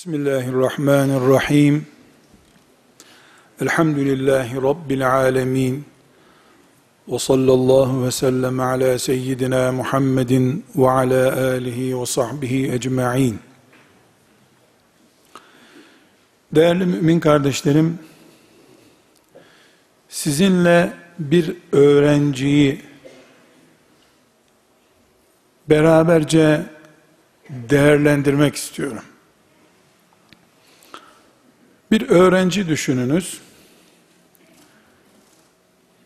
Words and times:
Bismillahirrahmanirrahim. 0.00 1.86
Elhamdülillahi 3.60 4.56
Rabbil 4.56 5.12
alemin. 5.12 5.84
Ve 7.08 7.18
sallallahu 7.18 8.04
ve 8.04 8.10
sellem 8.10 8.60
ala 8.60 8.98
seyyidina 8.98 9.72
Muhammedin 9.72 10.64
ve 10.76 10.90
ala 10.90 11.36
alihi 11.36 12.00
ve 12.00 12.06
sahbihi 12.06 12.72
ecma'in. 12.72 13.38
Değerli 16.54 16.86
mümin 16.86 17.20
kardeşlerim, 17.20 17.98
sizinle 20.08 20.92
bir 21.18 21.56
öğrenciyi 21.72 22.80
beraberce 25.68 26.66
değerlendirmek 27.50 28.54
istiyorum. 28.54 29.02
Bir 31.90 32.08
öğrenci 32.08 32.68
düşününüz. 32.68 33.40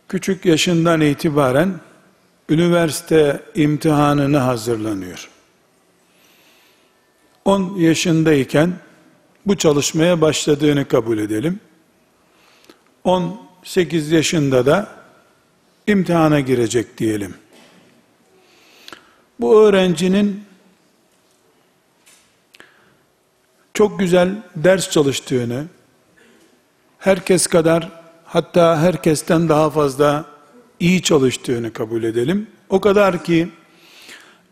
Küçük 0.08 0.44
yaşından 0.44 1.00
itibaren 1.00 1.80
üniversite 2.48 3.42
imtihanına 3.54 4.46
hazırlanıyor. 4.46 5.30
10 7.44 7.76
yaşındayken 7.76 8.72
bu 9.46 9.56
çalışmaya 9.56 10.20
başladığını 10.20 10.88
kabul 10.88 11.18
edelim. 11.18 11.60
18 13.04 14.10
yaşında 14.10 14.66
da 14.66 14.88
imtihana 15.86 16.40
girecek 16.40 16.98
diyelim. 16.98 17.34
Bu 19.40 19.60
öğrencinin 19.62 20.44
çok 23.74 23.98
güzel 23.98 24.42
ders 24.56 24.90
çalıştığını, 24.90 25.64
herkes 26.98 27.46
kadar 27.46 27.90
hatta 28.24 28.80
herkesten 28.80 29.48
daha 29.48 29.70
fazla 29.70 30.24
iyi 30.80 31.02
çalıştığını 31.02 31.72
kabul 31.72 32.02
edelim. 32.02 32.46
O 32.68 32.80
kadar 32.80 33.24
ki 33.24 33.48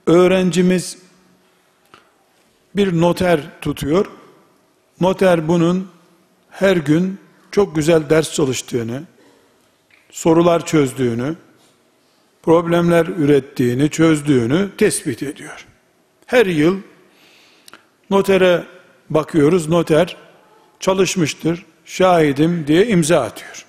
öğrencimiz 0.06 0.98
bir 2.76 3.00
noter 3.00 3.40
tutuyor. 3.60 4.06
Noter 5.00 5.48
bunun 5.48 5.88
her 6.50 6.76
gün 6.76 7.18
çok 7.50 7.76
güzel 7.76 8.10
ders 8.10 8.32
çalıştığını, 8.32 9.02
sorular 10.10 10.66
çözdüğünü, 10.66 11.36
problemler 12.42 13.06
ürettiğini, 13.06 13.90
çözdüğünü 13.90 14.68
tespit 14.78 15.22
ediyor. 15.22 15.66
Her 16.26 16.46
yıl 16.46 16.80
notere 18.10 18.64
bakıyoruz 19.10 19.68
noter 19.68 20.16
çalışmıştır, 20.80 21.66
şahidim 21.84 22.66
diye 22.66 22.86
imza 22.86 23.20
atıyor. 23.20 23.66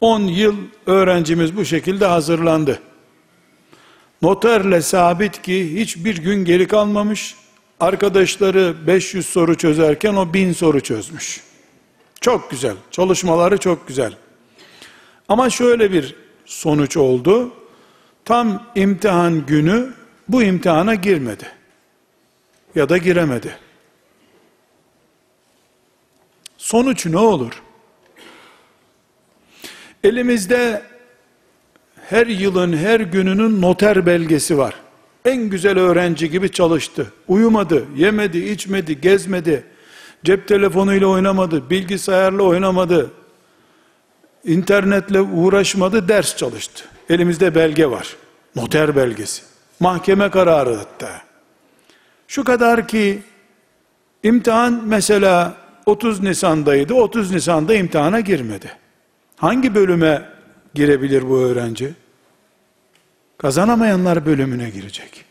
10 0.00 0.20
yıl 0.20 0.56
öğrencimiz 0.86 1.56
bu 1.56 1.64
şekilde 1.64 2.06
hazırlandı. 2.06 2.80
Noterle 4.22 4.82
sabit 4.82 5.42
ki 5.42 5.80
hiçbir 5.80 6.16
gün 6.16 6.44
geri 6.44 6.66
kalmamış. 6.66 7.34
Arkadaşları 7.80 8.74
500 8.86 9.26
soru 9.26 9.56
çözerken 9.56 10.14
o 10.14 10.34
1000 10.34 10.52
soru 10.52 10.80
çözmüş. 10.80 11.40
Çok 12.20 12.50
güzel. 12.50 12.74
Çalışmaları 12.90 13.58
çok 13.58 13.88
güzel. 13.88 14.12
Ama 15.28 15.50
şöyle 15.50 15.92
bir 15.92 16.14
sonuç 16.44 16.96
oldu. 16.96 17.52
Tam 18.24 18.66
imtihan 18.74 19.46
günü 19.46 19.94
bu 20.28 20.42
imtihana 20.42 20.94
girmedi. 20.94 21.46
Ya 22.74 22.88
da 22.88 22.96
giremedi. 22.96 23.58
Sonuç 26.66 27.06
ne 27.06 27.18
olur? 27.18 27.62
Elimizde 30.04 30.82
her 32.08 32.26
yılın 32.26 32.76
her 32.76 33.00
gününün 33.00 33.62
noter 33.62 34.06
belgesi 34.06 34.58
var. 34.58 34.74
En 35.24 35.36
güzel 35.36 35.78
öğrenci 35.78 36.30
gibi 36.30 36.50
çalıştı. 36.50 37.12
Uyumadı, 37.28 37.84
yemedi, 37.96 38.38
içmedi, 38.38 39.00
gezmedi. 39.00 39.64
Cep 40.24 40.48
telefonuyla 40.48 41.06
oynamadı, 41.06 41.70
bilgisayarla 41.70 42.42
oynamadı. 42.42 43.10
internetle 44.44 45.20
uğraşmadı, 45.20 46.08
ders 46.08 46.36
çalıştı. 46.36 46.84
Elimizde 47.10 47.54
belge 47.54 47.90
var. 47.90 48.16
Noter 48.56 48.96
belgesi. 48.96 49.42
Mahkeme 49.80 50.30
kararı 50.30 50.74
hatta. 50.74 51.22
Şu 52.28 52.44
kadar 52.44 52.88
ki 52.88 53.22
imtihan 54.22 54.82
mesela 54.84 55.65
30 55.86 56.20
Nisan'daydı. 56.20 56.94
30 56.94 57.30
Nisan'da 57.30 57.74
imtihana 57.74 58.20
girmedi. 58.20 58.72
Hangi 59.36 59.74
bölüme 59.74 60.28
girebilir 60.74 61.28
bu 61.28 61.38
öğrenci? 61.38 61.94
Kazanamayanlar 63.38 64.26
bölümüne 64.26 64.70
girecek. 64.70 65.24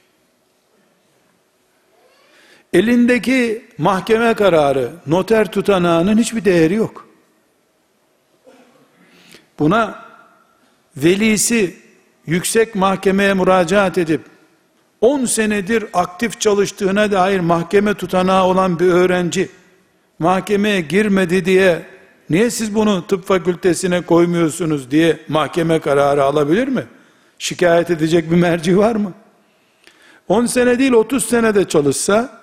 Elindeki 2.74 3.66
mahkeme 3.78 4.34
kararı, 4.34 4.92
noter 5.08 5.52
tutanağının 5.52 6.18
hiçbir 6.18 6.46
değeri 6.46 6.74
yok. 6.74 7.08
Buna 9.60 10.06
velisi 10.98 11.76
yüksek 12.26 12.76
mahkemeye 12.76 13.34
müracaat 13.34 13.98
edip 13.98 14.22
10 15.02 15.26
senedir 15.26 15.86
aktif 15.94 16.42
çalıştığına 16.42 17.12
dair 17.12 17.40
mahkeme 17.40 17.94
tutanağı 17.94 18.44
olan 18.44 18.80
bir 18.80 18.88
öğrenci 18.88 19.50
mahkemeye 20.20 20.82
girmedi 20.82 21.46
diye 21.46 21.86
niye 22.30 22.50
siz 22.50 22.76
bunu 22.76 23.08
tıp 23.08 23.26
fakültesine 23.26 24.02
koymuyorsunuz 24.02 24.92
diye 24.92 25.20
mahkeme 25.28 25.80
kararı 25.80 26.24
alabilir 26.24 26.68
mi? 26.68 26.84
Şikayet 27.40 27.92
edecek 27.92 28.32
bir 28.32 28.36
merci 28.36 28.78
var 28.78 28.96
mı? 28.96 29.14
10 30.28 30.46
sene 30.46 30.80
değil 30.80 30.92
30 30.92 31.26
senede 31.26 31.68
çalışsa 31.68 32.42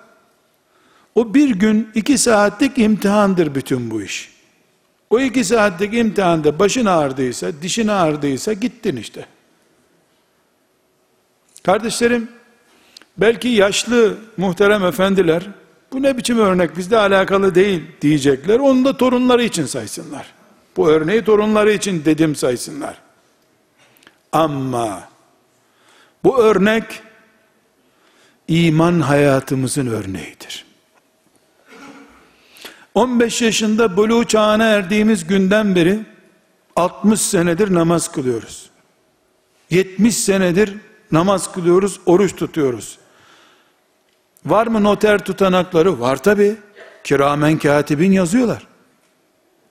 o 1.15 1.33
bir 1.33 1.49
gün 1.49 1.89
2 1.95 2.17
saatlik 2.17 2.77
imtihandır 2.77 3.55
bütün 3.55 3.91
bu 3.91 4.01
iş. 4.01 4.33
O 5.09 5.19
2 5.19 5.43
saatlik 5.43 5.93
imtihanda 5.93 6.59
başın 6.59 6.85
ağrıdıysa, 6.85 7.61
dişin 7.61 7.87
ağrıdıysa 7.87 8.53
gittin 8.53 8.95
işte. 8.95 9.25
Kardeşlerim, 11.63 12.29
belki 13.17 13.47
yaşlı 13.47 14.17
muhterem 14.37 14.85
efendiler 14.85 15.43
bu 15.93 16.01
ne 16.01 16.17
biçim 16.17 16.39
örnek 16.39 16.77
bizle 16.77 16.97
alakalı 16.97 17.55
değil 17.55 17.83
diyecekler. 18.01 18.59
Onu 18.59 18.85
da 18.85 18.97
torunları 18.97 19.43
için 19.43 19.65
saysınlar. 19.65 20.33
Bu 20.77 20.89
örneği 20.89 21.23
torunları 21.23 21.71
için 21.71 22.05
dedim 22.05 22.35
saysınlar. 22.35 23.01
Ama 24.31 25.09
bu 26.23 26.43
örnek 26.43 26.83
iman 28.47 28.99
hayatımızın 28.99 29.87
örneğidir. 29.87 30.65
15 32.95 33.41
yaşında 33.41 33.97
buluğ 33.97 34.25
çağına 34.25 34.65
erdiğimiz 34.65 35.27
günden 35.27 35.75
beri 35.75 35.99
60 36.75 37.21
senedir 37.21 37.73
namaz 37.73 38.11
kılıyoruz. 38.11 38.69
70 39.69 40.17
senedir 40.17 40.77
namaz 41.11 41.51
kılıyoruz, 41.51 41.99
oruç 42.05 42.35
tutuyoruz. 42.35 42.99
Var 44.45 44.67
mı 44.67 44.83
noter 44.83 45.25
tutanakları? 45.25 45.99
Var 45.99 46.23
tabi. 46.23 46.55
Kiramen 47.03 47.57
katibin 47.57 48.11
yazıyorlar. 48.11 48.67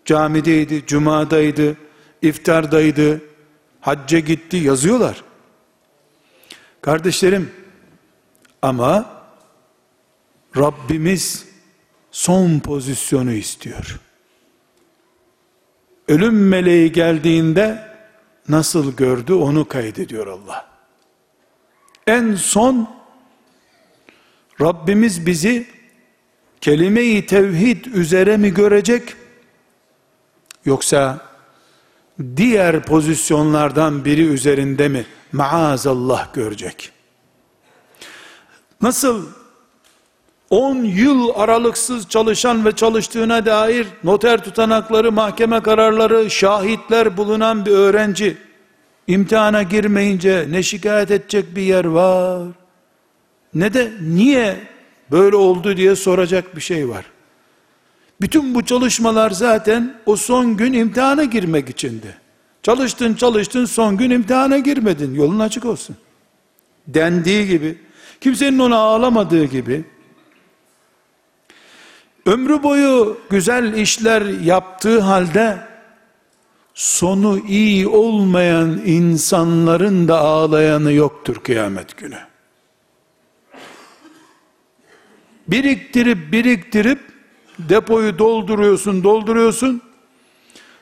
Camideydi, 0.04 0.86
cumadaydı, 0.86 1.76
iftardaydı, 2.22 3.20
hacca 3.80 4.18
gitti 4.18 4.56
yazıyorlar. 4.56 5.24
Kardeşlerim, 6.80 7.52
ama 8.62 9.10
Rabbimiz 10.56 11.46
son 12.10 12.58
pozisyonu 12.58 13.32
istiyor. 13.32 14.00
Ölüm 16.08 16.48
meleği 16.48 16.92
geldiğinde 16.92 17.88
nasıl 18.48 18.96
gördü 18.96 19.32
onu 19.32 19.68
kaydediyor 19.68 20.26
Allah. 20.26 20.66
En 22.06 22.34
son 22.34 23.01
Rabbimiz 24.62 25.26
bizi 25.26 25.66
kelime-i 26.60 27.26
tevhid 27.26 27.84
üzere 27.84 28.36
mi 28.36 28.54
görecek? 28.54 29.02
Yoksa 30.64 31.18
diğer 32.36 32.82
pozisyonlardan 32.82 34.04
biri 34.04 34.26
üzerinde 34.26 34.88
mi 34.88 35.06
maazallah 35.32 36.34
görecek? 36.34 36.90
Nasıl 38.82 39.26
10 40.50 40.76
yıl 40.76 41.28
aralıksız 41.34 42.08
çalışan 42.08 42.64
ve 42.64 42.72
çalıştığına 42.72 43.46
dair 43.46 43.86
noter 44.04 44.44
tutanakları, 44.44 45.12
mahkeme 45.12 45.60
kararları, 45.60 46.30
şahitler 46.30 47.16
bulunan 47.16 47.66
bir 47.66 47.70
öğrenci 47.70 48.36
imtihana 49.06 49.62
girmeyince 49.62 50.46
ne 50.50 50.62
şikayet 50.62 51.10
edecek 51.10 51.56
bir 51.56 51.62
yer 51.62 51.84
var 51.84 52.61
ne 53.54 53.74
de 53.74 53.92
niye 54.00 54.56
böyle 55.10 55.36
oldu 55.36 55.76
diye 55.76 55.96
soracak 55.96 56.56
bir 56.56 56.60
şey 56.60 56.88
var. 56.88 57.04
Bütün 58.20 58.54
bu 58.54 58.64
çalışmalar 58.64 59.30
zaten 59.30 59.94
o 60.06 60.16
son 60.16 60.56
gün 60.56 60.72
imtihana 60.72 61.24
girmek 61.24 61.68
içindi. 61.68 62.16
Çalıştın 62.62 63.14
çalıştın 63.14 63.64
son 63.64 63.96
gün 63.96 64.10
imtihana 64.10 64.58
girmedin. 64.58 65.14
Yolun 65.14 65.38
açık 65.38 65.64
olsun. 65.64 65.96
Dendiği 66.86 67.46
gibi, 67.46 67.78
kimsenin 68.20 68.58
ona 68.58 68.76
ağlamadığı 68.76 69.44
gibi, 69.44 69.84
ömrü 72.26 72.62
boyu 72.62 73.18
güzel 73.30 73.74
işler 73.74 74.22
yaptığı 74.22 75.00
halde, 75.00 75.58
sonu 76.74 77.38
iyi 77.38 77.88
olmayan 77.88 78.80
insanların 78.84 80.08
da 80.08 80.18
ağlayanı 80.18 80.92
yoktur 80.92 81.36
kıyamet 81.36 81.96
günü. 81.96 82.18
Biriktirip 85.52 86.32
biriktirip 86.32 87.00
depoyu 87.58 88.18
dolduruyorsun, 88.18 89.04
dolduruyorsun. 89.04 89.82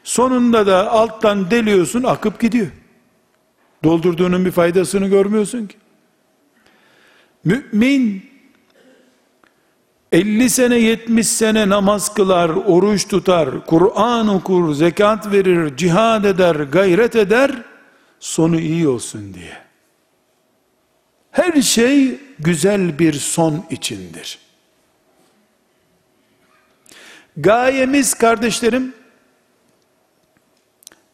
Sonunda 0.05 0.67
da 0.67 0.91
alttan 0.91 1.51
deliyorsun, 1.51 2.03
akıp 2.03 2.41
gidiyor. 2.41 2.67
Doldurduğunun 3.85 4.45
bir 4.45 4.51
faydasını 4.51 5.09
görmüyorsun 5.09 5.67
ki. 5.67 5.77
Mümin 7.45 8.31
50 10.13 10.51
sene 10.51 10.79
70 10.79 11.27
sene 11.27 11.69
namaz 11.69 12.15
kılar, 12.15 12.49
oruç 12.49 13.09
tutar, 13.09 13.67
Kur'an 13.67 14.29
okur, 14.29 14.75
zekat 14.75 15.33
verir, 15.33 15.77
cihad 15.77 16.25
eder, 16.25 16.55
gayret 16.55 17.17
eder, 17.17 17.63
sonu 18.21 18.61
iyi 18.61 18.89
olsun 18.89 19.35
diye. 19.35 19.57
Her 21.31 21.63
şey 21.63 22.21
güzel 22.39 22.99
bir 22.99 23.13
son 23.13 23.65
içindir. 23.71 24.50
Gayemiz 27.43 28.15
kardeşlerim 28.15 28.95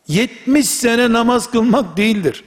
70 0.09 0.67
sene 0.69 1.13
namaz 1.13 1.51
kılmak 1.51 1.97
değildir. 1.97 2.45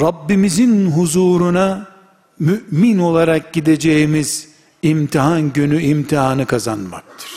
Rabbimizin 0.00 0.90
huzuruna 0.90 1.88
mümin 2.38 2.98
olarak 2.98 3.52
gideceğimiz 3.52 4.48
imtihan 4.82 5.52
günü 5.52 5.82
imtihanı 5.82 6.46
kazanmaktır. 6.46 7.30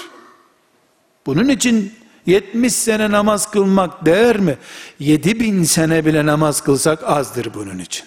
Bunun 1.26 1.50
için 1.50 1.94
70 2.26 2.74
sene 2.74 3.12
namaz 3.12 3.52
kılmak 3.52 4.06
değer 4.06 4.38
mi? 4.38 4.58
7000 5.00 5.64
sene 5.64 6.06
bile 6.06 6.26
namaz 6.26 6.62
kılsak 6.62 7.04
azdır 7.04 7.54
bunun 7.54 7.80
için. 7.80 8.06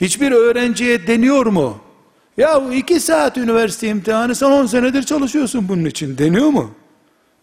Hiçbir 0.00 0.32
öğrenciye 0.32 1.06
deniyor 1.06 1.46
mu? 1.46 1.85
Ya 2.36 2.62
iki 2.74 3.00
saat 3.00 3.36
üniversite 3.36 3.88
imtihanı 3.88 4.34
sen 4.34 4.46
10 4.46 4.66
senedir 4.66 5.02
çalışıyorsun 5.02 5.68
bunun 5.68 5.84
için 5.84 6.18
deniyor 6.18 6.48
mu? 6.48 6.74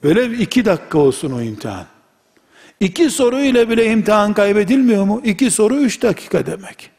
Öyle 0.04 0.38
iki 0.38 0.66
dakika 0.66 0.98
olsun 0.98 1.31
o 1.31 1.42
imtihan. 1.42 1.86
İki 2.80 3.10
soru 3.10 3.40
ile 3.40 3.69
bile 3.69 3.86
imtihan 3.86 4.34
kaybedilmiyor 4.34 5.04
mu? 5.04 5.22
İki 5.24 5.51
soru 5.51 5.75
üç 5.75 6.01
dakika 6.01 6.45
demek. 6.45 6.90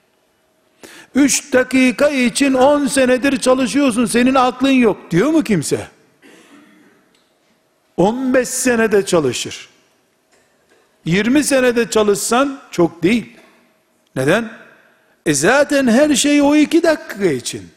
Üç 1.14 1.52
dakika 1.52 2.08
için 2.08 2.55
on 2.55 2.87
senedir 2.87 3.37
çalışıyorsun 3.37 4.05
senin 4.05 4.35
aklın 4.35 4.70
yok 4.70 5.11
diyor 5.11 5.31
mu 5.31 5.44
kimse? 5.44 5.88
On 7.97 8.35
beş 8.35 8.49
senede 8.49 9.06
çalışır. 9.06 9.69
Yirmi 11.05 11.44
senede 11.44 11.90
çalışsan 11.90 12.61
çok 12.70 13.02
değil. 13.02 13.37
Neden? 14.17 14.50
E 15.26 15.35
zaten 15.35 15.87
her 15.88 16.14
şey 16.14 16.43
o 16.43 16.56
iki 16.56 16.82
dakika 16.82 17.25
için. 17.26 17.74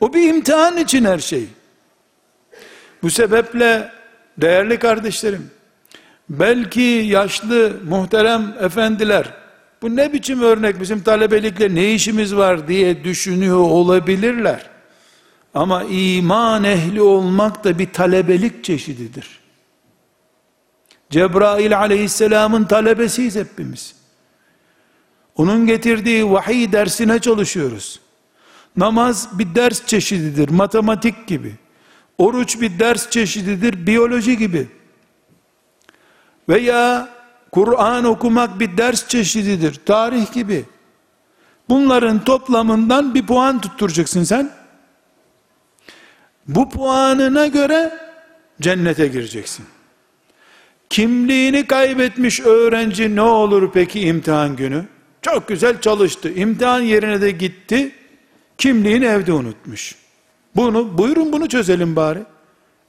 O 0.00 0.12
bir 0.12 0.28
imtihan 0.28 0.76
için 0.76 1.04
her 1.04 1.18
şey. 1.18 1.46
Bu 3.02 3.10
sebeple 3.10 3.92
değerli 4.38 4.78
kardeşlerim, 4.78 5.50
belki 6.28 6.80
yaşlı 6.80 7.72
muhterem 7.88 8.54
efendiler, 8.60 9.34
bu 9.82 9.96
ne 9.96 10.12
biçim 10.12 10.42
örnek 10.42 10.80
bizim 10.80 11.02
talebelikle 11.02 11.74
ne 11.74 11.94
işimiz 11.94 12.36
var 12.36 12.68
diye 12.68 13.04
düşünüyor 13.04 13.58
olabilirler. 13.58 14.70
Ama 15.54 15.84
iman 15.84 16.64
ehli 16.64 17.02
olmak 17.02 17.64
da 17.64 17.78
bir 17.78 17.92
talebelik 17.92 18.64
çeşididir. 18.64 19.40
Cebrail 21.10 21.78
aleyhisselamın 21.78 22.64
talebesiyiz 22.64 23.36
hepimiz. 23.36 23.94
Onun 25.36 25.66
getirdiği 25.66 26.30
vahiy 26.30 26.72
dersine 26.72 27.18
çalışıyoruz. 27.18 28.00
Namaz 28.76 29.38
bir 29.38 29.54
ders 29.54 29.86
çeşididir, 29.86 30.48
matematik 30.48 31.26
gibi. 31.26 31.54
Oruç 32.18 32.60
bir 32.60 32.78
ders 32.78 33.10
çeşididir, 33.10 33.86
biyoloji 33.86 34.38
gibi. 34.38 34.68
Veya 36.48 37.08
Kur'an 37.52 38.04
okumak 38.04 38.60
bir 38.60 38.76
ders 38.76 39.08
çeşididir, 39.08 39.80
tarih 39.86 40.32
gibi. 40.32 40.64
Bunların 41.68 42.24
toplamından 42.24 43.14
bir 43.14 43.26
puan 43.26 43.60
tutturacaksın 43.60 44.24
sen. 44.24 44.50
Bu 46.48 46.70
puanına 46.70 47.46
göre 47.46 47.98
cennete 48.60 49.08
gireceksin. 49.08 49.66
Kimliğini 50.90 51.66
kaybetmiş 51.66 52.40
öğrenci 52.40 53.16
ne 53.16 53.22
olur 53.22 53.70
peki 53.72 54.00
imtihan 54.00 54.56
günü? 54.56 54.84
Çok 55.22 55.48
güzel 55.48 55.80
çalıştı. 55.80 56.32
İmtihan 56.32 56.80
yerine 56.80 57.20
de 57.20 57.30
gitti. 57.30 57.92
Kimliğini 58.60 59.04
evde 59.04 59.32
unutmuş. 59.32 59.96
Bunu 60.56 60.98
buyurun 60.98 61.32
bunu 61.32 61.48
çözelim 61.48 61.96
bari. 61.96 62.22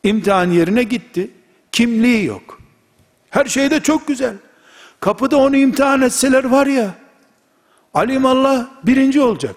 İmtihan 0.04 0.51
yerine 0.51 0.84
gitti. 0.84 1.32
Kimliği 1.72 2.25
yok. 2.25 2.60
Her 3.30 3.46
şey 3.46 3.72
de 3.72 3.80
çok 3.80 4.08
güzel. 4.08 4.34
Kapıda 5.00 5.38
onu 5.38 5.58
imtihan 5.58 6.01
etseler 6.01 6.44
var 6.44 6.68
ya. 6.68 6.96
Alim 7.94 8.25
Allah 8.25 8.70
birinci 8.84 9.22
olacak. 9.22 9.56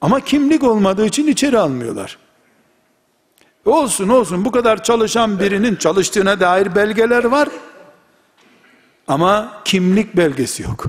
Ama 0.00 0.20
kimlik 0.20 0.64
olmadığı 0.64 1.06
için 1.06 1.26
içeri 1.26 1.58
almıyorlar. 1.58 2.18
Olsun 3.64 4.08
olsun 4.08 4.44
bu 4.44 4.50
kadar 4.50 4.82
çalışan 4.82 5.40
birinin 5.40 5.76
çalıştığına 5.76 6.40
dair 6.40 6.74
belgeler 6.74 7.24
var. 7.24 7.48
Ama 9.08 9.62
kimlik 9.64 10.16
belgesi 10.16 10.62
yok. 10.62 10.84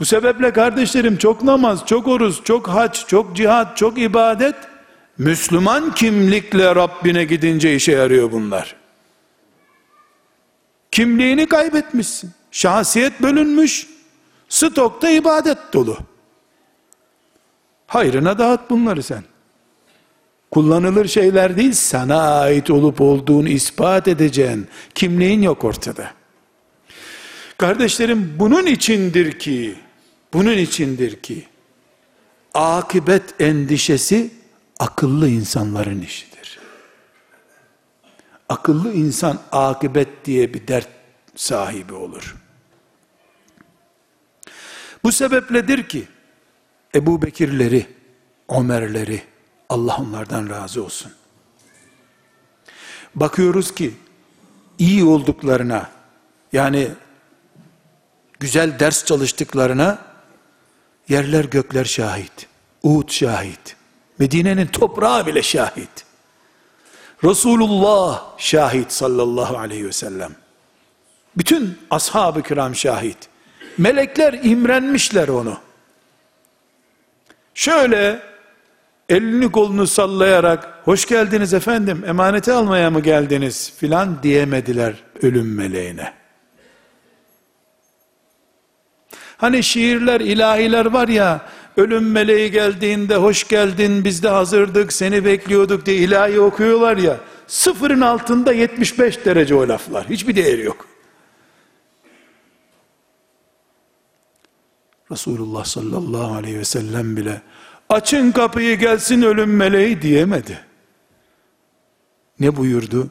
Bu 0.00 0.04
sebeple 0.04 0.52
kardeşlerim 0.52 1.16
çok 1.16 1.42
namaz, 1.42 1.86
çok 1.86 2.08
oruç, 2.08 2.44
çok 2.44 2.68
hac, 2.68 3.06
çok 3.06 3.36
cihat, 3.36 3.76
çok 3.76 3.98
ibadet 3.98 4.54
Müslüman 5.18 5.94
kimlikle 5.94 6.74
Rabbine 6.74 7.24
gidince 7.24 7.74
işe 7.74 7.92
yarıyor 7.92 8.32
bunlar. 8.32 8.76
Kimliğini 10.90 11.46
kaybetmişsin. 11.46 12.30
Şahsiyet 12.50 13.22
bölünmüş. 13.22 13.86
Stokta 14.48 15.10
ibadet 15.10 15.58
dolu. 15.72 15.98
Hayrına 17.86 18.38
dağıt 18.38 18.70
bunları 18.70 19.02
sen. 19.02 19.24
Kullanılır 20.50 21.08
şeyler 21.08 21.56
değil, 21.56 21.72
sana 21.72 22.40
ait 22.40 22.70
olup 22.70 23.00
olduğunu 23.00 23.48
ispat 23.48 24.08
edeceğin 24.08 24.68
kimliğin 24.94 25.42
yok 25.42 25.64
ortada. 25.64 26.10
Kardeşlerim 27.58 28.34
bunun 28.38 28.66
içindir 28.66 29.38
ki 29.38 29.74
bunun 30.32 30.58
içindir 30.58 31.22
ki 31.22 31.46
akıbet 32.54 33.40
endişesi 33.40 34.30
akıllı 34.78 35.28
insanların 35.28 36.00
işidir. 36.00 36.58
Akıllı 38.48 38.92
insan 38.92 39.42
akıbet 39.52 40.24
diye 40.24 40.54
bir 40.54 40.68
dert 40.68 40.88
sahibi 41.36 41.94
olur. 41.94 42.36
Bu 45.04 45.12
sebepledir 45.12 45.88
ki 45.88 46.08
Ebu 46.94 47.22
Bekirleri, 47.22 47.86
Ömerleri, 48.48 49.22
Allah 49.68 49.96
onlardan 49.96 50.50
razı 50.50 50.84
olsun. 50.84 51.12
Bakıyoruz 53.14 53.74
ki 53.74 53.94
iyi 54.78 55.04
olduklarına 55.04 55.90
yani 56.52 56.88
güzel 58.40 58.78
ders 58.78 59.04
çalıştıklarına 59.04 60.05
Yerler 61.08 61.44
gökler 61.44 61.84
şahit. 61.84 62.46
Uhud 62.82 63.10
şahit. 63.10 63.76
Medine'nin 64.18 64.66
toprağı 64.66 65.26
bile 65.26 65.42
şahit. 65.42 66.04
Resulullah 67.24 68.24
şahit 68.38 68.92
sallallahu 68.92 69.58
aleyhi 69.58 69.86
ve 69.86 69.92
sellem. 69.92 70.32
Bütün 71.36 71.78
ashab-ı 71.90 72.42
kiram 72.42 72.74
şahit. 72.74 73.18
Melekler 73.78 74.32
imrenmişler 74.42 75.28
onu. 75.28 75.58
Şöyle 77.54 78.22
elini 79.08 79.52
kolunu 79.52 79.86
sallayarak 79.86 80.80
hoş 80.84 81.06
geldiniz 81.06 81.54
efendim 81.54 82.04
emaneti 82.06 82.52
almaya 82.52 82.90
mı 82.90 83.00
geldiniz 83.00 83.72
filan 83.76 84.22
diyemediler 84.22 84.94
ölüm 85.22 85.54
meleğine. 85.54 86.12
Hani 89.36 89.62
şiirler, 89.62 90.20
ilahiler 90.20 90.86
var 90.86 91.08
ya, 91.08 91.46
ölüm 91.76 92.10
meleği 92.10 92.50
geldiğinde 92.50 93.16
hoş 93.16 93.48
geldin 93.48 94.04
biz 94.04 94.22
de 94.22 94.28
hazırdık 94.28 94.92
seni 94.92 95.24
bekliyorduk 95.24 95.86
diye 95.86 95.96
ilahi 95.96 96.40
okuyorlar 96.40 96.96
ya 96.96 97.20
sıfırın 97.46 98.00
altında 98.00 98.52
75 98.52 99.24
derece 99.24 99.54
o 99.54 99.68
laflar 99.68 100.08
hiçbir 100.08 100.36
değeri 100.36 100.62
yok. 100.62 100.88
Resulullah 105.10 105.64
sallallahu 105.64 106.34
aleyhi 106.34 106.58
ve 106.58 106.64
sellem 106.64 107.16
bile 107.16 107.42
açın 107.88 108.32
kapıyı 108.32 108.78
gelsin 108.78 109.22
ölüm 109.22 109.56
meleği 109.56 110.02
diyemedi. 110.02 110.58
Ne 112.40 112.56
buyurdu? 112.56 113.10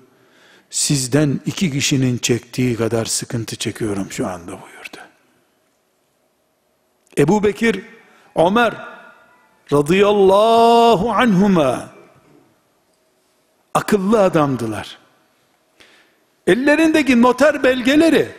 Sizden 0.69 1.39
iki 1.45 1.71
kişinin 1.71 2.17
çektiği 2.17 2.75
kadar 2.75 3.05
sıkıntı 3.05 3.55
çekiyorum 3.55 4.11
şu 4.11 4.27
anda 4.27 4.51
buyurdu 4.51 4.74
Ebu 7.17 7.43
Bekir 7.43 7.81
Ömer 8.35 8.73
radıyallahu 9.73 11.11
anhuma 11.11 11.89
akıllı 13.73 14.21
adamdılar. 14.21 14.97
Ellerindeki 16.47 17.21
noter 17.21 17.63
belgeleri 17.63 18.29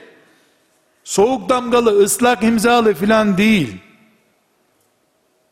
soğuk 1.05 1.49
damgalı, 1.49 2.03
ıslak 2.03 2.43
imzalı 2.43 2.95
filan 2.95 3.39
değil. 3.39 3.77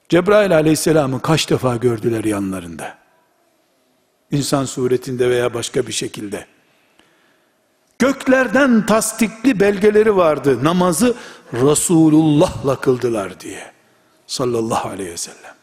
Cebrail 0.09 0.55
aleyhisselamı 0.57 1.23
kaç 1.23 1.51
defa 1.51 1.77
gördüler 1.77 2.25
yanlarında? 2.25 2.99
İnsan 4.31 4.65
suretinde 4.65 5.31
veya 5.31 5.55
başka 5.55 5.87
bir 5.87 5.93
şekilde. 5.93 6.47
Göklerden 7.99 8.87
tasdikli 8.87 9.61
belgeleri 9.61 10.17
vardı. 10.17 10.65
Namazı 10.65 11.15
Resulullah'la 11.53 12.77
kıldılar 12.77 13.41
diye. 13.41 13.73
Sallallahu 14.27 14.89
aleyhi 14.89 15.11
ve 15.11 15.17
sellem. 15.17 15.55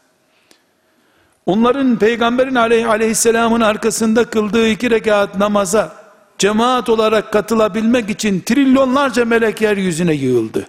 Onların 1.46 1.98
peygamberin 1.98 2.54
aleyh, 2.54 2.88
aleyhisselamın 2.88 3.60
arkasında 3.60 4.24
kıldığı 4.24 4.68
iki 4.68 4.90
rekat 4.90 5.38
namaza 5.38 5.96
cemaat 6.38 6.88
olarak 6.88 7.32
katılabilmek 7.32 8.10
için 8.10 8.40
trilyonlarca 8.40 9.24
melek 9.24 9.60
yeryüzüne 9.60 10.12
yığıldı. 10.12 10.66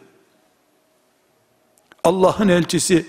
Allah'ın 2.03 2.48
elçisi 2.48 3.05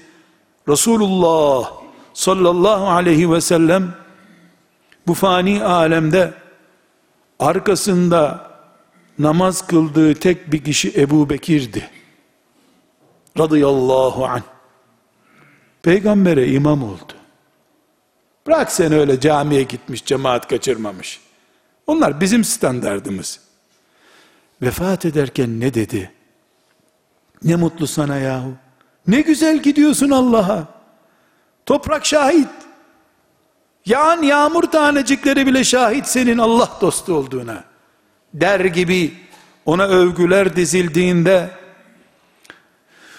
Resulullah 0.69 1.71
sallallahu 2.15 2.89
aleyhi 2.89 3.33
ve 3.33 3.41
sellem 3.41 3.95
bu 5.07 5.15
fani 5.15 5.65
alemde 5.65 6.35
arkasında 7.39 8.51
namaz 9.19 9.67
kıldığı 9.67 10.15
tek 10.15 10.53
bir 10.53 10.65
kişi 10.65 11.01
Ebu 11.01 11.31
Bekir'di. 11.31 11.91
Radıyallahu 13.39 14.27
anh. 14.27 14.43
Peygambere 15.83 16.49
imam 16.49 16.83
oldu. 16.83 17.13
Bırak 18.47 18.73
sen 18.73 18.93
öyle 18.93 19.21
camiye 19.21 19.63
gitmiş, 19.63 20.05
cemaat 20.05 20.49
kaçırmamış. 20.49 21.21
Onlar 21.87 22.21
bizim 22.21 22.45
standardımız. 22.45 23.41
Vefat 24.63 25.05
ederken 25.05 25.61
ne 25.61 25.75
dedi? 25.75 26.13
Ne 27.43 27.57
mutlu 27.57 27.87
sana 27.87 28.17
yahu. 28.17 28.53
Ne 29.07 29.21
güzel 29.21 29.63
gidiyorsun 29.63 30.11
Allah'a. 30.11 30.67
Toprak 31.67 32.07
şahit. 32.07 32.49
Yağan 33.87 34.23
yağmur 34.23 34.63
tanecikleri 34.63 35.47
bile 35.47 35.65
şahit 35.65 36.07
senin 36.07 36.39
Allah 36.39 36.79
dostu 36.81 37.15
olduğuna. 37.15 37.65
Der 38.35 38.61
gibi 38.61 39.15
ona 39.67 39.87
övgüler 39.87 40.57
dizildiğinde 40.57 41.51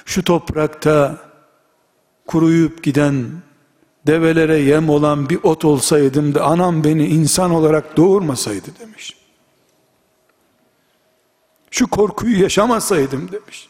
şu 0.05 0.23
toprakta 0.23 1.17
kuruyup 2.27 2.83
giden 2.83 3.25
develere 4.07 4.57
yem 4.57 4.89
olan 4.89 5.29
bir 5.29 5.39
ot 5.43 5.65
olsaydım 5.65 6.35
da 6.35 6.43
anam 6.43 6.83
beni 6.83 7.07
insan 7.07 7.51
olarak 7.51 7.97
doğurmasaydı 7.97 8.79
demiş. 8.79 9.17
Şu 11.71 11.87
korkuyu 11.87 12.41
yaşamasaydım 12.41 13.31
demiş. 13.31 13.69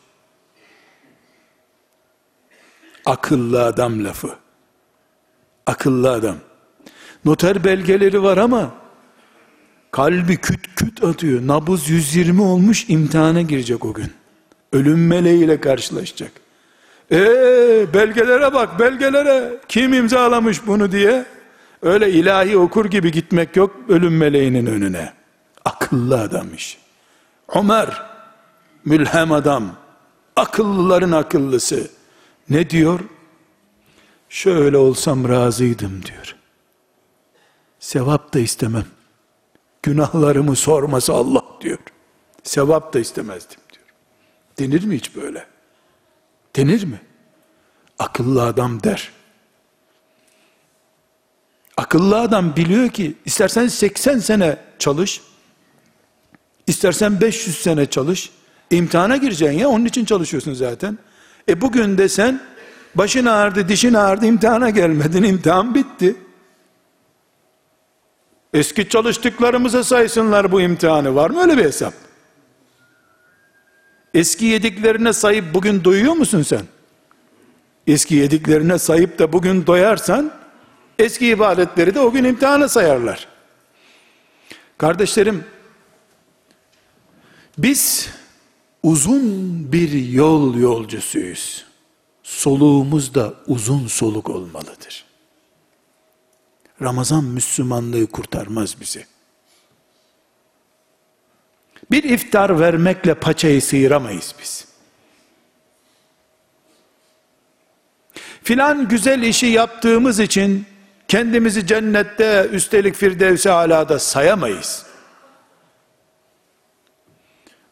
Akıllı 3.05 3.65
adam 3.65 4.03
lafı. 4.03 4.35
Akıllı 5.65 6.11
adam. 6.11 6.37
Noter 7.25 7.63
belgeleri 7.63 8.23
var 8.23 8.37
ama 8.37 8.71
kalbi 9.91 10.37
küt 10.37 10.75
küt 10.75 11.03
atıyor. 11.03 11.47
Nabız 11.47 11.89
120 11.89 12.41
olmuş 12.41 12.85
imtihana 12.87 13.41
girecek 13.41 13.85
o 13.85 13.93
gün. 13.93 14.13
Ölüm 14.73 15.07
meleğiyle 15.07 15.61
karşılaşacak. 15.61 16.31
Eee 17.11 17.87
belgelere 17.93 18.53
bak 18.53 18.79
belgelere 18.79 19.57
kim 19.67 19.93
imzalamış 19.93 20.67
bunu 20.67 20.91
diye 20.91 21.25
öyle 21.81 22.11
ilahi 22.11 22.57
okur 22.57 22.85
gibi 22.85 23.11
gitmek 23.11 23.55
yok 23.55 23.75
ölüm 23.89 24.17
meleğinin 24.17 24.65
önüne. 24.65 25.13
Akıllı 25.65 26.21
adammış. 26.21 26.77
Ömer 27.55 28.01
mülhem 28.85 29.31
adam 29.31 29.75
akıllıların 30.35 31.11
akıllısı 31.11 31.87
ne 32.49 32.69
diyor? 32.69 32.99
Şöyle 34.29 34.77
olsam 34.77 35.29
razıydım 35.29 36.03
diyor. 36.05 36.35
Sevap 37.85 38.33
da 38.33 38.39
istemem. 38.39 38.85
Günahlarımı 39.83 40.55
sorması 40.55 41.13
Allah 41.13 41.43
diyor. 41.61 41.77
Sevap 42.43 42.93
da 42.93 42.99
istemezdim 42.99 43.59
diyor. 43.73 43.85
Denir 44.59 44.85
mi 44.85 44.95
hiç 44.95 45.15
böyle? 45.15 45.45
Denir 46.55 46.83
mi? 46.83 47.01
Akıllı 47.99 48.43
adam 48.43 48.83
der. 48.83 49.11
Akıllı 51.77 52.19
adam 52.19 52.55
biliyor 52.55 52.89
ki 52.89 53.15
istersen 53.25 53.67
80 53.67 54.19
sene 54.19 54.57
çalış, 54.79 55.21
istersen 56.67 57.21
500 57.21 57.57
sene 57.57 57.85
çalış, 57.85 58.31
imtihana 58.71 59.17
gireceksin 59.17 59.59
ya 59.59 59.69
onun 59.69 59.85
için 59.85 60.05
çalışıyorsun 60.05 60.53
zaten. 60.53 60.97
E 61.49 61.61
bugün 61.61 61.97
de 61.97 62.09
sen 62.09 62.41
başın 62.95 63.25
ağrıdı, 63.25 63.67
dişin 63.69 63.93
ağrıdı, 63.93 64.25
imtihana 64.25 64.69
gelmedin, 64.69 65.23
imtihan 65.23 65.75
bitti. 65.75 66.15
Eski 68.55 68.89
çalıştıklarımıza 68.89 69.83
saysınlar 69.83 70.51
bu 70.51 70.61
imtihanı. 70.61 71.15
Var 71.15 71.29
mı 71.29 71.41
öyle 71.41 71.57
bir 71.57 71.63
hesap? 71.63 71.93
Eski 74.13 74.45
yediklerine 74.45 75.13
sayıp 75.13 75.53
bugün 75.53 75.83
doyuyor 75.83 76.13
musun 76.13 76.41
sen? 76.41 76.61
Eski 77.87 78.15
yediklerine 78.15 78.79
sayıp 78.79 79.19
da 79.19 79.33
bugün 79.33 79.67
doyarsan, 79.67 80.31
eski 80.99 81.27
ibadetleri 81.27 81.95
de 81.95 81.99
o 81.99 82.11
gün 82.11 82.23
imtihana 82.23 82.69
sayarlar. 82.69 83.27
Kardeşlerim, 84.77 85.43
biz 87.57 88.09
uzun 88.83 89.23
bir 89.71 89.91
yol 89.91 90.55
yolcusuyuz. 90.55 91.65
Soluğumuz 92.23 93.15
da 93.15 93.33
uzun 93.47 93.87
soluk 93.87 94.29
olmalıdır. 94.29 95.04
Ramazan 96.81 97.23
Müslümanlığı 97.23 98.07
kurtarmaz 98.07 98.75
bizi. 98.81 99.05
Bir 101.91 102.03
iftar 102.03 102.59
vermekle 102.59 103.13
paçayı 103.13 103.61
sıyıramayız 103.61 104.35
biz. 104.41 104.67
Filan 108.43 108.87
güzel 108.87 109.21
işi 109.21 109.45
yaptığımız 109.45 110.19
için 110.19 110.65
kendimizi 111.07 111.67
cennette 111.67 112.49
üstelik 112.51 112.95
firdevsi 112.95 113.51
alada 113.51 113.99
sayamayız. 113.99 114.85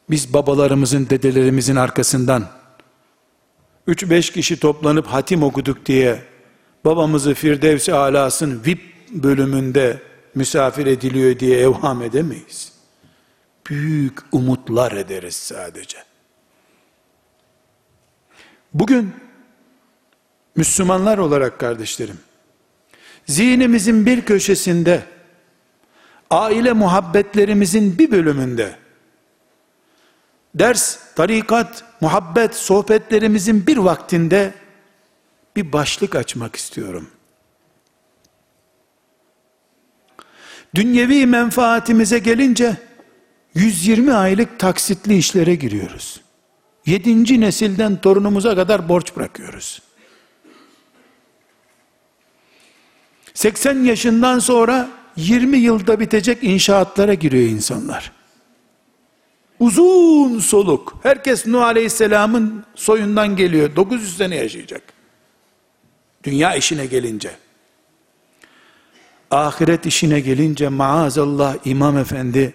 Biz 0.10 0.34
babalarımızın, 0.34 1.10
dedelerimizin 1.10 1.76
arkasından 1.76 2.48
3-5 3.88 4.34
kişi 4.34 4.60
toplanıp 4.60 5.08
hatim 5.08 5.44
okuduk 5.44 5.86
diye 5.86 6.24
babamızı 6.86 7.34
Firdevsi 7.34 7.94
alasın 7.94 8.62
VIP 8.66 8.93
bölümünde 9.14 10.02
misafir 10.36 10.86
ediliyor 10.86 11.40
diye 11.40 11.60
evham 11.60 12.02
edemeyiz 12.02 12.74
büyük 13.70 14.20
umutlar 14.32 14.92
ederiz 14.92 15.36
sadece. 15.36 15.98
Bugün 18.74 19.14
Müslümanlar 20.56 21.18
olarak 21.18 21.60
kardeşlerim, 21.60 22.20
zihnimizin 23.26 24.06
bir 24.06 24.22
köşesinde, 24.26 25.04
aile 26.30 26.74
muhabbetlerimizin 26.74 27.98
bir 27.98 28.12
bölümünde, 28.12 28.76
ders, 30.56 31.00
tarikat, 31.16 31.84
muhabbet, 32.02 32.56
sohbetlerimizin 32.56 33.68
bir 33.68 33.78
vaktinde 33.78 34.54
bir 35.56 35.74
başlık 35.74 36.16
açmak 36.16 36.56
istiyorum. 36.56 37.10
Dünyevi 40.76 41.26
menfaatimize 41.26 42.20
gelince 42.20 42.78
120 43.56 44.14
aylık 44.14 44.60
taksitli 44.60 45.18
işlere 45.18 45.56
giriyoruz. 45.56 46.22
7. 46.86 47.42
nesilden 47.42 48.02
torunumuza 48.02 48.56
kadar 48.56 48.90
borç 48.90 49.16
bırakıyoruz. 49.16 49.82
80 53.34 53.84
yaşından 53.84 54.40
sonra 54.40 54.90
20 55.18 55.58
yılda 55.58 56.00
bitecek 56.00 56.44
inşaatlara 56.44 57.14
giriyor 57.14 57.50
insanlar. 57.50 58.12
Uzun 59.60 60.40
soluk. 60.40 61.00
Herkes 61.04 61.48
Nuh 61.48 61.62
Aleyhisselam'ın 61.62 62.64
soyundan 62.76 63.36
geliyor. 63.36 63.76
900 63.76 64.18
sene 64.18 64.36
yaşayacak. 64.36 64.82
Dünya 66.24 66.56
işine 66.56 66.86
gelince. 66.86 67.32
Ahiret 69.34 69.86
işine 69.86 70.20
gelince 70.20 70.70
maazallah 70.70 71.56
İmam 71.66 71.98
Efendi 71.98 72.54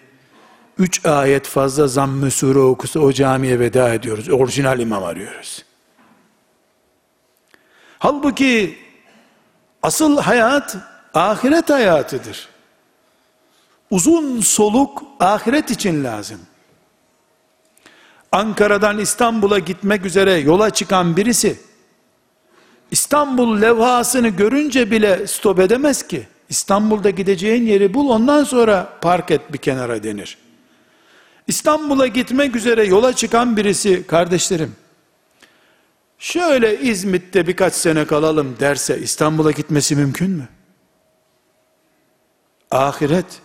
3 0.78 1.06
ayet 1.06 1.46
fazla 1.46 1.86
zamm-ı 1.86 2.30
sure 2.30 2.58
okusa 2.58 3.00
o 3.00 3.12
camiye 3.12 3.60
veda 3.60 3.94
ediyoruz. 3.94 4.28
Orijinal 4.28 4.80
imam 4.80 5.04
arıyoruz. 5.04 5.64
Halbuki 7.98 8.78
asıl 9.82 10.18
hayat 10.18 10.76
ahiret 11.14 11.70
hayatıdır. 11.70 12.48
Uzun 13.90 14.40
soluk 14.40 15.02
ahiret 15.20 15.70
için 15.70 16.04
lazım. 16.04 16.40
Ankara'dan 18.32 18.98
İstanbul'a 18.98 19.58
gitmek 19.58 20.04
üzere 20.04 20.32
yola 20.32 20.70
çıkan 20.70 21.16
birisi 21.16 21.60
İstanbul 22.90 23.60
levhasını 23.60 24.28
görünce 24.28 24.90
bile 24.90 25.26
stop 25.26 25.60
edemez 25.60 26.08
ki. 26.08 26.28
İstanbul'da 26.48 27.10
gideceğin 27.10 27.66
yeri 27.66 27.94
bul 27.94 28.08
ondan 28.08 28.44
sonra 28.44 28.98
park 29.00 29.30
et 29.30 29.52
bir 29.52 29.58
kenara 29.58 30.02
denir. 30.02 30.38
İstanbul'a 31.46 32.06
gitmek 32.06 32.56
üzere 32.56 32.84
yola 32.86 33.12
çıkan 33.12 33.56
birisi 33.56 34.06
kardeşlerim 34.06 34.76
şöyle 36.18 36.80
İzmit'te 36.80 37.46
birkaç 37.46 37.74
sene 37.74 38.04
kalalım 38.04 38.56
derse 38.60 38.98
İstanbul'a 38.98 39.50
gitmesi 39.50 39.96
mümkün 39.96 40.30
mü? 40.30 40.48
Ahiret 42.70 43.40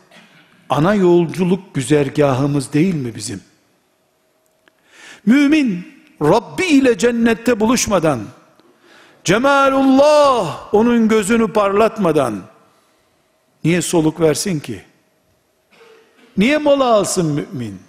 ana 0.69 0.93
yolculuk 0.93 1.73
güzergahımız 1.75 2.73
değil 2.73 2.95
mi 2.95 3.15
bizim? 3.15 3.41
Mümin 5.25 5.93
Rabbi 6.21 6.65
ile 6.65 6.97
cennette 6.97 7.59
buluşmadan 7.59 8.19
Cemalullah 9.23 10.73
onun 10.73 11.07
gözünü 11.07 11.53
parlatmadan 11.53 12.52
niye 13.63 13.81
soluk 13.81 14.19
versin 14.19 14.59
ki? 14.59 14.81
Niye 16.37 16.57
mola 16.57 16.85
alsın 16.85 17.25
mümin? 17.25 17.79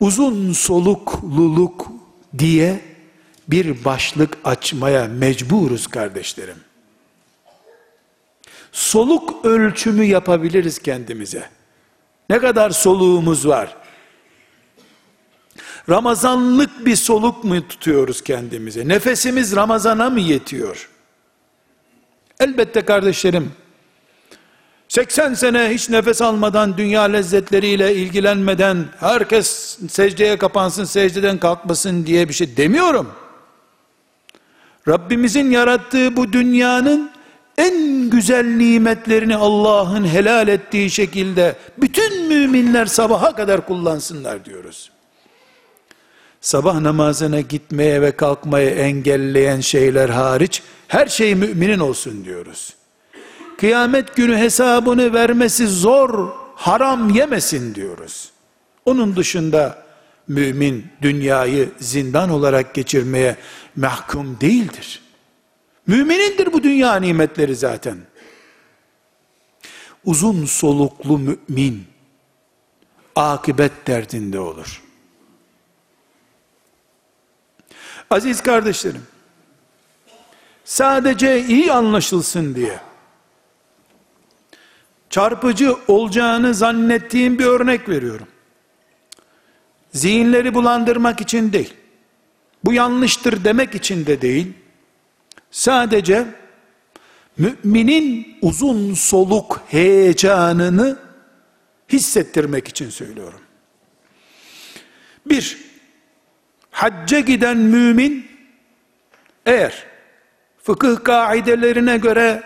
Uzun 0.00 0.52
solukluluk 0.52 1.86
diye 2.38 2.80
bir 3.48 3.84
başlık 3.84 4.38
açmaya 4.44 5.08
mecburuz 5.08 5.86
kardeşlerim. 5.86 6.56
Soluk 8.72 9.44
ölçümü 9.44 10.04
yapabiliriz 10.04 10.78
kendimize. 10.78 11.48
Ne 12.30 12.38
kadar 12.38 12.70
soluğumuz 12.70 13.48
var? 13.48 13.76
Ramazanlık 15.88 16.86
bir 16.86 16.96
soluk 16.96 17.44
mu 17.44 17.68
tutuyoruz 17.68 18.22
kendimize? 18.22 18.88
Nefesimiz 18.88 19.56
Ramazana 19.56 20.10
mı 20.10 20.20
yetiyor? 20.20 20.88
Elbette 22.40 22.80
kardeşlerim, 22.82 23.52
80 24.88 25.34
sene 25.34 25.70
hiç 25.70 25.88
nefes 25.90 26.22
almadan, 26.22 26.76
dünya 26.78 27.02
lezzetleriyle 27.02 27.94
ilgilenmeden, 27.94 28.84
herkes 29.00 29.78
secdeye 29.88 30.38
kapansın, 30.38 30.84
secdeden 30.84 31.38
kalkmasın 31.38 32.06
diye 32.06 32.28
bir 32.28 32.34
şey 32.34 32.56
demiyorum. 32.56 33.12
Rabbimizin 34.88 35.50
yarattığı 35.50 36.16
bu 36.16 36.32
dünyanın 36.32 37.10
en 37.58 38.10
güzel 38.10 38.46
nimetlerini 38.46 39.36
Allah'ın 39.36 40.04
helal 40.04 40.48
ettiği 40.48 40.90
şekilde 40.90 41.56
bütün 41.78 42.26
müminler 42.26 42.86
sabaha 42.86 43.36
kadar 43.36 43.66
kullansınlar 43.66 44.44
diyoruz. 44.44 44.90
Sabah 46.40 46.80
namazına 46.80 47.40
gitmeye 47.40 48.02
ve 48.02 48.16
kalkmayı 48.16 48.70
engelleyen 48.70 49.60
şeyler 49.60 50.08
hariç 50.08 50.62
her 50.90 51.06
şey 51.06 51.34
müminin 51.34 51.78
olsun 51.78 52.24
diyoruz. 52.24 52.74
Kıyamet 53.58 54.16
günü 54.16 54.36
hesabını 54.36 55.14
vermesi 55.14 55.66
zor, 55.66 56.28
haram 56.54 57.10
yemesin 57.10 57.74
diyoruz. 57.74 58.30
Onun 58.84 59.16
dışında 59.16 59.86
mümin 60.28 60.86
dünyayı 61.02 61.68
zindan 61.78 62.30
olarak 62.30 62.74
geçirmeye 62.74 63.36
mahkum 63.76 64.40
değildir. 64.40 65.02
Müminindir 65.86 66.52
bu 66.52 66.62
dünya 66.62 66.96
nimetleri 66.96 67.56
zaten. 67.56 67.98
Uzun 70.04 70.44
soluklu 70.46 71.18
mümin 71.18 71.84
akıbet 73.16 73.86
derdinde 73.86 74.38
olur. 74.40 74.82
Aziz 78.10 78.42
kardeşlerim, 78.42 79.02
sadece 80.70 81.46
iyi 81.46 81.72
anlaşılsın 81.72 82.54
diye 82.54 82.80
çarpıcı 85.10 85.76
olacağını 85.88 86.54
zannettiğim 86.54 87.38
bir 87.38 87.44
örnek 87.44 87.88
veriyorum. 87.88 88.28
Zihinleri 89.92 90.54
bulandırmak 90.54 91.20
için 91.20 91.52
değil. 91.52 91.74
Bu 92.64 92.72
yanlıştır 92.72 93.44
demek 93.44 93.74
için 93.74 94.06
de 94.06 94.20
değil. 94.20 94.52
Sadece 95.50 96.26
müminin 97.38 98.38
uzun 98.42 98.94
soluk 98.94 99.60
heyecanını 99.68 100.98
hissettirmek 101.88 102.68
için 102.68 102.90
söylüyorum. 102.90 103.40
Bir, 105.26 105.58
hacca 106.70 107.20
giden 107.20 107.56
mümin 107.56 108.26
eğer 109.46 109.89
fıkıh 110.70 111.04
kaidelerine 111.04 111.98
göre 111.98 112.42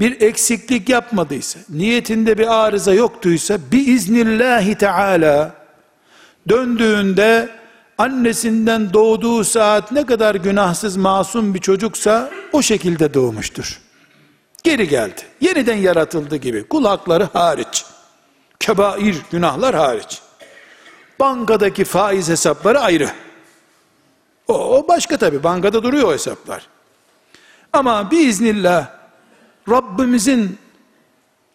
bir 0.00 0.20
eksiklik 0.20 0.88
yapmadıysa, 0.88 1.60
niyetinde 1.68 2.38
bir 2.38 2.64
arıza 2.64 2.94
yoktuysa, 2.94 3.58
biiznillahi 3.72 4.74
teala 4.74 5.54
döndüğünde 6.48 7.48
annesinden 7.98 8.92
doğduğu 8.92 9.44
saat 9.44 9.92
ne 9.92 10.06
kadar 10.06 10.34
günahsız 10.34 10.96
masum 10.96 11.54
bir 11.54 11.58
çocuksa 11.58 12.30
o 12.52 12.62
şekilde 12.62 13.14
doğmuştur. 13.14 13.80
Geri 14.64 14.88
geldi. 14.88 15.20
Yeniden 15.40 15.76
yaratıldı 15.76 16.36
gibi. 16.36 16.68
Kulakları 16.68 17.28
hariç. 17.32 17.84
Kebair 18.60 19.16
günahlar 19.30 19.74
hariç. 19.74 20.20
Bankadaki 21.20 21.84
faiz 21.84 22.28
hesapları 22.28 22.80
ayrı. 22.80 23.10
O, 24.48 24.54
o 24.54 24.88
başka 24.88 25.16
tabi. 25.16 25.42
Bankada 25.42 25.82
duruyor 25.82 26.08
o 26.08 26.12
hesaplar. 26.12 26.66
Ama 27.72 28.10
biiznillah 28.10 28.88
Rabbimizin 29.68 30.58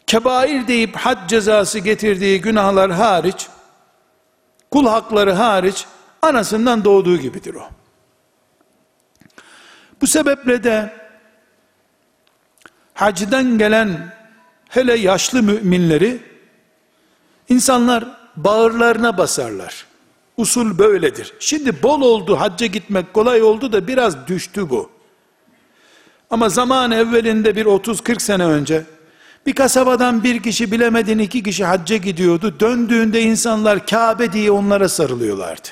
kebair 0.07 0.67
deyip 0.67 0.95
had 0.95 1.29
cezası 1.29 1.79
getirdiği 1.79 2.41
günahlar 2.41 2.91
hariç, 2.91 3.47
kul 4.71 4.87
hakları 4.87 5.31
hariç, 5.31 5.85
anasından 6.21 6.85
doğduğu 6.85 7.17
gibidir 7.17 7.55
o. 7.55 7.69
Bu 10.01 10.07
sebeple 10.07 10.63
de 10.63 10.93
hacdan 12.93 13.57
gelen 13.57 14.13
hele 14.69 14.95
yaşlı 14.95 15.43
müminleri 15.43 16.19
insanlar 17.49 18.05
bağırlarına 18.35 19.17
basarlar. 19.17 19.85
Usul 20.37 20.77
böyledir. 20.77 21.33
Şimdi 21.39 21.83
bol 21.83 22.01
oldu, 22.01 22.39
hacca 22.39 22.65
gitmek 22.65 23.13
kolay 23.13 23.43
oldu 23.43 23.71
da 23.71 23.87
biraz 23.87 24.27
düştü 24.27 24.69
bu. 24.69 24.94
Ama 26.29 26.49
zaman 26.49 26.91
evvelinde 26.91 27.55
bir 27.55 27.65
30-40 27.65 28.19
sene 28.21 28.45
önce 28.45 28.83
bir 29.45 29.53
kasabadan 29.53 30.23
bir 30.23 30.43
kişi 30.43 30.71
bilemedin 30.71 31.19
iki 31.19 31.43
kişi 31.43 31.65
hacca 31.65 31.97
gidiyordu. 31.97 32.59
Döndüğünde 32.59 33.21
insanlar 33.21 33.87
Kabe 33.87 34.33
diye 34.33 34.51
onlara 34.51 34.89
sarılıyorlardı. 34.89 35.67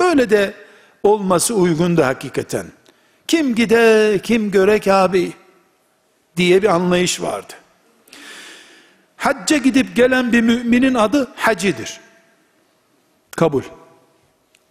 Öyle 0.00 0.30
de 0.30 0.54
olması 1.02 1.54
uygundu 1.54 2.02
hakikaten. 2.02 2.66
Kim 3.28 3.54
gide 3.54 4.20
kim 4.22 4.50
göre 4.50 4.80
Kabe'yi 4.80 5.32
diye 6.36 6.62
bir 6.62 6.68
anlayış 6.68 7.22
vardı. 7.22 7.52
Hacca 9.16 9.56
gidip 9.56 9.96
gelen 9.96 10.32
bir 10.32 10.40
müminin 10.40 10.94
adı 10.94 11.28
hacidir. 11.36 12.00
Kabul. 13.36 13.62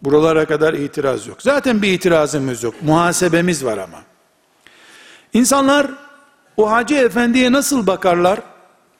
Buralara 0.04 0.46
kadar 0.46 0.74
itiraz 0.74 1.26
yok. 1.26 1.42
Zaten 1.42 1.82
bir 1.82 1.92
itirazımız 1.92 2.62
yok. 2.62 2.74
Muhasebemiz 2.82 3.64
var 3.64 3.78
ama. 3.78 4.02
İnsanlar 5.32 5.90
o 6.56 6.70
hacı 6.70 6.94
efendiye 6.94 7.52
nasıl 7.52 7.86
bakarlar? 7.86 8.40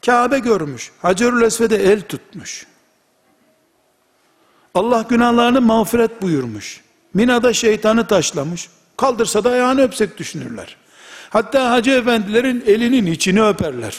Kabe 0.07 0.39
görmüş. 0.39 0.93
Hacerül 1.03 1.43
Esved'e 1.43 1.77
el 1.77 2.03
tutmuş. 2.03 2.67
Allah 4.75 5.07
günahlarını 5.09 5.61
mağfiret 5.61 6.23
buyurmuş. 6.23 6.81
Mina'da 7.15 7.53
şeytanı 7.53 8.07
taşlamış. 8.07 8.69
Kaldırsa 8.97 9.45
da 9.45 9.51
ayağını 9.51 9.83
öpsek 9.83 10.19
düşünürler. 10.19 10.77
Hatta 11.31 11.71
hacı 11.71 11.91
efendilerin 11.91 12.65
elinin 12.67 13.07
içini 13.07 13.43
öperler. 13.43 13.97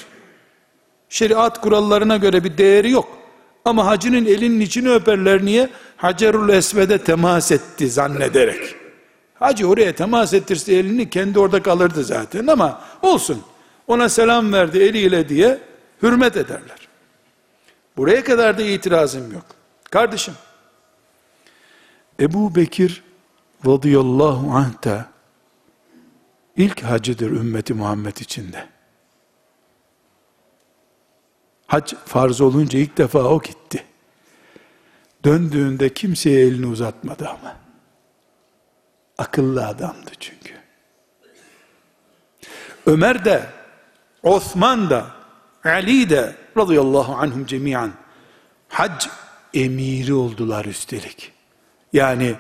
Şeriat 1.10 1.62
kurallarına 1.62 2.18
göre 2.18 2.44
bir 2.44 2.58
değeri 2.58 2.92
yok. 2.92 3.18
Ama 3.66 3.86
hacının 3.86 4.26
elinin 4.26 4.60
içini 4.60 4.90
öperler 4.92 5.46
niye? 5.46 5.70
Hacerul 5.98 6.50
Esved'e 6.50 6.98
temas 6.98 7.52
etti 7.52 7.90
zannederek. 7.90 8.76
Hacı 9.34 9.68
oraya 9.68 9.96
temas 9.96 10.34
ettirse 10.34 10.74
elini 10.74 11.10
kendi 11.10 11.40
orada 11.40 11.64
kalırdı 11.64 12.04
zaten 12.04 12.48
ama 12.48 12.82
olsun. 13.02 13.42
Ona 13.88 14.10
selam 14.10 14.54
verdi 14.54 14.80
eliyle 14.80 15.30
diye 15.30 15.60
hürmet 16.04 16.38
ederler. 16.38 16.88
Buraya 17.98 18.24
kadar 18.24 18.58
da 18.58 18.62
itirazım 18.64 19.32
yok. 19.34 19.46
Kardeşim, 19.92 20.34
Ebu 22.20 22.56
Bekir 22.56 23.04
radıyallahu 23.66 24.52
anh 24.52 24.84
da 24.84 25.06
ilk 26.58 26.84
hacıdır 26.84 27.32
ümmeti 27.32 27.74
Muhammed 27.74 28.18
içinde. 28.18 28.75
Hac 31.76 31.94
farz 32.06 32.42
olunca 32.42 32.80
ilk 32.80 32.98
defa 32.98 33.20
o 33.20 33.42
gitti. 33.42 33.84
Döndüğünde 35.24 35.94
kimseye 35.94 36.42
elini 36.48 36.66
uzatmadı 36.66 37.28
ama. 37.28 37.58
Akıllı 39.18 39.68
adamdı 39.68 40.12
çünkü. 40.20 40.54
Ömer 42.86 43.26
de, 43.26 43.50
Osman 44.24 44.90
da, 44.90 45.08
Ali 45.64 46.10
de 46.10 46.36
radıyallahu 46.58 47.14
anhum 47.14 47.46
cemiyan 47.46 47.92
hac 48.68 49.08
emiri 49.54 50.14
oldular 50.14 50.66
üstelik. 50.66 51.32
Yani 51.94 52.36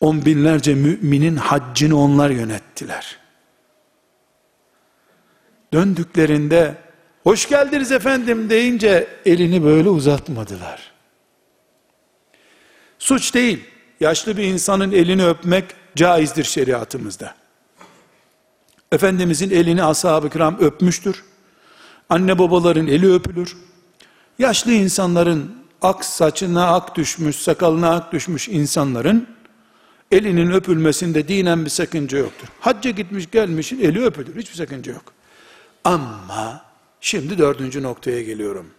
on 0.00 0.24
binlerce 0.24 0.74
müminin 0.74 1.36
haccını 1.36 2.00
onlar 2.00 2.30
yönettiler. 2.30 3.18
Döndüklerinde 5.72 6.85
hoş 7.26 7.48
geldiniz 7.48 7.92
efendim 7.92 8.50
deyince 8.50 9.06
elini 9.24 9.64
böyle 9.64 9.88
uzatmadılar. 9.88 10.92
Suç 12.98 13.34
değil. 13.34 13.64
Yaşlı 14.00 14.36
bir 14.36 14.42
insanın 14.42 14.92
elini 14.92 15.26
öpmek 15.26 15.64
caizdir 15.96 16.44
şeriatımızda. 16.44 17.34
Efendimizin 18.92 19.50
elini 19.50 19.84
ashab-ı 19.84 20.30
kiram 20.30 20.58
öpmüştür. 20.60 21.24
Anne 22.08 22.38
babaların 22.38 22.86
eli 22.86 23.12
öpülür. 23.12 23.56
Yaşlı 24.38 24.72
insanların 24.72 25.56
ak 25.82 26.04
saçına 26.04 26.74
ak 26.74 26.96
düşmüş, 26.96 27.36
sakalına 27.36 27.94
ak 27.94 28.12
düşmüş 28.12 28.48
insanların 28.48 29.28
elinin 30.10 30.50
öpülmesinde 30.50 31.28
dinen 31.28 31.64
bir 31.64 31.70
sakınca 31.70 32.18
yoktur. 32.18 32.48
Hacca 32.60 32.90
gitmiş 32.90 33.30
gelmişin 33.30 33.80
eli 33.80 34.04
öpülür. 34.04 34.36
Hiçbir 34.36 34.56
sakınca 34.56 34.92
yok. 34.92 35.12
Ama 35.84 36.65
şimdi 37.06 37.38
dördüncü 37.38 37.82
noktaya 37.82 38.22
geliyorum. 38.22 38.70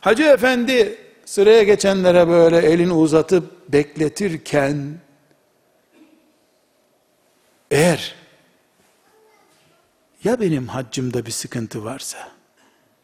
Hacı 0.00 0.22
efendi 0.22 0.98
sıraya 1.24 1.62
geçenlere 1.62 2.28
böyle 2.28 2.58
elini 2.58 2.92
uzatıp 2.92 3.72
bekletirken 3.72 4.98
eğer 7.70 8.14
ya 10.24 10.40
benim 10.40 10.68
haccımda 10.68 11.26
bir 11.26 11.30
sıkıntı 11.30 11.84
varsa 11.84 12.32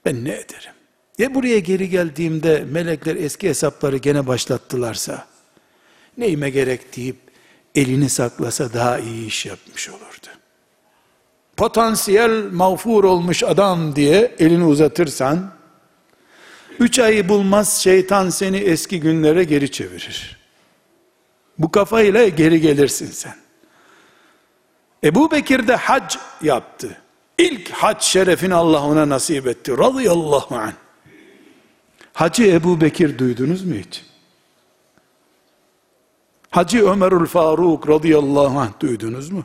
ben 0.05 0.25
ne 0.25 0.33
ederim? 0.33 0.73
Ya 1.19 1.35
buraya 1.35 1.59
geri 1.59 1.89
geldiğimde 1.89 2.65
melekler 2.71 3.17
eski 3.17 3.49
hesapları 3.49 3.97
gene 3.97 4.27
başlattılarsa 4.27 5.27
neyime 6.19 6.51
gerek 6.51 6.97
deyip 6.97 7.17
elini 7.75 8.09
saklasa 8.09 8.73
daha 8.73 8.99
iyi 8.99 9.27
iş 9.27 9.47
yapmış 9.47 9.89
olurdu. 9.89 10.26
Potansiyel 11.57 12.53
mağfur 12.53 13.05
olmuş 13.05 13.43
adam 13.43 13.97
diye 13.97 14.35
elini 14.39 14.65
uzatırsan 14.65 15.53
üç 16.81 16.99
ayı 16.99 17.29
bulmaz 17.29 17.83
şeytan 17.83 18.31
seni 18.31 18.57
eski 18.57 19.01
günlere 19.01 19.45
geri 19.45 19.71
çevirir. 19.71 20.37
Bu 21.59 21.71
kafayla 21.71 22.29
geri 22.29 22.61
gelirsin 22.61 23.07
sen. 23.07 23.35
Ebu 25.05 25.31
Bekir 25.31 25.69
de 25.69 25.77
hac 25.77 26.17
yaptı. 26.43 26.99
İlk 27.39 27.71
hac 27.71 28.03
şerefini 28.03 28.55
Allah 28.55 28.83
ona 28.83 29.09
nasip 29.09 29.47
etti. 29.47 29.79
Radıyallahu 29.79 30.57
anh. 30.57 30.73
Hacı 32.13 32.45
Ebu 32.45 32.81
Bekir 32.81 33.19
duydunuz 33.19 33.65
mu 33.65 33.75
hiç? 33.75 34.05
Hacı 36.51 36.91
Ömerül 36.91 37.27
Faruk 37.27 37.89
radıyallahu 37.89 38.59
anh 38.59 38.81
duydunuz 38.81 39.31
mu? 39.31 39.45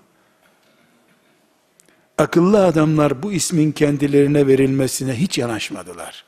Akıllı 2.21 2.65
adamlar 2.65 3.23
bu 3.23 3.31
ismin 3.31 3.71
kendilerine 3.71 4.47
verilmesine 4.47 5.13
hiç 5.13 5.37
yanaşmadılar. 5.37 6.25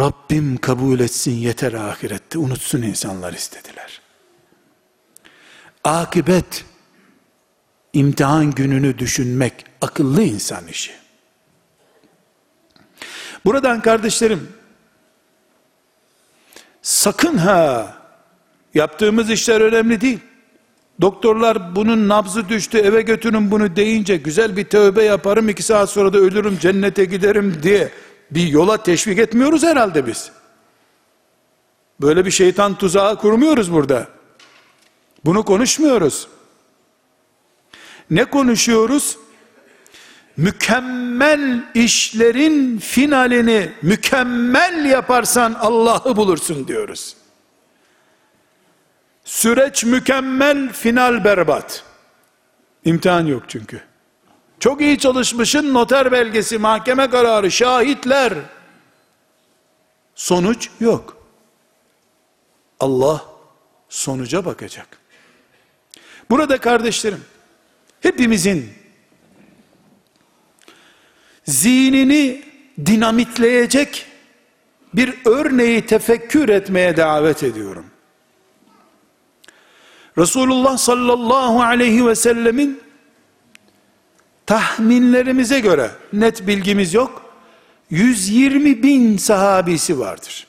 Rabbim 0.00 0.56
kabul 0.56 1.00
etsin 1.00 1.32
yeter 1.32 1.72
ahirette 1.72 2.38
unutsun 2.38 2.82
insanlar 2.82 3.32
istediler. 3.32 4.00
Akibet 5.84 6.64
imtihan 7.92 8.50
gününü 8.50 8.98
düşünmek 8.98 9.64
akıllı 9.80 10.22
insan 10.22 10.68
işi. 10.68 10.92
Buradan 13.44 13.80
kardeşlerim 13.80 14.52
sakın 16.82 17.36
ha 17.38 17.94
yaptığımız 18.74 19.30
işler 19.30 19.60
önemli 19.60 20.00
değil. 20.00 20.20
Doktorlar 21.00 21.76
bunun 21.76 22.08
nabzı 22.08 22.48
düştü 22.48 22.78
eve 22.78 23.02
götürün 23.02 23.50
bunu 23.50 23.76
deyince 23.76 24.16
güzel 24.16 24.56
bir 24.56 24.64
tövbe 24.64 25.04
yaparım 25.04 25.48
iki 25.48 25.62
saat 25.62 25.90
sonra 25.90 26.12
da 26.12 26.18
ölürüm 26.18 26.58
cennete 26.58 27.04
giderim 27.04 27.62
diye 27.62 27.92
bir 28.30 28.46
yola 28.46 28.82
teşvik 28.82 29.18
etmiyoruz 29.18 29.62
herhalde 29.62 30.06
biz. 30.06 30.30
Böyle 32.00 32.26
bir 32.26 32.30
şeytan 32.30 32.74
tuzağı 32.74 33.16
kurmuyoruz 33.18 33.72
burada. 33.72 34.08
Bunu 35.24 35.44
konuşmuyoruz. 35.44 36.28
Ne 38.10 38.24
konuşuyoruz? 38.24 39.18
Mükemmel 40.36 41.64
işlerin 41.74 42.78
finalini 42.78 43.72
mükemmel 43.82 44.84
yaparsan 44.84 45.54
Allah'ı 45.60 46.16
bulursun 46.16 46.68
diyoruz. 46.68 47.16
Süreç 49.32 49.84
mükemmel, 49.84 50.72
final 50.72 51.24
berbat. 51.24 51.84
İmtihan 52.84 53.26
yok 53.26 53.42
çünkü. 53.48 53.80
Çok 54.60 54.80
iyi 54.80 54.98
çalışmışın 54.98 55.74
noter 55.74 56.12
belgesi, 56.12 56.58
mahkeme 56.58 57.10
kararı, 57.10 57.50
şahitler. 57.50 58.34
Sonuç 60.14 60.70
yok. 60.80 61.16
Allah 62.80 63.24
sonuca 63.88 64.44
bakacak. 64.44 64.98
Burada 66.30 66.58
kardeşlerim, 66.58 67.24
hepimizin 68.00 68.72
zihnini 71.44 72.44
dinamitleyecek 72.86 74.06
bir 74.94 75.14
örneği 75.24 75.86
tefekkür 75.86 76.48
etmeye 76.48 76.96
davet 76.96 77.42
ediyorum. 77.42 77.91
Resulullah 80.18 80.78
sallallahu 80.78 81.62
aleyhi 81.62 82.06
ve 82.06 82.14
sellemin 82.14 82.80
tahminlerimize 84.46 85.60
göre 85.60 85.90
net 86.12 86.46
bilgimiz 86.46 86.94
yok. 86.94 87.22
120 87.90 88.82
bin 88.82 89.16
sahabisi 89.16 89.98
vardır. 89.98 90.46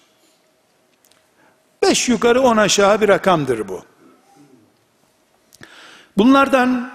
Beş 1.81 2.09
yukarı 2.09 2.41
on 2.41 2.57
aşağı 2.57 3.01
bir 3.01 3.07
rakamdır 3.07 3.67
bu. 3.67 3.81
Bunlardan 6.17 6.91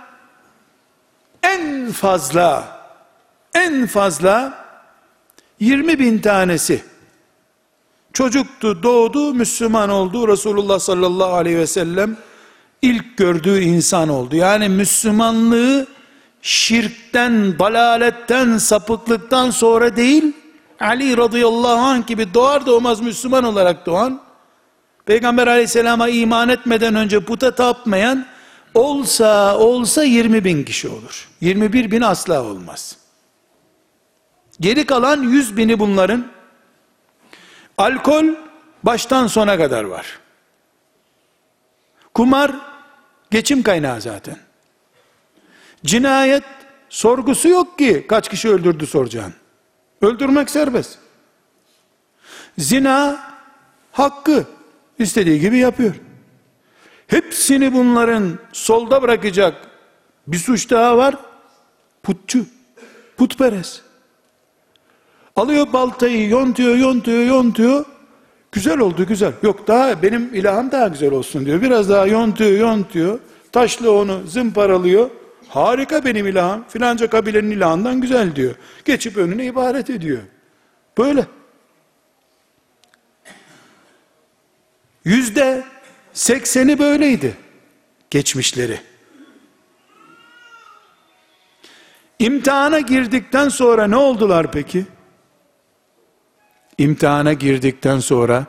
en 1.42 1.92
fazla 1.92 2.78
en 3.54 3.86
fazla 3.86 4.64
20 5.60 5.98
bin 5.98 6.18
tanesi 6.18 6.84
çocuktu 8.12 8.82
doğdu 8.82 9.34
Müslüman 9.34 9.90
oldu 9.90 10.28
Resulullah 10.28 10.78
sallallahu 10.78 11.32
aleyhi 11.32 11.58
ve 11.58 11.66
sellem 11.66 12.16
ilk 12.82 13.16
gördüğü 13.16 13.60
insan 13.60 14.08
oldu. 14.08 14.36
Yani 14.36 14.68
Müslümanlığı 14.68 15.86
şirkten, 16.42 17.58
dalaletten, 17.58 18.58
sapıklıktan 18.58 19.50
sonra 19.50 19.96
değil, 19.96 20.32
Ali 20.80 21.16
radıyallahu 21.16 21.80
anh 21.80 22.06
gibi 22.06 22.34
doğar 22.34 22.66
doğmaz 22.66 23.00
Müslüman 23.00 23.44
olarak 23.44 23.86
doğan, 23.86 24.20
Peygamber 25.06 25.46
aleyhisselama 25.46 26.08
iman 26.08 26.48
etmeden 26.48 26.94
önce 26.94 27.20
puta 27.20 27.54
tapmayan, 27.54 28.26
olsa 28.74 29.58
olsa 29.58 30.02
20 30.02 30.44
bin 30.44 30.64
kişi 30.64 30.88
olur. 30.88 31.28
21 31.40 31.90
bin 31.90 32.00
asla 32.00 32.44
olmaz. 32.44 32.96
Geri 34.60 34.86
kalan 34.86 35.22
100 35.22 35.56
bini 35.56 35.78
bunların, 35.78 36.26
alkol 37.78 38.24
baştan 38.82 39.26
sona 39.26 39.58
kadar 39.58 39.84
var. 39.84 40.18
Kumar 42.14 42.52
geçim 43.30 43.62
kaynağı 43.62 44.00
zaten. 44.00 44.36
Cinayet 45.84 46.44
sorgusu 46.88 47.48
yok 47.48 47.78
ki 47.78 48.06
kaç 48.08 48.28
kişi 48.28 48.48
öldürdü 48.48 48.86
soracaksın. 48.86 49.34
Öldürmek 50.02 50.50
serbest. 50.50 50.98
Zina 52.58 53.20
hakkı 53.92 54.44
istediği 54.98 55.40
gibi 55.40 55.58
yapıyor. 55.58 55.94
Hepsini 57.06 57.72
bunların 57.72 58.38
solda 58.52 59.02
bırakacak 59.02 59.54
bir 60.26 60.38
suç 60.38 60.70
daha 60.70 60.96
var. 60.96 61.16
Putçu, 62.02 62.46
putperest. 63.16 63.82
Alıyor 65.36 65.72
baltayı, 65.72 66.28
yontuyor, 66.28 66.76
yontuyor, 66.76 67.24
yontuyor. 67.24 67.84
Güzel 68.52 68.78
oldu, 68.78 69.06
güzel. 69.06 69.32
Yok 69.42 69.66
daha 69.66 70.02
benim 70.02 70.34
ilahım 70.34 70.70
daha 70.70 70.88
güzel 70.88 71.12
olsun 71.12 71.46
diyor. 71.46 71.62
Biraz 71.62 71.90
daha 71.90 72.06
yontuyor, 72.06 72.50
yontuyor. 72.50 73.18
Taşla 73.52 73.90
onu 73.90 74.26
zımparalıyor. 74.26 75.10
Harika 75.48 76.04
benim 76.04 76.26
ilahım. 76.26 76.64
Filanca 76.68 77.10
kabilenin 77.10 77.50
ilahından 77.50 78.00
güzel 78.00 78.36
diyor. 78.36 78.54
Geçip 78.84 79.16
önüne 79.16 79.44
ibaret 79.44 79.90
ediyor. 79.90 80.18
Böyle. 80.98 81.26
Yüzde 85.04 85.64
sekseni 86.12 86.78
böyleydi. 86.78 87.36
Geçmişleri. 88.10 88.80
İmtihana 92.18 92.80
girdikten 92.80 93.48
sonra 93.48 93.86
ne 93.86 93.96
oldular 93.96 94.52
peki? 94.52 94.86
İmtihana 96.78 97.32
girdikten 97.32 98.00
sonra 98.00 98.46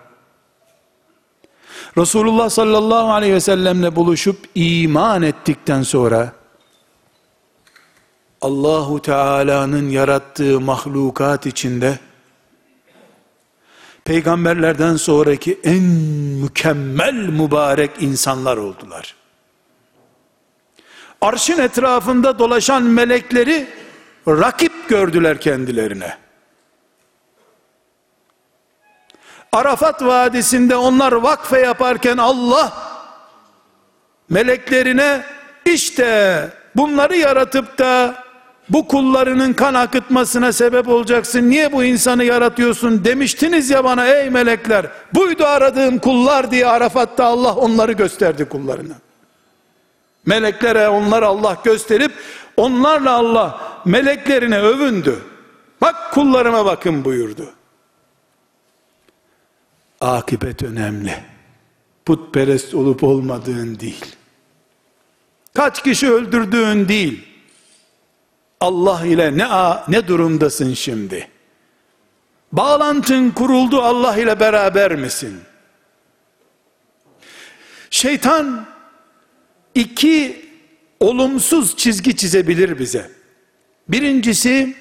Resulullah 1.98 2.50
sallallahu 2.50 3.12
aleyhi 3.12 3.34
ve 3.34 3.40
sellemle 3.40 3.96
buluşup 3.96 4.38
iman 4.56 5.22
ettikten 5.22 5.84
sonra 5.84 6.34
Allahu 8.42 9.02
Teala'nın 9.02 9.90
yarattığı 9.90 10.60
mahlukat 10.60 11.46
içinde 11.46 12.00
peygamberlerden 14.06 14.96
sonraki 14.96 15.60
en 15.64 15.84
mükemmel 16.44 17.14
mübarek 17.14 17.92
insanlar 18.00 18.58
oldular. 18.58 19.16
Arşın 21.22 21.58
etrafında 21.60 22.40
dolaşan 22.40 22.84
melekleri 22.84 23.68
rakip 24.28 24.90
gördüler 24.90 25.42
kendilerine. 25.42 26.29
Arafat 29.52 30.02
Vadisi'nde 30.02 30.76
onlar 30.76 31.12
vakfe 31.12 31.60
yaparken 31.60 32.18
Allah 32.18 32.74
meleklerine 34.30 35.24
işte 35.66 36.50
bunları 36.76 37.18
yaratıp 37.18 37.78
da 37.78 38.16
bu 38.70 38.88
kullarının 38.88 39.54
kan 39.54 39.74
akıtmasına 39.74 40.52
sebep 40.52 40.88
olacaksın. 40.88 41.50
Niye 41.50 41.72
bu 41.72 41.84
insanı 41.84 42.24
yaratıyorsun 42.24 43.06
demiştiniz 43.06 43.70
ya 43.70 43.84
bana 43.84 44.08
ey 44.08 44.30
melekler. 44.30 44.86
Buydu 45.14 45.46
aradığım 45.46 46.00
kullar 46.00 46.52
diye 46.52 46.68
Arafat'ta 46.68 47.26
Allah 47.26 47.56
onları 47.56 47.92
gösterdi 47.92 48.46
kullarına. 48.46 48.94
Meleklere 50.26 50.90
onlar 50.90 51.24
Allah 51.24 51.58
gösterip 51.64 52.12
onlarla 52.58 53.12
Allah 53.12 53.62
meleklerine 53.86 54.60
övündü. 54.60 55.20
Bak 55.82 55.96
kullarıma 56.14 56.66
bakın 56.66 57.06
buyurdu. 57.06 57.50
Akibet 60.02 60.64
önemli. 60.64 61.24
Putperest 62.06 62.74
olup 62.74 63.04
olmadığın 63.04 63.80
değil. 63.80 64.06
Kaç 65.54 65.84
kişi 65.84 66.12
öldürdüğün 66.12 66.88
değil. 66.88 67.26
Allah 68.60 69.06
ile 69.06 69.38
ne 69.38 69.48
ne 69.88 70.08
durumdasın 70.08 70.74
şimdi? 70.74 71.28
Bağlantın 72.52 73.32
kuruldu 73.32 73.82
Allah 73.82 74.18
ile 74.18 74.40
beraber 74.40 74.96
misin? 74.96 75.40
Şeytan 77.90 78.66
iki 79.76 80.46
olumsuz 81.00 81.78
çizgi 81.78 82.16
çizebilir 82.16 82.80
bize. 82.80 83.12
Birincisi 83.88 84.76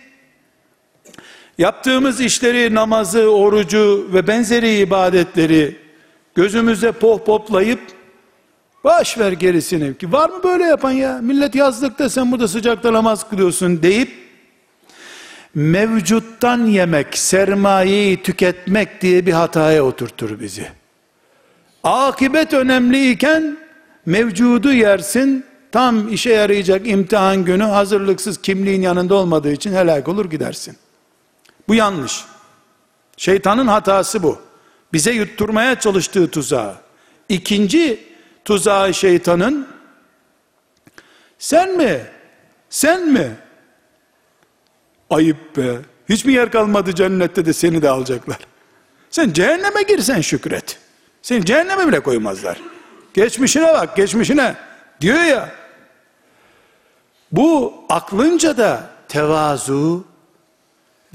yaptığımız 1.58 2.20
işleri, 2.20 2.74
namazı, 2.74 3.30
orucu 3.30 4.08
ve 4.12 4.26
benzeri 4.26 4.76
ibadetleri 4.76 5.76
gözümüze 6.34 6.92
pohpoplayıp 6.92 7.80
Baş 8.84 9.18
ver 9.18 9.32
gerisini. 9.32 9.98
Ki 9.98 10.12
var 10.12 10.30
mı 10.30 10.42
böyle 10.44 10.64
yapan 10.64 10.90
ya? 10.90 11.18
Millet 11.22 11.54
yazlıkta 11.54 12.10
sen 12.10 12.32
burada 12.32 12.48
sıcakta 12.48 12.92
namaz 12.92 13.28
kılıyorsun 13.30 13.82
deyip 13.82 14.10
mevcuttan 15.54 16.66
yemek, 16.66 17.18
sermayeyi 17.18 18.22
tüketmek 18.22 19.02
diye 19.02 19.26
bir 19.26 19.32
hataya 19.32 19.84
oturtur 19.84 20.40
bizi. 20.40 20.66
Akibet 21.84 22.52
önemliyken 22.52 23.58
mevcudu 24.06 24.72
yersin, 24.72 25.44
tam 25.72 26.12
işe 26.12 26.30
yarayacak 26.30 26.88
imtihan 26.88 27.44
günü 27.44 27.64
hazırlıksız 27.64 28.42
kimliğin 28.42 28.82
yanında 28.82 29.14
olmadığı 29.14 29.52
için 29.52 29.72
helak 29.72 30.08
olur 30.08 30.30
gidersin. 30.30 30.76
Bu 31.68 31.74
yanlış. 31.74 32.24
Şeytanın 33.16 33.66
hatası 33.66 34.22
bu. 34.22 34.40
Bize 34.92 35.12
yutturmaya 35.12 35.80
çalıştığı 35.80 36.30
tuzağı. 36.30 36.74
İkinci 37.28 38.08
tuzağı 38.44 38.94
şeytanın 38.94 39.68
sen 41.38 41.76
mi? 41.76 42.00
Sen 42.70 43.08
mi? 43.08 43.36
Ayıp 45.10 45.56
be. 45.56 45.76
Hiç 46.08 46.24
mi 46.24 46.32
yer 46.32 46.52
kalmadı 46.52 46.94
cennette 46.94 47.46
de 47.46 47.52
seni 47.52 47.82
de 47.82 47.90
alacaklar. 47.90 48.38
Sen 49.10 49.32
cehenneme 49.32 49.82
girsen 49.82 50.20
şükret. 50.20 50.78
Seni 51.22 51.44
cehenneme 51.44 51.88
bile 51.88 52.00
koymazlar. 52.00 52.60
Geçmişine 53.14 53.74
bak, 53.74 53.96
geçmişine. 53.96 54.54
Diyor 55.00 55.20
ya. 55.20 55.50
Bu 57.32 57.74
aklınca 57.88 58.56
da 58.56 58.90
tevazu 59.08 60.04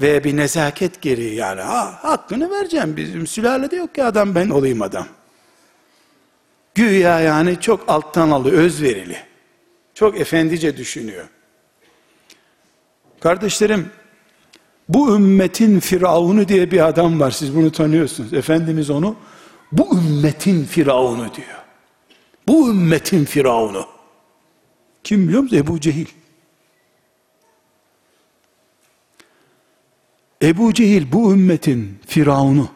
ve 0.00 0.24
bir 0.24 0.36
nezaket 0.36 1.02
gereği 1.02 1.34
yani. 1.34 1.60
Ha, 1.60 1.98
hakkını 2.02 2.50
vereceğim. 2.50 2.96
Bizim 2.96 3.26
sülalede 3.26 3.76
yok 3.76 3.94
ki 3.94 4.04
adam 4.04 4.34
ben 4.34 4.50
olayım 4.50 4.82
adam. 4.82 5.06
Güya 6.74 7.20
yani 7.20 7.60
çok 7.60 7.88
alttan 7.88 8.30
alıyor, 8.30 8.58
özverili. 8.58 9.16
Çok 9.94 10.20
efendice 10.20 10.76
düşünüyor. 10.76 11.24
Kardeşlerim, 13.20 13.90
bu 14.88 15.16
ümmetin 15.16 15.80
firavunu 15.80 16.48
diye 16.48 16.70
bir 16.70 16.86
adam 16.88 17.20
var. 17.20 17.30
Siz 17.30 17.56
bunu 17.56 17.72
tanıyorsunuz. 17.72 18.32
Efendimiz 18.32 18.90
onu 18.90 19.16
bu 19.72 19.98
ümmetin 19.98 20.64
firavunu 20.64 21.34
diyor. 21.34 21.64
Bu 22.48 22.70
ümmetin 22.70 23.24
firavunu. 23.24 23.86
Kim 25.04 25.28
biliyor 25.28 25.42
musunuz? 25.42 25.62
Ebu 25.62 25.80
Cehil. 25.80 26.06
Ebu 30.44 30.74
Cehil 30.74 31.12
bu 31.12 31.32
ümmetin 31.32 31.98
firavunu. 32.06 32.68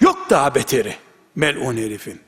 Yok 0.00 0.26
daha 0.30 0.54
beteri. 0.54 0.94
Melun 1.36 1.76
herifin. 1.76 2.20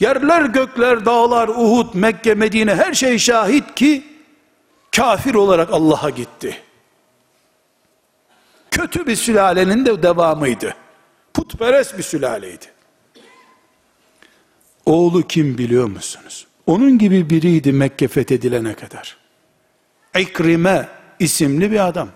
Yerler 0.00 0.42
gökler 0.42 1.04
dağlar 1.04 1.48
Uhud 1.48 1.94
Mekke 1.94 2.34
Medine 2.34 2.74
her 2.74 2.94
şey 2.94 3.18
şahit 3.18 3.74
ki 3.74 4.04
kafir 4.96 5.34
olarak 5.34 5.72
Allah'a 5.72 6.10
gitti. 6.10 6.58
Kötü 8.70 9.06
bir 9.06 9.16
sülalenin 9.16 9.86
de 9.86 10.02
devamıydı. 10.02 10.74
Putperest 11.34 11.98
bir 11.98 12.02
sülaleydi. 12.02 12.66
Oğlu 14.86 15.22
kim 15.22 15.58
biliyor 15.58 15.86
musunuz? 15.86 16.46
Onun 16.66 16.98
gibi 16.98 17.30
biriydi 17.30 17.72
Mekke 17.72 18.08
fethedilene 18.08 18.74
kadar. 18.74 19.16
İkrime 20.18 20.88
isimli 21.18 21.70
bir 21.70 21.86
adam. 21.86 22.08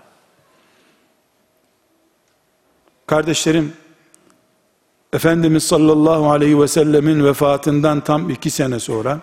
Kardeşlerim, 3.11 3.73
Efendimiz 5.13 5.63
sallallahu 5.63 6.31
aleyhi 6.31 6.59
ve 6.59 6.67
sellemin 6.67 7.25
vefatından 7.25 8.03
tam 8.03 8.29
iki 8.29 8.49
sene 8.49 8.79
sonra, 8.79 9.19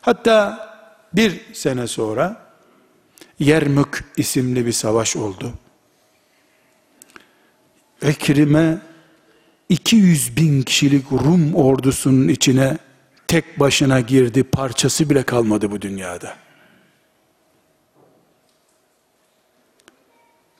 hatta 0.00 0.68
bir 1.12 1.54
sene 1.54 1.86
sonra, 1.86 2.44
Yermük 3.38 4.04
isimli 4.16 4.66
bir 4.66 4.72
savaş 4.72 5.16
oldu. 5.16 5.52
Ekrime 8.02 8.78
200 9.68 10.36
bin 10.36 10.62
kişilik 10.62 11.12
Rum 11.12 11.54
ordusunun 11.54 12.28
içine 12.28 12.78
tek 13.28 13.60
başına 13.60 14.00
girdi, 14.00 14.42
parçası 14.42 15.10
bile 15.10 15.22
kalmadı 15.22 15.70
bu 15.70 15.82
dünyada. 15.82 16.43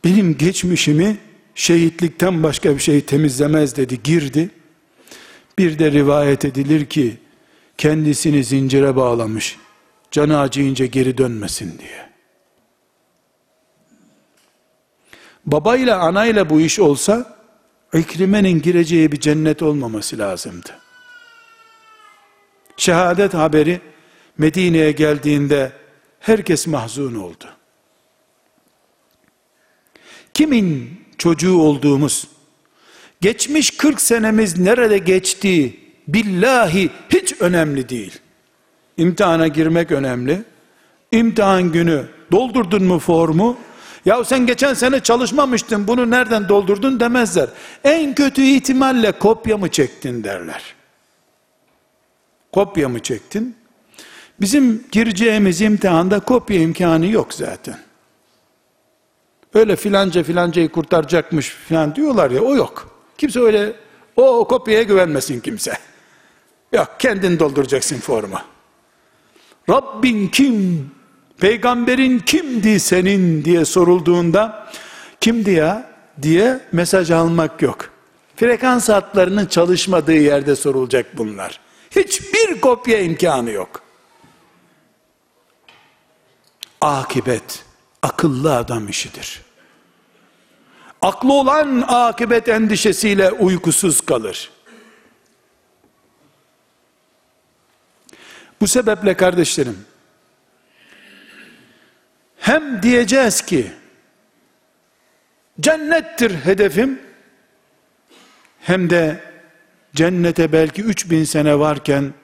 Benim 0.05 0.37
geçmişimi 0.37 1.17
şehitlikten 1.55 2.43
başka 2.43 2.75
bir 2.75 2.81
şey 2.81 3.01
temizlemez 3.01 3.77
dedi 3.77 4.03
girdi. 4.03 4.51
Bir 5.59 5.79
de 5.79 5.93
rivayet 5.93 6.45
edilir 6.45 6.87
ki 6.87 7.17
kendisini 7.79 8.45
zincire 8.45 8.97
bağlamış. 8.97 9.57
Canı 10.11 10.41
acıyınca 10.41 10.87
geri 10.87 11.19
dönmesin 11.19 11.79
diye. 11.79 12.11
Babayla 15.47 15.99
anayla 15.99 16.51
bu 16.51 16.61
iş 16.61 16.81
olsa 16.81 17.37
İkrime'nin 17.95 18.63
gireceği 18.63 19.13
bir 19.13 19.21
cennet 19.21 19.63
olmaması 19.63 20.19
lazımdı. 20.19 20.79
Şehadet 22.77 23.35
haberi 23.35 23.81
Medine'ye 24.39 24.93
geldiğinde 24.93 25.73
herkes 26.21 26.67
mahzun 26.67 27.15
oldu. 27.15 27.54
Kimin 30.35 31.01
çocuğu 31.19 31.59
olduğumuz, 31.59 32.29
geçmiş 33.21 33.71
40 33.71 34.01
senemiz 34.01 34.59
nerede 34.59 34.99
geçtiği 34.99 35.81
billahi 36.09 36.91
hiç 37.09 37.35
önemli 37.41 37.89
değil. 37.89 38.19
İmtihana 38.97 39.49
girmek 39.49 39.93
önemli. 39.93 40.43
İmtihan 41.13 41.73
günü 41.73 42.05
doldurdun 42.33 42.85
mu 42.85 42.99
formu? 42.99 43.57
Ya 44.05 44.25
sen 44.25 44.47
geçen 44.47 44.75
sene 44.75 45.01
çalışmamıştın 45.01 45.89
bunu 45.89 46.11
nereden 46.11 46.49
doldurdun 46.49 47.01
demezler. 47.01 47.49
En 47.85 48.15
kötü 48.15 48.43
ihtimalle 48.43 49.13
kopya 49.13 49.57
mı 49.57 49.71
çektin 49.71 50.25
derler. 50.25 50.75
Kopya 52.53 52.89
mı 52.89 53.01
çektin? 53.01 53.57
Bizim 54.41 54.85
gireceğimiz 54.93 55.61
imtihanda 55.61 56.21
kopya 56.21 56.61
imkanı 56.61 57.07
yok 57.07 57.35
zaten. 57.35 57.79
Öyle 59.55 59.77
filanca 59.77 60.23
filancayı 60.23 60.69
kurtaracakmış 60.69 61.49
filan 61.49 61.95
diyorlar 61.95 62.31
ya 62.31 62.41
o 62.41 62.55
yok. 62.57 62.89
Kimse 63.19 63.41
öyle 63.41 63.73
o, 64.17 64.49
kopyaya 64.49 64.83
güvenmesin 64.83 65.41
kimse. 65.41 65.79
Yok 66.73 66.89
kendin 66.99 67.39
dolduracaksın 67.39 67.99
formu. 68.01 68.39
Rabbin 69.71 70.29
kim? 70.29 70.91
Peygamberin 71.39 72.19
kimdi 72.19 72.81
senin 72.81 73.45
diye 73.45 73.65
sorulduğunda 73.65 74.69
kimdi 75.21 75.51
ya 75.51 75.91
diye 76.23 76.61
mesaj 76.73 77.11
almak 77.11 77.63
yok. 77.63 77.91
Frekans 78.37 78.89
hatlarının 78.89 79.47
çalışmadığı 79.47 80.17
yerde 80.17 80.57
sorulacak 80.57 81.19
bunlar. 81.19 81.61
Hiçbir 81.91 82.61
kopya 82.61 83.01
imkanı 83.01 83.51
yok. 83.51 83.83
Akibet 86.81 87.64
akıllı 88.05 88.57
adam 88.57 88.89
işidir. 88.89 89.43
Aklı 91.03 91.33
olan 91.33 91.85
akibet 91.89 92.49
endişesiyle 92.49 93.33
uykusuz 93.33 94.01
kalır. 94.01 94.51
Bu 98.61 98.69
sebeple 98.69 99.17
kardeşlerim, 99.17 99.87
hem 102.39 102.83
diyeceğiz 102.83 103.43
ki, 103.43 103.73
cennettir 105.61 106.31
hedefim, 106.31 107.03
hem 108.61 108.91
de 108.91 109.21
cennete 109.95 110.53
belki 110.53 110.83
3000 110.83 111.25
sene 111.25 111.59
varken 111.59 112.15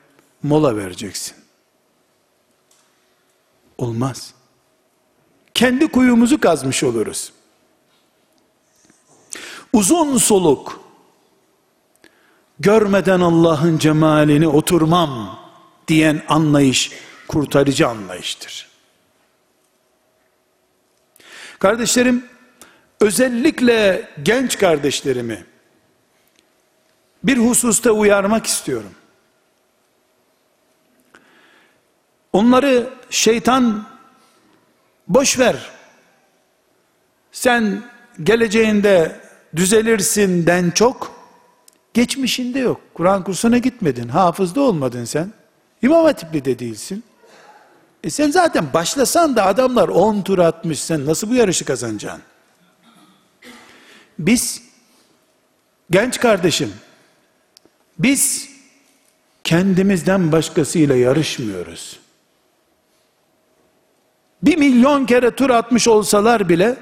mola 0.43 0.77
vereceksin. 0.77 1.37
Olmaz. 3.79 4.40
Kendi 5.55 5.89
kuyumuzu 5.89 6.41
kazmış 6.41 6.85
oluruz. 6.85 7.33
Uzun 9.73 10.19
soluk, 10.19 10.81
görmeden 12.59 13.21
Allah'ın 13.21 13.79
cemalini 13.79 14.49
oturmam 14.49 15.41
diyen 15.89 16.23
anlayış, 16.29 16.93
kurtarıcı 17.29 17.89
anlayıştır. 17.89 18.69
Kardeşlerim, 21.59 22.25
özellikle 23.01 24.09
genç 24.23 24.59
kardeşlerimi, 24.59 25.45
bir 27.25 27.39
hususta 27.39 27.91
uyarmak 27.91 28.47
istiyorum. 28.47 28.95
Onları 32.33 32.91
şeytan 33.11 33.87
boş 35.11 35.39
ver. 35.39 35.57
Sen 37.33 37.83
geleceğinde 38.23 39.21
düzelirsin 39.57 40.47
den 40.47 40.71
çok 40.71 41.13
geçmişinde 41.95 42.59
yok. 42.59 42.81
Kur'an 42.95 43.25
kursuna 43.25 43.59
gitmedin, 43.59 44.09
hafızda 44.09 44.61
olmadın 44.61 45.05
sen. 45.05 45.33
İmam 45.83 46.05
Hatipli 46.05 46.45
de 46.45 46.59
değilsin. 46.59 47.05
E 48.05 48.11
sen 48.11 48.31
zaten 48.31 48.73
başlasan 48.73 49.37
da 49.37 49.47
adamlar 49.47 49.89
10 49.89 50.23
tur 50.23 50.39
atmış 50.39 50.83
sen 50.83 51.07
nasıl 51.07 51.31
bu 51.31 51.35
yarışı 51.35 51.65
kazanacaksın? 51.65 52.23
Biz 54.19 54.63
genç 55.91 56.21
kardeşim 56.21 56.73
biz 57.99 58.49
kendimizden 59.45 60.33
başkasıyla 60.33 60.97
yarışmıyoruz. 60.97 62.01
Bir 64.43 64.57
milyon 64.57 65.07
kere 65.07 65.31
tur 65.31 65.51
atmış 65.51 65.89
olsalar 65.89 66.49
bile 66.49 66.77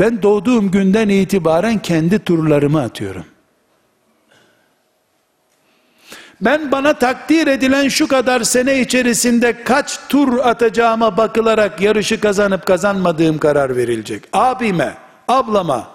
ben 0.00 0.22
doğduğum 0.22 0.70
günden 0.70 1.08
itibaren 1.08 1.78
kendi 1.78 2.18
turlarımı 2.18 2.82
atıyorum. 2.82 3.24
Ben 6.40 6.72
bana 6.72 6.92
takdir 6.92 7.46
edilen 7.46 7.88
şu 7.88 8.08
kadar 8.08 8.40
sene 8.40 8.80
içerisinde 8.80 9.64
kaç 9.64 9.98
tur 10.08 10.38
atacağıma 10.38 11.16
bakılarak 11.16 11.80
yarışı 11.80 12.20
kazanıp 12.20 12.66
kazanmadığım 12.66 13.38
karar 13.38 13.76
verilecek. 13.76 14.24
Abime, 14.32 14.94
ablama, 15.28 15.88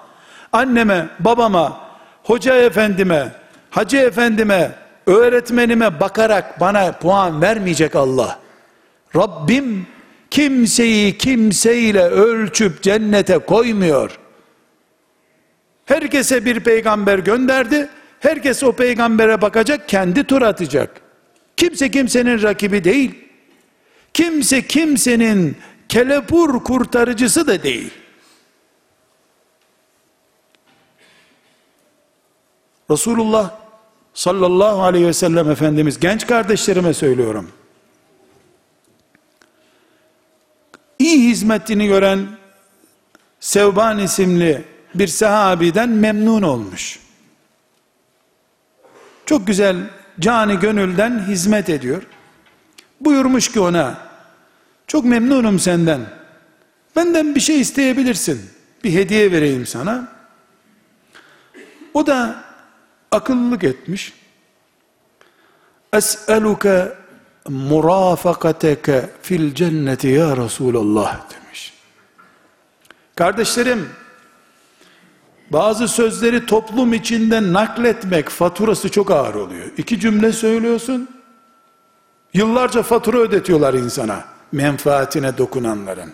anneme, 0.51 1.07
babama, 1.19 1.79
hoca 2.23 2.55
efendime, 2.55 3.31
hacı 3.69 3.97
efendime, 3.97 4.71
öğretmenime 5.07 5.99
bakarak 5.99 6.59
bana 6.59 6.91
puan 6.91 7.41
vermeyecek 7.41 7.95
Allah. 7.95 8.39
Rabbim 9.15 9.87
kimseyi 10.33 11.17
kimseyle 11.17 12.03
ölçüp 12.03 12.81
cennete 12.81 13.37
koymuyor. 13.37 14.19
Herkese 15.85 16.45
bir 16.45 16.59
peygamber 16.59 17.19
gönderdi. 17.19 17.89
Herkes 18.19 18.63
o 18.63 18.71
peygambere 18.71 19.41
bakacak, 19.41 19.89
kendi 19.89 20.23
tur 20.23 20.41
atacak. 20.41 21.01
Kimse 21.57 21.91
kimsenin 21.91 22.41
rakibi 22.41 22.83
değil. 22.83 23.29
Kimse 24.13 24.67
kimsenin 24.67 25.57
kelepur 25.89 26.63
kurtarıcısı 26.63 27.47
da 27.47 27.63
değil. 27.63 27.91
Resulullah 32.91 33.51
sallallahu 34.13 34.83
aleyhi 34.83 35.07
ve 35.07 35.13
sellem 35.13 35.51
Efendimiz 35.51 35.99
genç 35.99 36.27
kardeşlerime 36.27 36.93
söylüyorum. 36.93 37.51
İyi 40.99 41.29
hizmetini 41.29 41.87
gören 41.87 42.27
Sevban 43.39 43.99
isimli 43.99 44.63
bir 44.95 45.07
sahabiden 45.07 45.89
memnun 45.89 46.41
olmuş. 46.41 46.99
Çok 49.25 49.47
güzel 49.47 49.77
cani 50.19 50.59
gönülden 50.59 51.27
hizmet 51.27 51.69
ediyor. 51.69 52.03
Buyurmuş 53.01 53.51
ki 53.51 53.59
ona, 53.59 53.97
çok 54.87 55.05
memnunum 55.05 55.59
senden. 55.59 56.01
Benden 56.95 57.35
bir 57.35 57.39
şey 57.39 57.61
isteyebilirsin. 57.61 58.49
Bir 58.83 58.93
hediye 58.93 59.31
vereyim 59.31 59.65
sana. 59.65 60.07
O 61.93 62.07
da 62.07 62.43
akıllılık 63.11 63.63
etmiş. 63.63 64.13
Es'eluke 65.93 66.93
murafakateke 67.49 69.09
fil 69.21 69.55
cenneti 69.55 70.07
ya 70.07 70.37
Resulallah 70.37 71.19
demiş. 71.31 71.73
Kardeşlerim, 73.15 73.89
bazı 75.49 75.87
sözleri 75.87 76.45
toplum 76.45 76.93
içinde 76.93 77.53
nakletmek 77.53 78.29
faturası 78.29 78.91
çok 78.91 79.11
ağır 79.11 79.35
oluyor. 79.35 79.65
İki 79.77 79.99
cümle 79.99 80.31
söylüyorsun, 80.31 81.09
yıllarca 82.33 82.83
fatura 82.83 83.17
ödetiyorlar 83.17 83.73
insana, 83.73 84.25
menfaatine 84.51 85.37
dokunanların. 85.37 86.13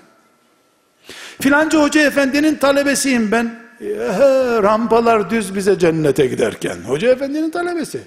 Filanca 1.42 1.82
hoca 1.82 2.02
efendinin 2.02 2.56
talebesiyim 2.56 3.32
ben. 3.32 3.70
Ehe, 3.82 4.64
rampalar 4.64 5.30
düz 5.30 5.56
bize 5.56 5.80
cennete 5.80 6.28
giderken. 6.28 6.78
Hoca 6.88 7.12
efendinin 7.12 7.50
talebesi. 7.50 8.02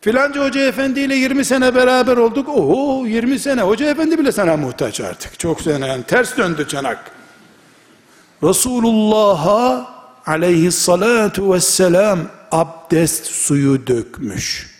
Filanca 0.00 0.44
hoca 0.44 0.60
efendiyle 0.60 1.14
20 1.16 1.44
sene 1.44 1.74
beraber 1.74 2.16
olduk. 2.16 2.48
Oho 2.48 3.06
20 3.06 3.38
sene 3.38 3.62
hoca 3.62 3.86
efendi 3.86 4.18
bile 4.18 4.32
sana 4.32 4.56
muhtaç 4.56 5.00
artık. 5.00 5.38
Çok 5.38 5.60
sene 5.60 5.86
yani 5.86 6.02
ters 6.02 6.36
döndü 6.36 6.68
çanak. 6.68 7.10
Resulullah'a 8.42 9.94
aleyhissalatu 10.26 11.52
vesselam 11.52 12.18
abdest 12.50 13.26
suyu 13.26 13.86
dökmüş. 13.86 14.76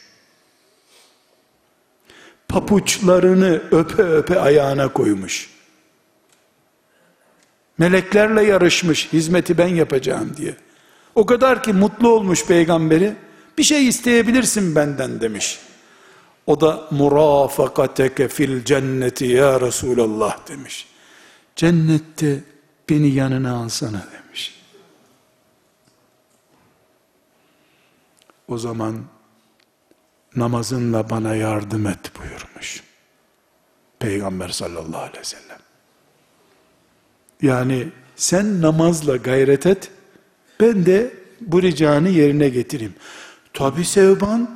papuçlarını 2.49 3.63
öpe 3.71 4.03
öpe 4.03 4.41
ayağına 4.41 4.89
koymuş. 4.89 5.51
Meleklerle 7.79 8.43
yarışmış, 8.43 9.13
hizmeti 9.13 9.59
ben 9.59 9.69
yapacağım 9.69 10.33
diye. 10.37 10.55
O 11.15 11.27
kadar 11.27 11.63
ki 11.63 11.73
mutlu 11.73 12.09
olmuş 12.09 12.47
peygamberi, 12.47 13.17
bir 13.59 13.63
şey 13.63 13.89
isteyebilirsin 13.89 14.75
benden 14.75 15.21
demiş. 15.21 15.59
O 16.47 16.61
da 16.61 16.89
murafakateke 16.91 18.29
fil 18.29 18.65
cenneti 18.65 19.25
ya 19.25 19.61
Resulallah 19.61 20.49
demiş. 20.49 20.89
Cennette 21.57 22.45
beni 22.89 23.09
yanına 23.09 23.57
alsana 23.57 24.07
demiş. 24.13 24.63
O 28.49 28.59
zaman 28.59 29.05
namazınla 30.37 31.11
bana 31.11 31.35
yardım 31.35 31.87
et 31.87 32.13
buyurmuş. 32.19 32.83
Peygamber 33.99 34.49
sallallahu 34.49 35.01
aleyhi 35.01 35.21
ve 35.21 35.25
sellem. 35.25 35.59
Yani 37.43 37.89
sen 38.17 38.63
namazla 38.63 39.17
gayret 39.17 39.67
et, 39.67 39.91
ben 40.61 40.87
de 40.87 41.15
bu 41.41 41.63
ricanı 41.63 42.09
yerine 42.09 42.49
getireyim. 42.49 42.95
Tabi 43.57 43.85
Sevban, 43.85 44.51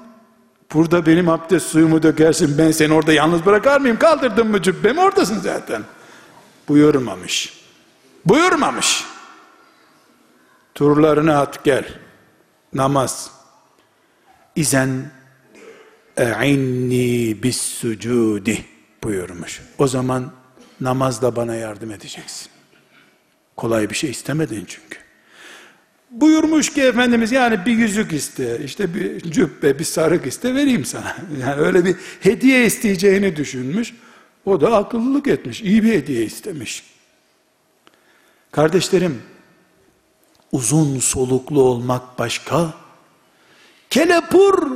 burada 0.74 1.06
benim 1.06 1.28
abdest 1.28 1.66
suyumu 1.66 2.02
dökersin, 2.02 2.58
ben 2.58 2.70
seni 2.70 2.92
orada 2.92 3.12
yalnız 3.12 3.46
bırakar 3.46 3.80
mıyım? 3.80 3.98
Kaldırdın 3.98 4.46
mı 4.46 4.62
cübbemi 4.62 5.00
oradasın 5.00 5.40
zaten. 5.40 5.82
Buyurmamış. 6.68 7.60
Buyurmamış. 8.24 9.04
Turlarını 10.74 11.38
at 11.38 11.64
gel. 11.64 11.84
Namaz. 12.74 13.30
İzen 14.56 15.10
e'inni 16.16 17.42
bis 17.42 17.60
sucudi 17.60 18.64
buyurmuş. 19.04 19.62
O 19.78 19.86
zaman 19.86 20.32
namazda 20.80 21.36
bana 21.36 21.54
yardım 21.54 21.90
edeceksin. 21.90 22.48
Kolay 23.56 23.90
bir 23.90 23.94
şey 23.94 24.10
istemedin 24.10 24.64
çünkü. 24.68 24.99
Buyurmuş 26.10 26.72
ki 26.72 26.82
Efendimiz 26.82 27.32
yani 27.32 27.66
bir 27.66 27.72
yüzük 27.72 28.12
iste, 28.12 28.64
işte 28.64 28.94
bir 28.94 29.20
cübbe, 29.20 29.78
bir 29.78 29.84
sarık 29.84 30.26
iste 30.26 30.54
vereyim 30.54 30.84
sana. 30.84 31.16
Yani 31.40 31.60
öyle 31.60 31.84
bir 31.84 31.96
hediye 32.20 32.66
isteyeceğini 32.66 33.36
düşünmüş. 33.36 33.94
O 34.44 34.60
da 34.60 34.76
akıllılık 34.76 35.26
etmiş. 35.26 35.62
iyi 35.62 35.84
bir 35.84 35.92
hediye 35.92 36.24
istemiş. 36.24 36.84
Kardeşlerim, 38.52 39.22
uzun 40.52 40.98
soluklu 40.98 41.62
olmak 41.62 42.18
başka, 42.18 42.74
kelepur 43.90 44.70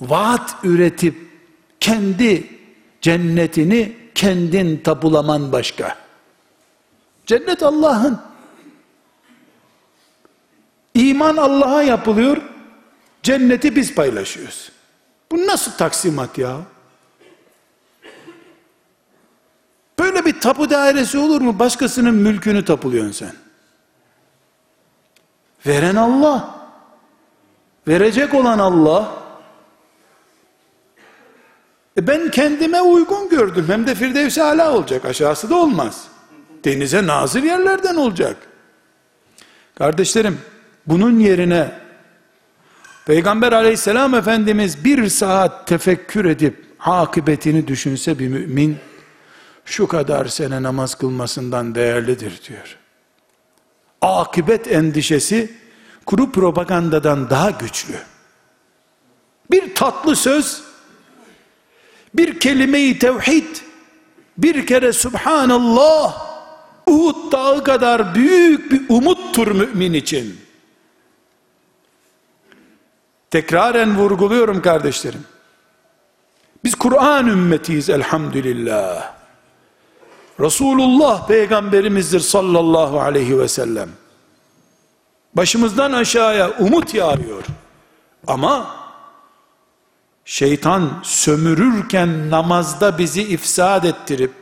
vaat 0.00 0.56
üretip 0.64 1.16
kendi 1.80 2.46
cennetini 3.00 3.92
kendin 4.14 4.76
tapulaman 4.76 5.52
başka. 5.52 5.96
Cennet 7.26 7.62
Allah'ın. 7.62 8.33
İman 10.94 11.36
Allah'a 11.36 11.82
yapılıyor. 11.82 12.36
Cenneti 13.22 13.76
biz 13.76 13.94
paylaşıyoruz. 13.94 14.72
Bu 15.32 15.46
nasıl 15.46 15.72
taksimat 15.72 16.38
ya? 16.38 16.56
Böyle 19.98 20.24
bir 20.24 20.40
tapu 20.40 20.70
dairesi 20.70 21.18
olur 21.18 21.40
mu? 21.40 21.58
Başkasının 21.58 22.14
mülkünü 22.14 22.64
tapuluyorsun 22.64 23.12
sen. 23.12 23.32
Veren 25.66 25.96
Allah. 25.96 26.54
Verecek 27.88 28.34
olan 28.34 28.58
Allah. 28.58 29.12
E 31.96 32.06
ben 32.06 32.30
kendime 32.30 32.82
uygun 32.82 33.28
gördüm. 33.28 33.64
Hem 33.68 33.86
de 33.86 33.94
Firdevs-i 33.94 34.42
Ala 34.42 34.76
olacak. 34.76 35.04
Aşağısı 35.04 35.50
da 35.50 35.56
olmaz. 35.56 36.08
Denize 36.64 37.06
nazır 37.06 37.42
yerlerden 37.42 37.94
olacak. 37.94 38.36
Kardeşlerim, 39.74 40.40
bunun 40.86 41.20
yerine 41.20 41.72
Peygamber 43.06 43.52
aleyhisselam 43.52 44.14
Efendimiz 44.14 44.84
bir 44.84 45.08
saat 45.08 45.66
tefekkür 45.66 46.24
edip 46.24 46.64
akıbetini 46.80 47.68
düşünse 47.68 48.18
bir 48.18 48.28
mümin 48.28 48.76
şu 49.64 49.88
kadar 49.88 50.26
sene 50.26 50.62
namaz 50.62 50.94
kılmasından 50.94 51.74
değerlidir 51.74 52.40
diyor. 52.48 52.76
Akıbet 54.00 54.72
endişesi 54.72 55.52
kuru 56.06 56.32
propagandadan 56.32 57.30
daha 57.30 57.50
güçlü. 57.50 57.94
Bir 59.50 59.74
tatlı 59.74 60.16
söz, 60.16 60.62
bir 62.14 62.40
kelime-i 62.40 62.98
tevhid, 62.98 63.56
bir 64.38 64.66
kere 64.66 64.92
Subhanallah, 64.92 66.26
Uhud 66.86 67.32
dağı 67.32 67.64
kadar 67.64 68.14
büyük 68.14 68.72
bir 68.72 68.82
umuttur 68.88 69.48
mümin 69.48 69.92
için. 69.92 70.43
Tekraren 73.34 73.96
vurguluyorum 73.98 74.62
kardeşlerim. 74.62 75.24
Biz 76.64 76.74
Kur'an 76.74 77.26
ümmetiyiz 77.26 77.90
elhamdülillah. 77.90 79.12
Resulullah 80.40 81.26
peygamberimizdir 81.26 82.20
sallallahu 82.20 83.00
aleyhi 83.00 83.38
ve 83.38 83.48
sellem. 83.48 83.88
Başımızdan 85.34 85.92
aşağıya 85.92 86.50
umut 86.58 86.94
yağıyor. 86.94 87.44
Ama 88.26 88.76
şeytan 90.24 91.00
sömürürken 91.02 92.30
namazda 92.30 92.98
bizi 92.98 93.22
ifsad 93.22 93.84
ettirip 93.84 94.32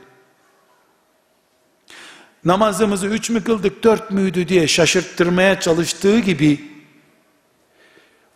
namazımızı 2.44 3.06
üç 3.06 3.30
mü 3.30 3.44
kıldık 3.44 3.84
dört 3.84 4.10
müydü 4.10 4.48
diye 4.48 4.68
şaşırttırmaya 4.68 5.60
çalıştığı 5.60 6.18
gibi 6.18 6.71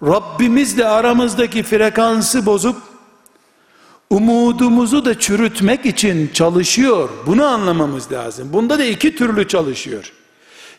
Rabbimizle 0.02 0.88
aramızdaki 0.88 1.62
frekansı 1.62 2.46
bozup 2.46 2.76
umudumuzu 4.10 5.04
da 5.04 5.18
çürütmek 5.18 5.86
için 5.86 6.30
çalışıyor. 6.32 7.08
Bunu 7.26 7.44
anlamamız 7.46 8.12
lazım. 8.12 8.52
Bunda 8.52 8.78
da 8.78 8.84
iki 8.84 9.16
türlü 9.16 9.48
çalışıyor. 9.48 10.12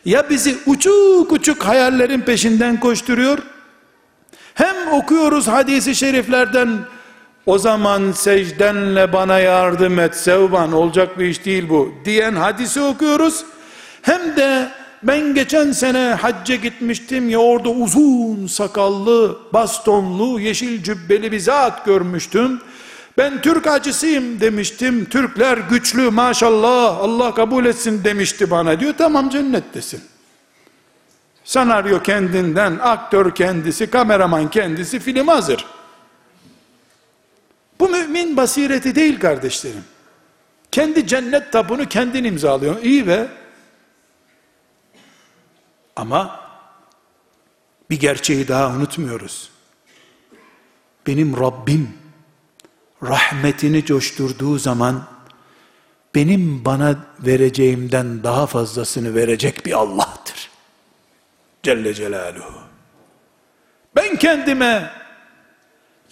Ya 0.04 0.30
bizi 0.30 0.58
uçuk 0.66 1.32
uçuk 1.32 1.64
hayallerin 1.64 2.20
peşinden 2.20 2.80
koşturuyor. 2.80 3.38
Hem 4.54 4.92
okuyoruz 4.92 5.48
hadisi 5.48 5.94
şeriflerden 5.94 6.78
o 7.46 7.58
zaman 7.58 8.12
secdenle 8.12 9.12
bana 9.12 9.38
yardım 9.38 9.98
et 9.98 10.16
sevban 10.16 10.72
olacak 10.72 11.18
bir 11.18 11.24
iş 11.26 11.44
değil 11.44 11.68
bu 11.68 11.92
diyen 12.04 12.34
hadisi 12.34 12.80
okuyoruz. 12.80 13.44
Hem 14.02 14.36
de 14.36 14.68
ben 15.02 15.34
geçen 15.34 15.72
sene 15.72 16.14
hacca 16.20 16.54
gitmiştim 16.54 17.28
ya 17.28 17.38
orada 17.38 17.68
uzun 17.68 18.46
sakallı, 18.46 19.38
bastonlu, 19.52 20.40
yeşil 20.40 20.82
cübbeli 20.82 21.32
bir 21.32 21.40
zat 21.40 21.84
görmüştüm. 21.84 22.60
Ben 23.18 23.42
Türk 23.42 23.66
acısıyım 23.66 24.40
demiştim. 24.40 25.04
Türkler 25.04 25.58
güçlü 25.58 26.10
maşallah 26.10 26.98
Allah 26.98 27.34
kabul 27.34 27.64
etsin 27.66 28.04
demişti 28.04 28.50
bana 28.50 28.80
diyor. 28.80 28.94
Tamam 28.98 29.30
cennettesin. 29.30 30.00
Senaryo 31.44 32.02
kendinden, 32.02 32.78
aktör 32.82 33.34
kendisi, 33.34 33.90
kameraman 33.90 34.50
kendisi, 34.50 34.98
film 35.00 35.28
hazır. 35.28 35.66
Bu 37.80 37.88
mümin 37.88 38.36
basireti 38.36 38.94
değil 38.94 39.20
kardeşlerim. 39.20 39.84
Kendi 40.72 41.06
cennet 41.06 41.52
tabunu 41.52 41.88
kendin 41.88 42.24
imzalıyor. 42.24 42.82
İyi 42.82 43.06
ve 43.06 43.26
ama 45.98 46.40
bir 47.90 48.00
gerçeği 48.00 48.48
daha 48.48 48.68
unutmuyoruz. 48.68 49.50
Benim 51.06 51.40
Rabbim 51.40 51.92
rahmetini 53.02 53.84
coşturduğu 53.84 54.58
zaman 54.58 55.02
benim 56.14 56.64
bana 56.64 56.96
vereceğimden 57.20 58.22
daha 58.22 58.46
fazlasını 58.46 59.14
verecek 59.14 59.66
bir 59.66 59.72
Allah'tır. 59.72 60.50
Celle 61.62 61.94
Celaluhu. 61.94 62.60
Ben 63.96 64.16
kendime 64.16 64.90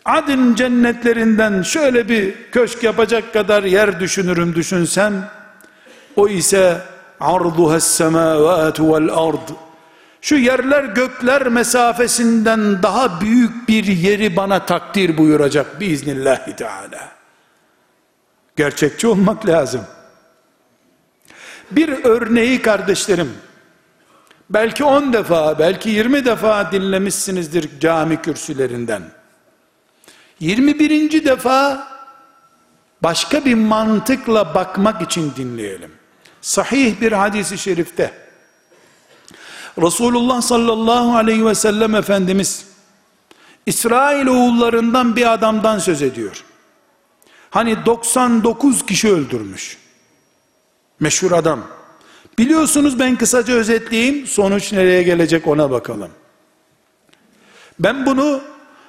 adın 0.04 0.54
cennetlerinden 0.54 1.62
şöyle 1.62 2.08
bir 2.08 2.50
köşk 2.50 2.82
yapacak 2.82 3.32
kadar 3.32 3.62
yer 3.62 4.00
düşünürüm 4.00 4.54
düşünsem 4.54 5.30
o 6.16 6.28
ise 6.28 6.82
arduha 7.20 7.80
semavatu 7.80 8.94
vel 8.94 9.08
ard 9.12 9.65
şu 10.26 10.36
yerler 10.36 10.84
gökler 10.84 11.48
mesafesinden 11.48 12.82
daha 12.82 13.20
büyük 13.20 13.68
bir 13.68 13.84
yeri 13.84 14.36
bana 14.36 14.66
takdir 14.66 15.18
buyuracak 15.18 15.80
biiznillahü 15.80 16.56
teala. 16.56 17.08
Gerçekçi 18.56 19.06
olmak 19.06 19.46
lazım. 19.46 19.80
Bir 21.70 22.04
örneği 22.04 22.62
kardeşlerim, 22.62 23.32
belki 24.50 24.84
on 24.84 25.12
defa, 25.12 25.58
belki 25.58 25.90
yirmi 25.90 26.24
defa 26.24 26.72
dinlemişsinizdir 26.72 27.80
cami 27.80 28.22
kürsülerinden. 28.22 29.02
Yirmi 30.40 30.78
birinci 30.78 31.24
defa 31.24 31.88
başka 33.02 33.44
bir 33.44 33.54
mantıkla 33.54 34.54
bakmak 34.54 35.02
için 35.02 35.32
dinleyelim. 35.36 35.92
Sahih 36.40 37.00
bir 37.00 37.12
hadisi 37.12 37.58
şerifte 37.58 38.25
Resulullah 39.78 40.42
sallallahu 40.42 41.16
aleyhi 41.16 41.46
ve 41.46 41.54
sellem 41.54 41.94
Efendimiz 41.94 42.66
İsrail 43.66 44.26
oğullarından 44.26 45.16
bir 45.16 45.32
adamdan 45.32 45.78
söz 45.78 46.02
ediyor. 46.02 46.44
Hani 47.50 47.86
99 47.86 48.86
kişi 48.86 49.12
öldürmüş. 49.12 49.78
Meşhur 51.00 51.32
adam. 51.32 51.60
Biliyorsunuz 52.38 52.98
ben 52.98 53.16
kısaca 53.16 53.54
özetleyeyim. 53.54 54.26
Sonuç 54.26 54.72
nereye 54.72 55.02
gelecek 55.02 55.46
ona 55.46 55.70
bakalım. 55.70 56.10
Ben 57.78 58.06
bunu 58.06 58.40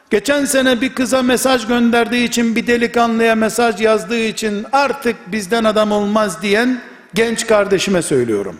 geçen 0.09 0.45
sene 0.45 0.81
bir 0.81 0.95
kıza 0.95 1.21
mesaj 1.21 1.67
gönderdiği 1.67 2.27
için 2.27 2.55
bir 2.55 2.67
delikanlıya 2.67 3.35
mesaj 3.35 3.81
yazdığı 3.81 4.19
için 4.19 4.65
artık 4.71 5.31
bizden 5.31 5.63
adam 5.63 5.91
olmaz 5.91 6.41
diyen 6.41 6.81
genç 7.13 7.47
kardeşime 7.47 8.01
söylüyorum. 8.01 8.59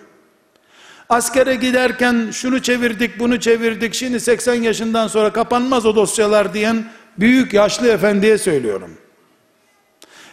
Askere 1.10 1.56
giderken 1.56 2.30
şunu 2.32 2.62
çevirdik 2.62 3.20
bunu 3.20 3.40
çevirdik 3.40 3.94
şimdi 3.94 4.20
80 4.20 4.54
yaşından 4.54 5.08
sonra 5.08 5.34
kapanmaz 5.34 5.86
o 5.86 5.96
dosyalar 5.96 6.54
diyen 6.54 6.86
büyük 7.18 7.54
yaşlı 7.54 7.88
efendiye 7.88 8.38
söylüyorum. 8.38 8.92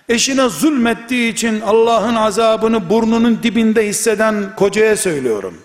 Eşine 0.09 0.49
zulmettiği 0.49 1.33
için 1.33 1.61
Allah'ın 1.61 2.14
azabını 2.14 2.91
burnunun 2.91 3.43
dibinde 3.43 3.87
hisseden 3.89 4.57
kocaya 4.57 4.97
söylüyorum. 4.97 5.59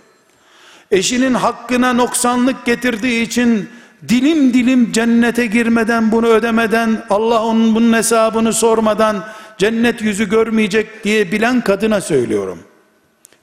Eşinin 0.91 1.33
hakkına 1.33 1.93
noksanlık 1.93 2.65
getirdiği 2.65 3.21
için 3.21 3.69
dilim 4.09 4.53
dilim 4.53 4.91
cennete 4.91 5.45
girmeden 5.45 6.11
bunu 6.11 6.27
ödemeden 6.27 7.05
Allah 7.09 7.43
onun 7.43 7.75
bunun 7.75 7.93
hesabını 7.93 8.53
sormadan 8.53 9.23
cennet 9.57 10.01
yüzü 10.01 10.29
görmeyecek 10.29 11.03
diye 11.03 11.31
bilen 11.31 11.61
kadına 11.61 12.01
söylüyorum. 12.01 12.59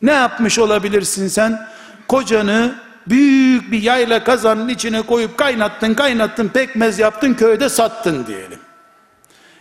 Ne 0.07 0.13
yapmış 0.13 0.59
olabilirsin 0.59 1.29
sen? 1.29 1.69
Kocanı 2.09 2.75
büyük 3.07 3.73
bir 3.73 3.83
yayla 3.83 4.25
kazanın 4.25 4.69
içine 4.69 5.03
koyup 5.03 5.39
kaynattın 5.39 5.95
kaynattın 5.95 6.49
pekmez 6.49 6.99
yaptın 6.99 7.35
köyde 7.35 7.69
sattın 7.69 8.27
diyelim. 8.27 8.59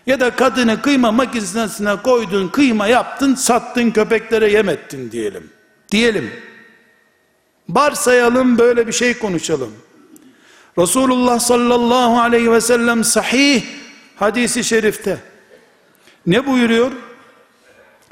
Ya 0.06 0.20
da 0.20 0.36
kadını 0.36 0.82
kıyma 0.82 1.12
makinesine 1.12 1.96
koydun 2.04 2.48
kıyma 2.48 2.88
yaptın 2.88 3.36
sattın 3.36 3.92
köpeklere 3.92 4.52
yemettin 4.52 5.12
diyelim. 5.12 5.50
Diyelim. 5.92 6.32
Varsayalım 7.70 8.58
böyle 8.58 8.88
bir 8.88 8.94
şey 8.94 9.20
konuşalım. 9.20 9.72
Resulullah 10.78 11.40
sallallahu 11.40 12.20
aleyhi 12.20 12.52
ve 12.52 12.62
sellem 12.62 13.04
sahih 13.04 13.64
hadisi 14.16 14.64
şerifte 14.64 15.18
ne 16.28 16.46
buyuruyor? 16.46 16.92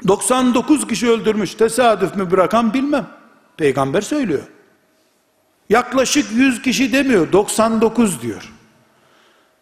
99 0.08 0.86
kişi 0.86 1.10
öldürmüş 1.10 1.54
tesadüf 1.54 2.16
mü 2.16 2.30
bırakan 2.30 2.74
bilmem. 2.74 3.06
Peygamber 3.56 4.00
söylüyor. 4.00 4.42
Yaklaşık 5.70 6.32
100 6.32 6.62
kişi 6.62 6.92
demiyor 6.92 7.32
99 7.32 8.22
diyor. 8.22 8.52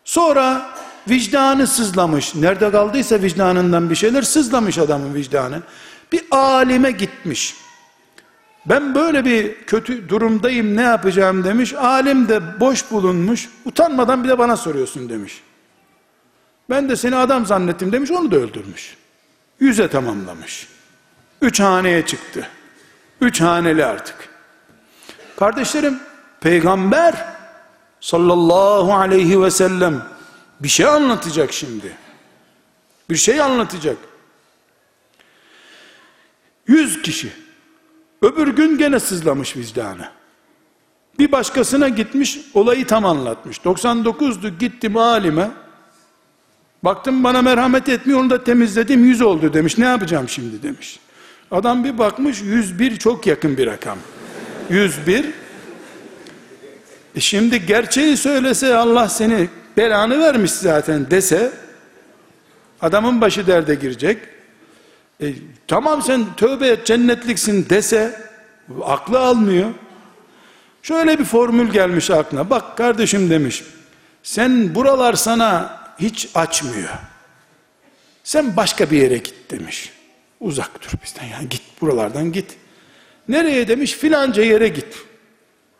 Sonra 0.05 0.71
vicdanı 1.09 1.67
sızlamış. 1.67 2.35
Nerede 2.35 2.71
kaldıysa 2.71 3.23
vicdanından 3.23 3.91
bir 3.91 3.95
şeyler 3.95 4.23
sızlamış 4.23 4.79
adamın 4.79 5.15
vicdanı. 5.15 5.63
Bir 6.13 6.23
alime 6.31 6.91
gitmiş. 6.91 7.55
Ben 8.67 8.95
böyle 8.95 9.25
bir 9.25 9.55
kötü 9.55 10.09
durumdayım 10.09 10.77
ne 10.77 10.83
yapacağım 10.83 11.45
demiş. 11.45 11.75
Alim 11.75 12.29
de 12.29 12.61
boş 12.61 12.91
bulunmuş. 12.91 13.49
Utanmadan 13.65 14.25
bir 14.25 14.29
de 14.29 14.39
bana 14.39 14.57
soruyorsun 14.57 15.09
demiş. 15.09 15.43
Ben 16.71 16.89
de 16.89 16.97
seni 16.97 17.17
adam 17.17 17.47
zannettim 17.47 17.93
demiş 17.93 18.11
onu 18.11 18.31
da 18.31 18.37
öldürmüş. 18.37 18.97
Yüze 19.61 19.89
tamamlamış. 19.89 20.69
Üç 21.43 21.61
haneye 21.61 22.07
çıktı. 22.07 22.49
Üç 23.21 23.41
haneli 23.41 23.85
artık. 23.85 24.29
Kardeşlerim 25.37 26.01
peygamber 26.41 27.27
sallallahu 28.01 28.95
aleyhi 28.95 29.43
ve 29.43 29.51
sellem 29.51 30.03
bir 30.61 30.69
şey 30.69 30.87
anlatacak 30.87 31.53
şimdi. 31.53 31.97
Bir 33.11 33.17
şey 33.17 33.41
anlatacak. 33.41 33.97
Yüz 36.67 37.03
kişi. 37.03 37.33
Öbür 38.23 38.49
gün 38.49 38.79
gene 38.79 39.01
sızlamış 39.01 39.57
vicdanı. 39.57 40.09
Bir 41.19 41.33
başkasına 41.33 41.89
gitmiş, 41.89 42.39
olayı 42.55 42.87
tam 42.87 43.05
anlatmış. 43.05 43.59
99'du 43.59 44.59
gittim 44.59 44.97
alime. 44.97 45.51
Baktım 46.83 47.25
bana 47.25 47.43
merhamet 47.43 47.89
etmiyor, 47.89 48.21
onu 48.21 48.31
da 48.31 48.45
temizledim, 48.45 49.05
100 49.05 49.21
oldu 49.21 49.53
demiş. 49.55 49.79
Ne 49.79 49.85
yapacağım 49.85 50.29
şimdi 50.29 50.63
demiş. 50.63 50.99
Adam 51.51 51.85
bir 51.85 51.99
bakmış, 51.99 52.43
101 52.43 52.97
çok 52.97 53.27
yakın 53.27 53.57
bir 53.57 53.67
rakam. 53.67 53.99
101. 54.71 55.25
E 57.17 57.21
şimdi 57.21 57.67
gerçeği 57.67 58.17
söylese 58.17 58.77
Allah 58.77 59.09
seni 59.09 59.49
belanı 59.77 60.21
vermiş 60.21 60.51
zaten 60.51 61.11
dese, 61.11 61.53
adamın 62.81 63.21
başı 63.21 63.47
derde 63.47 63.75
girecek. 63.75 64.19
E, 65.21 65.35
tamam 65.69 66.03
sen 66.03 66.25
tövbe 66.37 66.69
et 66.69 66.87
cennetliksin 66.87 67.67
dese 67.71 68.21
aklı 68.85 69.19
almıyor. 69.19 69.71
Şöyle 70.83 71.19
bir 71.19 71.25
formül 71.25 71.71
gelmiş 71.71 72.11
aklına. 72.11 72.51
Bak 72.51 72.77
kardeşim 72.77 73.31
demiş. 73.31 73.65
Sen 74.23 74.75
buralar 74.75 75.15
sana 75.15 75.82
hiç 75.99 76.29
açmıyor. 76.35 76.91
Sen 78.25 78.57
başka 78.57 78.91
bir 78.91 79.03
yere 79.03 79.17
git 79.17 79.51
demiş. 79.51 79.93
Uzak 80.41 80.83
dur 80.83 80.99
bizden 81.05 81.25
yani 81.25 81.49
git 81.49 81.63
buralardan 81.81 82.33
git. 82.33 82.57
Nereye 83.29 83.69
demiş 83.69 83.93
filanca 83.93 84.43
yere 84.43 84.69
git. 84.69 85.05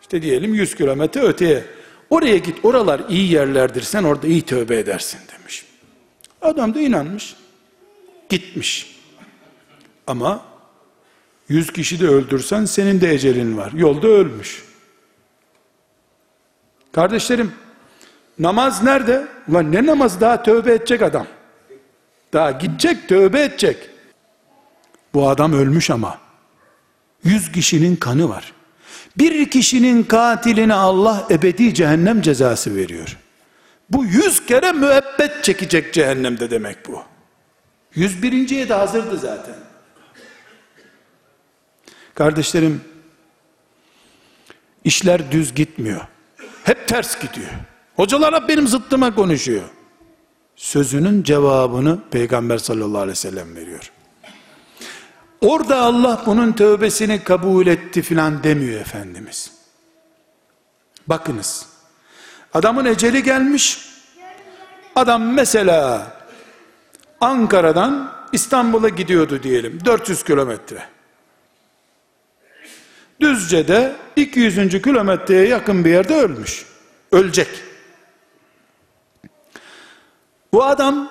İşte 0.01 0.23
diyelim 0.23 0.55
100 0.55 0.75
kilometre 0.75 1.21
öteye. 1.21 1.65
Oraya 2.11 2.37
git 2.37 2.65
oralar 2.65 3.03
iyi 3.09 3.33
yerlerdir 3.33 3.83
sen 3.83 4.05
orada 4.05 4.27
iyi 4.27 4.43
tövbe 4.43 4.79
edersin 4.79 5.21
demiş. 5.39 5.67
Adam 6.43 6.75
da 6.75 6.81
inanmış. 6.81 7.35
Gitmiş. 8.29 8.97
Ama 10.07 10.45
yüz 11.49 11.73
kişi 11.73 12.01
de 12.01 12.09
öldürsen 12.09 12.65
senin 12.65 13.01
de 13.01 13.11
ecelin 13.11 13.57
var. 13.57 13.73
Yolda 13.73 14.09
ölmüş. 14.09 14.65
Kardeşlerim, 16.93 17.53
namaz 18.43 18.83
nerede? 18.83 19.27
Ulan 19.49 19.73
ne 19.73 19.87
namaz 19.87 20.21
daha 20.21 20.43
tövbe 20.43 20.75
edecek 20.75 21.03
adam. 21.03 21.27
Daha 22.33 22.51
gidecek 22.51 23.09
tövbe 23.09 23.43
edecek. 23.43 23.91
Bu 25.15 25.29
adam 25.29 25.53
ölmüş 25.53 25.91
ama. 25.91 26.19
Yüz 27.25 27.53
kişinin 27.53 27.97
kanı 27.97 28.29
var. 28.29 28.53
Bir 29.19 29.51
kişinin 29.51 30.03
katiline 30.03 30.75
Allah 30.75 31.27
ebedi 31.31 31.75
cehennem 31.75 32.21
cezası 32.23 32.77
veriyor. 32.77 33.19
Bu 33.91 34.05
yüz 34.05 34.47
kere 34.47 34.73
müebbet 34.73 35.45
çekecek 35.45 35.95
cehennemde 35.95 36.51
demek 36.51 36.89
bu. 36.89 37.03
Yüz 37.95 38.23
birinciye 38.23 38.69
de 38.69 38.75
hazırdı 38.75 39.19
zaten. 39.19 39.55
Kardeşlerim, 42.15 42.81
işler 44.85 45.33
düz 45.33 45.55
gitmiyor. 45.55 46.01
Hep 46.65 46.89
ters 46.89 47.21
gidiyor. 47.21 47.51
Hocalar 48.03 48.35
hep 48.35 48.49
benim 48.49 48.69
zıttıma 48.69 49.15
konuşuyor. 49.15 49.63
Sözünün 50.57 51.23
cevabını 51.23 51.99
Peygamber 52.11 52.59
sallallahu 52.59 52.99
aleyhi 52.99 53.11
ve 53.11 53.15
sellem 53.15 53.57
veriyor. 53.57 53.93
Orada 55.41 55.77
Allah 55.77 56.23
bunun 56.27 56.53
tövbesini 56.53 57.25
kabul 57.25 57.67
etti 57.67 58.03
filan 58.03 58.43
demiyor 58.43 58.81
Efendimiz. 58.81 59.53
Bakınız. 61.07 61.67
Adamın 62.55 62.85
eceli 62.85 63.23
gelmiş. 63.23 63.89
Adam 64.97 65.33
mesela 65.33 66.07
Ankara'dan 67.21 68.13
İstanbul'a 68.33 68.89
gidiyordu 68.89 69.43
diyelim. 69.43 69.79
400 69.85 70.25
kilometre. 70.25 70.83
Düzce'de 73.21 73.97
200. 74.17 74.83
kilometreye 74.83 75.49
yakın 75.49 75.85
bir 75.85 75.91
yerde 75.91 76.15
ölmüş. 76.15 76.67
Ölecek. 77.13 77.72
Bu 80.53 80.65
adam 80.65 81.11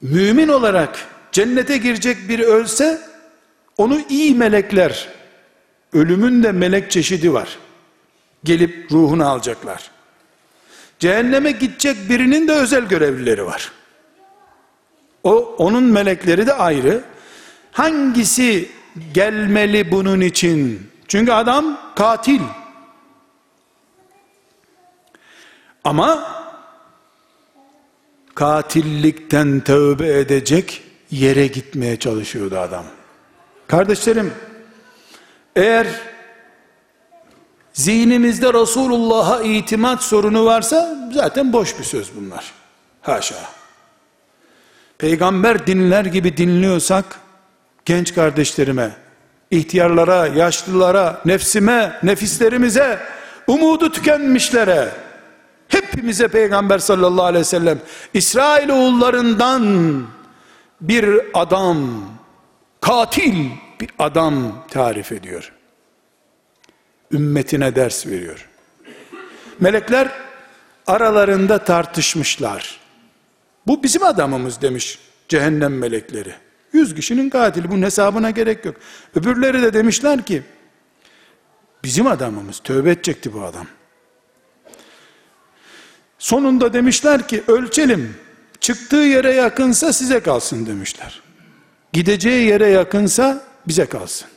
mümin 0.00 0.48
olarak 0.48 1.06
cennete 1.32 1.76
girecek 1.76 2.28
biri 2.28 2.44
ölse 2.44 3.00
onu 3.76 4.00
iyi 4.08 4.34
melekler 4.34 5.08
ölümün 5.92 6.42
de 6.42 6.52
melek 6.52 6.90
çeşidi 6.90 7.32
var. 7.32 7.58
Gelip 8.44 8.92
ruhunu 8.92 9.28
alacaklar. 9.28 9.90
Cehenneme 10.98 11.50
gidecek 11.52 12.08
birinin 12.08 12.48
de 12.48 12.52
özel 12.52 12.84
görevlileri 12.84 13.46
var. 13.46 13.72
O 15.24 15.54
onun 15.58 15.84
melekleri 15.84 16.46
de 16.46 16.52
ayrı. 16.52 17.04
Hangisi 17.72 18.68
gelmeli 19.14 19.90
bunun 19.90 20.20
için? 20.20 20.90
Çünkü 21.08 21.32
adam 21.32 21.80
katil. 21.96 22.40
Ama 25.84 26.39
katillikten 28.40 29.60
tövbe 29.60 30.18
edecek 30.18 30.82
yere 31.10 31.46
gitmeye 31.46 31.98
çalışıyordu 31.98 32.58
adam. 32.58 32.84
Kardeşlerim, 33.66 34.34
eğer 35.56 35.86
zihnimizde 37.72 38.52
Resulullah'a 38.52 39.42
itimat 39.42 40.02
sorunu 40.02 40.44
varsa 40.44 41.10
zaten 41.12 41.52
boş 41.52 41.78
bir 41.78 41.84
söz 41.84 42.10
bunlar. 42.16 42.52
Haşa. 43.02 43.34
Peygamber 44.98 45.66
dinler 45.66 46.04
gibi 46.04 46.36
dinliyorsak 46.36 47.04
genç 47.84 48.14
kardeşlerime, 48.14 48.90
ihtiyarlara, 49.50 50.26
yaşlılara, 50.26 51.20
nefsime, 51.24 51.98
nefislerimize, 52.02 52.98
umudu 53.46 53.92
tükenmişlere, 53.92 54.92
hepimize 55.70 56.28
Peygamber 56.28 56.78
sallallahu 56.78 57.24
aleyhi 57.24 57.40
ve 57.40 57.44
sellem 57.44 57.78
İsrail 58.14 58.68
oğullarından 58.68 60.04
bir 60.80 61.20
adam, 61.34 62.04
katil 62.80 63.50
bir 63.80 63.90
adam 63.98 64.64
tarif 64.70 65.12
ediyor. 65.12 65.52
Ümmetine 67.12 67.76
ders 67.76 68.06
veriyor. 68.06 68.48
Melekler 69.60 70.08
aralarında 70.86 71.64
tartışmışlar. 71.64 72.80
Bu 73.66 73.82
bizim 73.82 74.02
adamımız 74.02 74.62
demiş 74.62 74.98
cehennem 75.28 75.78
melekleri. 75.78 76.34
Yüz 76.72 76.94
kişinin 76.94 77.30
katili 77.30 77.70
bunun 77.70 77.82
hesabına 77.82 78.30
gerek 78.30 78.64
yok. 78.64 78.76
Öbürleri 79.14 79.62
de 79.62 79.72
demişler 79.72 80.22
ki 80.22 80.42
bizim 81.84 82.06
adamımız 82.06 82.58
tövbe 82.58 82.90
edecekti 82.90 83.32
bu 83.32 83.42
adam. 83.42 83.66
Sonunda 86.20 86.72
demişler 86.72 87.28
ki 87.28 87.44
ölçelim. 87.48 88.16
Çıktığı 88.60 88.96
yere 88.96 89.32
yakınsa 89.32 89.92
size 89.92 90.20
kalsın 90.20 90.66
demişler. 90.66 91.22
Gideceği 91.92 92.46
yere 92.46 92.66
yakınsa 92.66 93.44
bize 93.68 93.86
kalsın. 93.86 94.28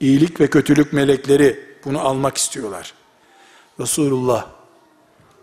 İyilik 0.00 0.40
ve 0.40 0.50
kötülük 0.50 0.92
melekleri 0.92 1.60
bunu 1.84 2.00
almak 2.00 2.36
istiyorlar. 2.36 2.94
Resulullah 3.80 4.46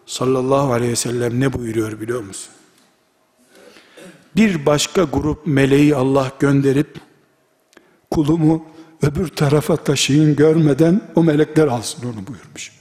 sallallahu 0.05 0.73
aleyhi 0.73 0.91
ve 0.91 0.95
sellem 0.95 1.39
ne 1.39 1.53
buyuruyor 1.53 2.01
biliyor 2.01 2.21
musun? 2.21 2.53
Bir 4.35 4.65
başka 4.65 5.03
grup 5.03 5.47
meleği 5.47 5.95
Allah 5.95 6.31
gönderip 6.39 6.97
kulumu 8.11 8.65
öbür 9.01 9.27
tarafa 9.27 9.75
taşıyın 9.75 10.35
görmeden 10.35 11.01
o 11.15 11.23
melekler 11.23 11.67
alsın 11.67 12.03
onu 12.03 12.27
buyurmuş. 12.27 12.76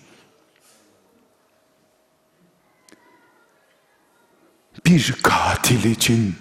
Bir 4.86 5.14
katil 5.22 5.84
için 5.84 6.34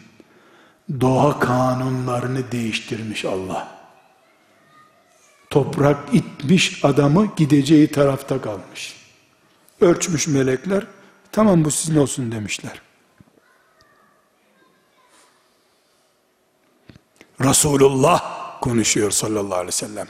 doğa 1.01 1.39
kanunlarını 1.39 2.51
değiştirmiş 2.51 3.25
Allah. 3.25 3.75
Toprak 5.49 5.97
itmiş 6.13 6.85
adamı 6.85 7.27
gideceği 7.35 7.91
tarafta 7.91 8.41
kalmış. 8.41 8.95
Ölçmüş 9.81 10.27
melekler, 10.27 10.83
tamam 11.31 11.65
bu 11.65 11.71
sizin 11.71 11.95
olsun 11.95 12.31
demişler. 12.31 12.81
Resulullah 17.41 18.21
konuşuyor 18.61 19.11
sallallahu 19.11 19.55
aleyhi 19.55 19.67
ve 19.67 19.71
sellem. 19.71 20.07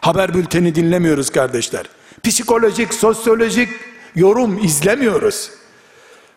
Haber 0.00 0.34
bülteni 0.34 0.74
dinlemiyoruz 0.74 1.30
kardeşler. 1.30 1.86
Psikolojik, 2.22 2.94
sosyolojik 2.94 3.68
yorum 4.14 4.64
izlemiyoruz. 4.64 5.57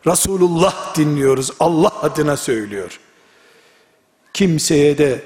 Resulullah 0.08 0.96
dinliyoruz. 0.98 1.52
Allah 1.60 2.02
adına 2.02 2.38
söylüyor. 2.38 3.00
Kimseye 4.34 4.98
de 4.98 5.22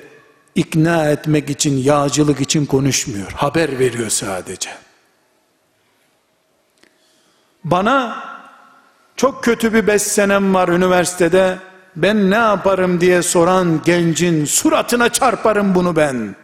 ikna 0.56 1.10
etmek 1.10 1.50
için, 1.50 1.78
yağcılık 1.78 2.42
için 2.42 2.66
konuşmuyor. 2.66 3.32
Haber 3.32 3.80
veriyor 3.80 4.10
sadece. 4.10 4.70
Bana 7.64 8.24
çok 9.16 9.44
kötü 9.44 9.74
bir 9.74 9.88
beş 9.88 10.02
senem 10.02 10.54
var 10.54 10.68
üniversitede. 10.68 11.58
Ben 11.96 12.32
ne 12.32 12.36
yaparım 12.36 13.02
diye 13.02 13.22
soran 13.22 13.82
gencin 13.86 14.46
suratına 14.46 15.10
çarparım 15.10 15.76
bunu 15.76 15.96
ben. 15.96 16.36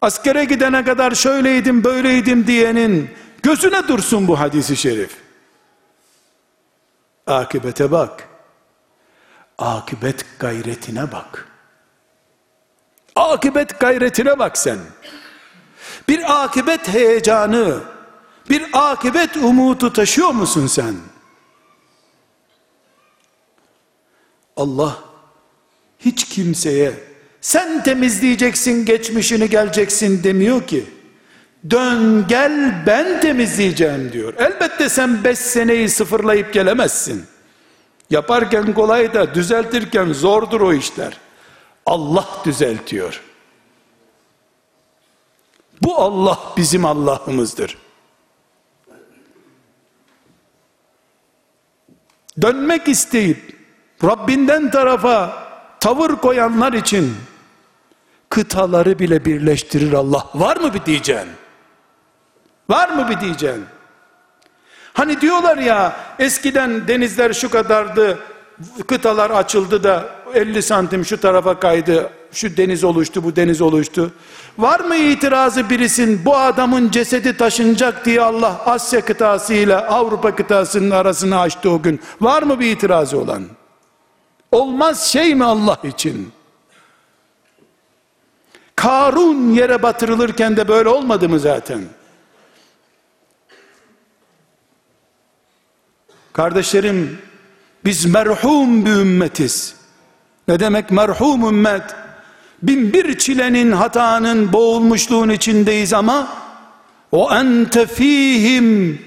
Askere 0.00 0.44
gidene 0.44 0.84
kadar 0.84 1.14
şöyleydim 1.14 1.84
böyleydim 1.84 2.46
diyenin 2.46 3.10
gözüne 3.48 3.88
dursun 3.88 4.28
bu 4.28 4.40
hadisi 4.40 4.76
şerif. 4.76 5.16
Akibete 7.26 7.90
bak. 7.90 8.28
Akibet 9.58 10.26
gayretine 10.38 11.12
bak. 11.12 11.48
Akibet 13.16 13.80
gayretine 13.80 14.38
bak 14.38 14.58
sen. 14.58 14.78
Bir 16.08 16.44
akibet 16.44 16.88
heyecanı, 16.88 17.80
bir 18.50 18.66
akibet 18.72 19.36
umudu 19.36 19.92
taşıyor 19.92 20.30
musun 20.30 20.66
sen? 20.66 20.94
Allah 24.56 24.98
hiç 25.98 26.24
kimseye 26.28 26.94
sen 27.40 27.82
temizleyeceksin 27.82 28.84
geçmişini 28.84 29.50
geleceksin 29.50 30.24
demiyor 30.24 30.66
ki. 30.66 30.97
Dön 31.70 32.26
gel 32.28 32.82
ben 32.86 33.20
temizleyeceğim 33.20 34.12
diyor. 34.12 34.34
Elbette 34.38 34.88
sen 34.88 35.24
beş 35.24 35.38
seneyi 35.38 35.88
sıfırlayıp 35.88 36.52
gelemezsin. 36.52 37.26
Yaparken 38.10 38.74
kolay 38.74 39.14
da 39.14 39.34
düzeltirken 39.34 40.12
zordur 40.12 40.60
o 40.60 40.72
işler. 40.72 41.18
Allah 41.86 42.26
düzeltiyor. 42.44 43.22
Bu 45.82 45.96
Allah 45.96 46.38
bizim 46.56 46.84
Allah'ımızdır. 46.84 47.78
Dönmek 52.42 52.88
isteyip 52.88 53.58
Rabbinden 54.04 54.70
tarafa 54.70 55.48
tavır 55.80 56.16
koyanlar 56.16 56.72
için 56.72 57.16
kıtaları 58.28 58.98
bile 58.98 59.24
birleştirir 59.24 59.92
Allah. 59.92 60.30
Var 60.34 60.56
mı 60.56 60.74
bir 60.74 60.84
diyeceksin? 60.84 61.28
Var 62.70 62.88
mı 62.88 63.08
bir 63.10 63.20
diyeceksin? 63.20 63.64
Hani 64.92 65.20
diyorlar 65.20 65.56
ya 65.56 65.96
eskiden 66.18 66.88
denizler 66.88 67.32
şu 67.32 67.50
kadardı, 67.50 68.18
kıtalar 68.86 69.30
açıldı 69.30 69.82
da 69.82 70.08
50 70.34 70.62
santim 70.62 71.04
şu 71.04 71.20
tarafa 71.20 71.60
kaydı, 71.60 72.10
şu 72.32 72.56
deniz 72.56 72.84
oluştu, 72.84 73.24
bu 73.24 73.36
deniz 73.36 73.60
oluştu. 73.60 74.12
Var 74.58 74.80
mı 74.80 74.96
itirazı 74.96 75.70
birisin 75.70 76.24
bu 76.24 76.36
adamın 76.36 76.90
cesedi 76.90 77.36
taşınacak 77.36 78.04
diye 78.04 78.20
Allah 78.22 78.60
Asya 78.66 79.04
kıtası 79.04 79.54
ile 79.54 79.76
Avrupa 79.76 80.34
kıtasının 80.34 80.90
arasını 80.90 81.40
açtı 81.40 81.70
o 81.70 81.82
gün. 81.82 82.00
Var 82.20 82.42
mı 82.42 82.60
bir 82.60 82.70
itirazı 82.70 83.18
olan? 83.18 83.44
Olmaz 84.52 85.06
şey 85.06 85.34
mi 85.34 85.44
Allah 85.44 85.78
için? 85.84 86.32
Karun 88.76 89.50
yere 89.50 89.82
batırılırken 89.82 90.56
de 90.56 90.68
böyle 90.68 90.88
olmadı 90.88 91.28
mı 91.28 91.38
zaten? 91.38 91.80
Kardeşlerim, 96.38 97.18
biz 97.84 98.04
merhum 98.04 98.86
bir 98.86 98.90
ümmetiz. 98.90 99.74
Ne 100.48 100.60
demek 100.60 100.90
merhum 100.90 101.48
ümmet? 101.48 101.82
Bin 102.62 102.92
bir 102.92 103.18
çilenin, 103.18 103.72
hatanın, 103.72 104.52
boğulmuşluğun 104.52 105.28
içindeyiz 105.28 105.92
ama 105.92 106.28
o 107.12 107.34
ente 107.34 107.86
fihim 107.86 109.02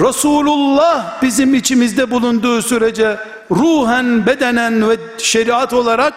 Resulullah 0.00 1.22
bizim 1.22 1.54
içimizde 1.54 2.10
bulunduğu 2.10 2.62
sürece 2.62 3.18
ruhen, 3.50 4.26
bedenen 4.26 4.88
ve 4.88 4.96
şeriat 5.18 5.72
olarak 5.72 6.14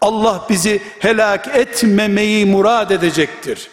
Allah 0.00 0.46
bizi 0.50 0.82
helak 0.98 1.48
etmemeyi 1.48 2.46
murad 2.46 2.90
edecektir. 2.90 3.70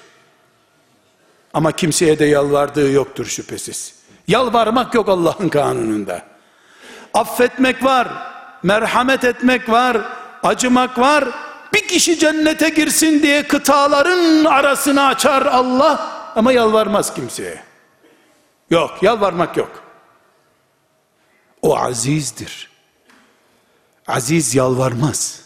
Ama 1.54 1.72
kimseye 1.72 2.20
de 2.20 2.26
yalvardığı 2.26 2.92
yoktur 2.92 3.26
şüphesiz. 3.26 3.99
Yalvarmak 4.30 4.94
yok 4.94 5.10
Allah'ın 5.10 5.50
kanununda. 5.50 6.22
Affetmek 7.14 7.84
var, 7.84 8.08
merhamet 8.64 9.24
etmek 9.24 9.70
var, 9.70 9.98
acımak 10.44 10.98
var. 10.98 11.26
Bir 11.74 11.88
kişi 11.88 12.20
cennete 12.20 12.70
girsin 12.70 13.24
diye 13.24 13.48
kıtaların 13.48 14.46
arasını 14.46 15.06
açar 15.06 15.46
Allah 15.46 16.12
ama 16.36 16.52
yalvarmaz 16.52 17.14
kimseye. 17.14 17.64
Yok, 18.70 18.98
yalvarmak 19.02 19.58
yok. 19.58 19.84
O 21.62 21.78
azizdir. 21.78 22.70
Aziz 24.08 24.56
yalvarmaz. 24.56 25.42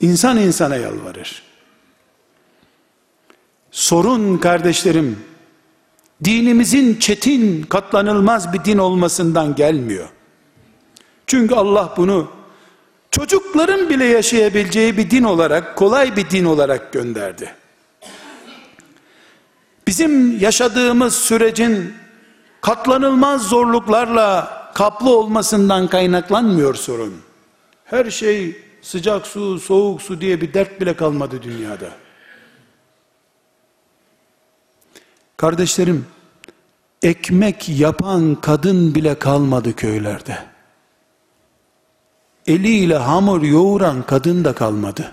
İnsan 0.00 0.36
insana 0.36 0.76
yalvarır. 0.76 1.42
Sorun 3.70 4.38
kardeşlerim, 4.38 5.29
dinimizin 6.24 6.98
çetin, 6.98 7.62
katlanılmaz 7.62 8.52
bir 8.52 8.64
din 8.64 8.78
olmasından 8.78 9.54
gelmiyor. 9.54 10.08
Çünkü 11.26 11.54
Allah 11.54 11.94
bunu 11.96 12.28
çocukların 13.10 13.88
bile 13.88 14.04
yaşayabileceği 14.04 14.96
bir 14.96 15.10
din 15.10 15.22
olarak, 15.22 15.76
kolay 15.76 16.16
bir 16.16 16.30
din 16.30 16.44
olarak 16.44 16.92
gönderdi. 16.92 17.54
Bizim 19.86 20.38
yaşadığımız 20.38 21.14
sürecin 21.14 21.94
katlanılmaz 22.60 23.42
zorluklarla 23.48 24.60
kaplı 24.74 25.18
olmasından 25.18 25.88
kaynaklanmıyor 25.88 26.74
sorun. 26.74 27.14
Her 27.84 28.10
şey 28.10 28.56
sıcak 28.82 29.26
su, 29.26 29.60
soğuk 29.60 30.02
su 30.02 30.20
diye 30.20 30.40
bir 30.40 30.54
dert 30.54 30.80
bile 30.80 30.96
kalmadı 30.96 31.42
dünyada. 31.42 31.88
Kardeşlerim, 35.40 36.06
ekmek 37.02 37.68
yapan 37.68 38.34
kadın 38.40 38.94
bile 38.94 39.18
kalmadı 39.18 39.76
köylerde. 39.76 40.38
Eliyle 42.46 42.96
hamur 42.96 43.42
yoğuran 43.42 44.02
kadın 44.02 44.44
da 44.44 44.54
kalmadı. 44.54 45.12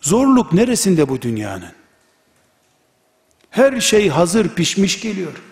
Zorluk 0.00 0.52
neresinde 0.52 1.08
bu 1.08 1.22
dünyanın? 1.22 1.72
Her 3.50 3.80
şey 3.80 4.08
hazır 4.08 4.48
pişmiş 4.48 5.00
geliyor. 5.00 5.42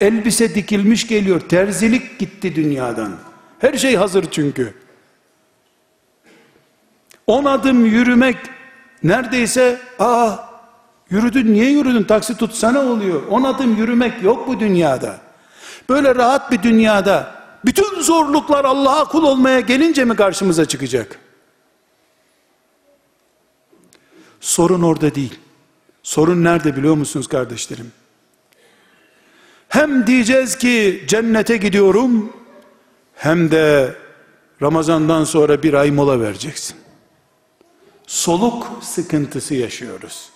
Elbise 0.00 0.54
dikilmiş 0.54 1.08
geliyor. 1.08 1.40
Terzilik 1.40 2.18
gitti 2.18 2.56
dünyadan. 2.56 3.16
Her 3.58 3.74
şey 3.74 3.96
hazır 3.96 4.30
çünkü. 4.30 4.74
On 7.26 7.44
adım 7.44 7.86
yürümek 7.86 8.36
neredeyse 9.02 9.80
aa 9.98 10.51
yürüdün 11.12 11.52
niye 11.52 11.70
yürüdün 11.70 12.04
taksi 12.04 12.36
tutsana 12.36 12.80
oluyor. 12.80 13.22
On 13.30 13.42
adım 13.42 13.76
yürümek 13.76 14.22
yok 14.22 14.48
bu 14.48 14.60
dünyada. 14.60 15.20
Böyle 15.88 16.14
rahat 16.14 16.52
bir 16.52 16.62
dünyada 16.62 17.34
bütün 17.64 18.00
zorluklar 18.00 18.64
Allah'a 18.64 19.04
kul 19.04 19.22
olmaya 19.22 19.60
gelince 19.60 20.04
mi 20.04 20.16
karşımıza 20.16 20.64
çıkacak? 20.64 21.18
Sorun 24.40 24.82
orada 24.82 25.14
değil. 25.14 25.38
Sorun 26.02 26.44
nerede 26.44 26.76
biliyor 26.76 26.94
musunuz 26.94 27.28
kardeşlerim? 27.28 27.92
Hem 29.68 30.06
diyeceğiz 30.06 30.58
ki 30.58 31.04
cennete 31.08 31.56
gidiyorum 31.56 32.32
hem 33.14 33.50
de 33.50 33.94
Ramazandan 34.62 35.24
sonra 35.24 35.62
bir 35.62 35.74
ay 35.74 35.90
mola 35.90 36.20
vereceksin. 36.20 36.76
Soluk 38.06 38.66
sıkıntısı 38.82 39.54
yaşıyoruz. 39.54 40.30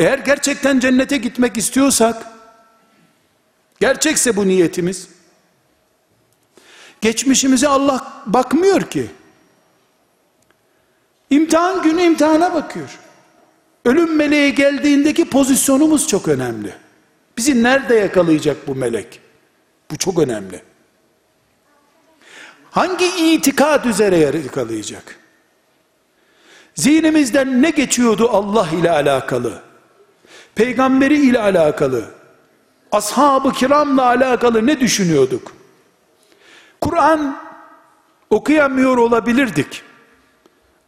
Eğer 0.00 0.18
gerçekten 0.18 0.80
cennete 0.80 1.16
gitmek 1.16 1.56
istiyorsak, 1.56 2.26
gerçekse 3.80 4.36
bu 4.36 4.48
niyetimiz, 4.48 5.08
geçmişimize 7.00 7.68
Allah 7.68 8.22
bakmıyor 8.26 8.82
ki. 8.82 9.10
İmtihan 11.30 11.82
günü 11.82 12.02
imtihana 12.02 12.54
bakıyor. 12.54 12.98
Ölüm 13.84 14.16
meleği 14.16 14.54
geldiğindeki 14.54 15.24
pozisyonumuz 15.30 16.08
çok 16.08 16.28
önemli. 16.28 16.74
Bizi 17.36 17.62
nerede 17.62 17.94
yakalayacak 17.94 18.68
bu 18.68 18.74
melek? 18.74 19.20
Bu 19.90 19.98
çok 19.98 20.18
önemli. 20.18 20.62
Hangi 22.70 23.34
itikad 23.34 23.84
üzere 23.84 24.16
yakalayacak? 24.16 25.16
Zihnimizden 26.74 27.62
ne 27.62 27.70
geçiyordu 27.70 28.28
Allah 28.30 28.68
ile 28.80 28.90
alakalı? 28.90 29.69
Peygamberi 30.60 31.16
ile 31.16 31.40
alakalı? 31.40 32.04
Ashab-ı 32.92 33.52
kiramla 33.52 34.04
alakalı 34.06 34.66
ne 34.66 34.80
düşünüyorduk? 34.80 35.52
Kur'an 36.80 37.36
okuyamıyor 38.30 38.96
olabilirdik. 38.96 39.82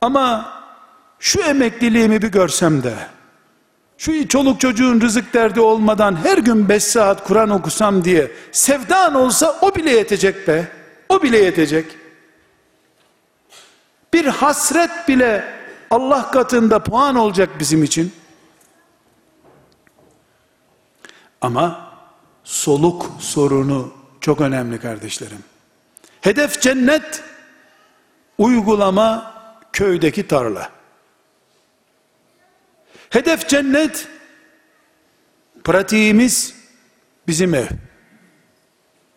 Ama 0.00 0.52
şu 1.18 1.40
emekliliğimi 1.40 2.22
bir 2.22 2.28
görsem 2.28 2.82
de, 2.82 2.94
şu 3.98 4.28
çoluk 4.28 4.60
çocuğun 4.60 5.00
rızık 5.00 5.34
derdi 5.34 5.60
olmadan 5.60 6.24
her 6.24 6.38
gün 6.38 6.68
beş 6.68 6.84
saat 6.84 7.24
Kur'an 7.24 7.50
okusam 7.50 8.04
diye 8.04 8.30
sevdan 8.52 9.14
olsa 9.14 9.58
o 9.60 9.74
bile 9.74 9.90
yetecek 9.90 10.48
be. 10.48 10.68
O 11.08 11.22
bile 11.22 11.38
yetecek. 11.38 11.86
Bir 14.12 14.26
hasret 14.26 15.08
bile 15.08 15.44
Allah 15.90 16.30
katında 16.30 16.78
puan 16.78 17.16
olacak 17.16 17.50
bizim 17.58 17.82
için. 17.82 18.21
Ama 21.42 21.92
soluk 22.44 23.10
sorunu 23.20 23.94
çok 24.20 24.40
önemli 24.40 24.80
kardeşlerim. 24.80 25.44
Hedef 26.20 26.62
cennet, 26.62 27.22
uygulama 28.38 29.34
köydeki 29.72 30.26
tarla. 30.28 30.70
Hedef 33.10 33.48
cennet, 33.48 34.08
pratiğimiz 35.64 36.54
bizim 37.28 37.54
ev. 37.54 37.66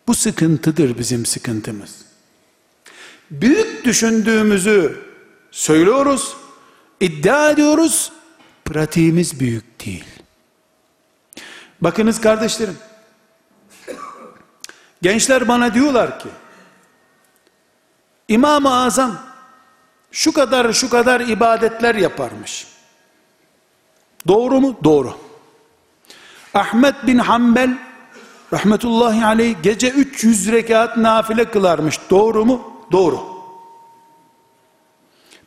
Bu 0.08 0.14
sıkıntıdır 0.14 0.98
bizim 0.98 1.26
sıkıntımız. 1.26 2.06
Büyük 3.30 3.84
düşündüğümüzü 3.84 4.98
söylüyoruz, 5.50 6.36
iddia 7.00 7.50
ediyoruz, 7.50 8.12
pratiğimiz 8.64 9.40
büyük 9.40 9.86
değil. 9.86 10.15
Bakınız 11.80 12.20
kardeşlerim, 12.20 12.78
gençler 15.02 15.48
bana 15.48 15.74
diyorlar 15.74 16.18
ki, 16.18 16.28
İmam-ı 18.28 18.74
Azam 18.74 19.18
şu 20.10 20.32
kadar 20.32 20.72
şu 20.72 20.90
kadar 20.90 21.20
ibadetler 21.20 21.94
yaparmış. 21.94 22.66
Doğru 24.28 24.60
mu? 24.60 24.76
Doğru. 24.84 25.14
Ahmet 26.54 27.06
bin 27.06 27.18
Hanbel 27.18 27.78
rahmetullahi 28.52 29.24
aleyh 29.24 29.56
gece 29.62 29.90
300 29.90 30.52
rekat 30.52 30.96
nafile 30.96 31.50
kılarmış. 31.50 32.00
Doğru 32.10 32.44
mu? 32.44 32.86
Doğru. 32.92 33.20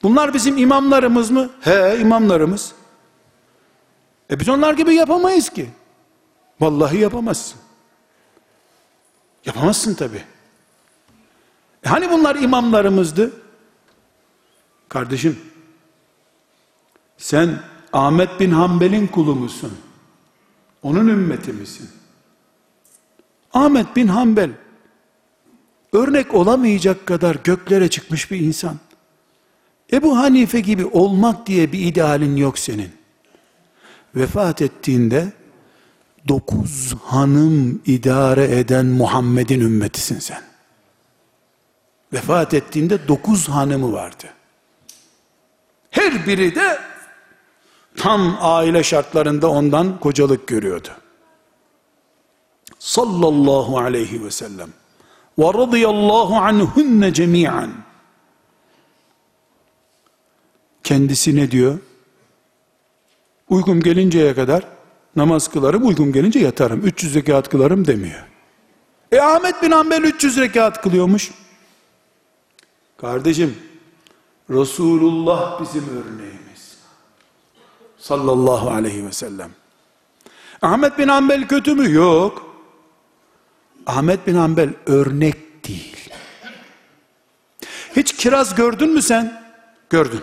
Bunlar 0.03 0.33
bizim 0.33 0.57
imamlarımız 0.57 1.31
mı? 1.31 1.49
He 1.61 1.97
imamlarımız. 1.99 2.71
E 4.31 4.39
biz 4.39 4.49
onlar 4.49 4.73
gibi 4.73 4.95
yapamayız 4.95 5.49
ki. 5.49 5.69
Vallahi 6.61 6.97
yapamazsın. 6.97 7.59
Yapamazsın 9.45 9.93
tabi. 9.93 10.23
E 11.83 11.89
hani 11.89 12.09
bunlar 12.09 12.35
imamlarımızdı? 12.35 13.31
Kardeşim, 14.89 15.39
sen 17.17 17.59
Ahmet 17.93 18.39
bin 18.39 18.51
Hanbel'in 18.51 19.07
kulu 19.07 19.35
musun? 19.35 19.77
Onun 20.83 21.07
ümmeti 21.07 21.53
misin? 21.53 21.89
Ahmet 23.53 23.95
bin 23.95 24.07
Hanbel, 24.07 24.51
örnek 25.93 26.33
olamayacak 26.33 27.05
kadar 27.05 27.35
göklere 27.43 27.89
çıkmış 27.89 28.31
bir 28.31 28.39
insan. 28.39 28.75
Ebu 29.93 30.17
Hanife 30.17 30.59
gibi 30.59 30.85
olmak 30.85 31.47
diye 31.47 31.71
bir 31.71 31.79
idealin 31.79 32.35
yok 32.35 32.59
senin. 32.59 32.91
Vefat 34.15 34.61
ettiğinde 34.61 35.33
dokuz 36.27 36.95
hanım 37.03 37.81
idare 37.85 38.59
eden 38.59 38.85
Muhammed'in 38.85 39.59
ümmetisin 39.59 40.19
sen. 40.19 40.41
Vefat 42.13 42.53
ettiğinde 42.53 43.07
dokuz 43.07 43.49
hanımı 43.49 43.93
vardı. 43.93 44.25
Her 45.91 46.27
biri 46.27 46.55
de 46.55 46.79
tam 47.97 48.37
aile 48.41 48.83
şartlarında 48.83 49.49
ondan 49.49 49.99
kocalık 49.99 50.47
görüyordu. 50.47 50.89
Sallallahu 52.79 53.79
aleyhi 53.79 54.23
ve 54.23 54.31
sellem. 54.31 54.69
Ve 55.39 55.45
radıyallahu 55.45 56.35
anhunne 56.35 57.13
cemiyen. 57.13 57.69
Kendisi 60.83 61.35
ne 61.35 61.51
diyor? 61.51 61.79
Uykum 63.49 63.81
gelinceye 63.81 64.35
kadar 64.35 64.78
namaz 65.15 65.47
kılarım, 65.47 65.87
uykum 65.87 66.13
gelince 66.13 66.39
yatarım. 66.39 66.81
300 66.81 67.15
rekat 67.15 67.49
kılarım 67.49 67.87
demiyor. 67.87 68.23
E 69.11 69.19
Ahmet 69.19 69.61
bin 69.61 69.71
Hanbel 69.71 70.03
300 70.03 70.37
rekat 70.37 70.81
kılıyormuş. 70.81 71.31
Kardeşim, 72.97 73.57
Resulullah 74.49 75.61
bizim 75.61 75.83
örneğimiz. 75.83 76.77
Sallallahu 77.97 78.69
aleyhi 78.69 79.05
ve 79.05 79.11
sellem. 79.11 79.49
Ahmet 80.61 80.97
bin 80.97 81.07
Hanbel 81.07 81.47
kötü 81.47 81.75
mü? 81.75 81.91
Yok. 81.91 82.55
Ahmet 83.85 84.27
bin 84.27 84.35
Hanbel 84.35 84.69
örnek 84.85 85.67
değil. 85.67 86.09
Hiç 87.95 88.15
kiraz 88.15 88.55
gördün 88.55 88.93
mü 88.93 89.01
sen? 89.01 89.43
Gördün. 89.89 90.21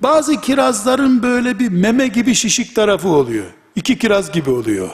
Bazı 0.00 0.40
kirazların 0.40 1.22
böyle 1.22 1.58
bir 1.58 1.68
meme 1.68 2.06
gibi 2.08 2.34
şişik 2.34 2.74
tarafı 2.74 3.08
oluyor. 3.08 3.46
İki 3.76 3.98
kiraz 3.98 4.32
gibi 4.32 4.50
oluyor. 4.50 4.90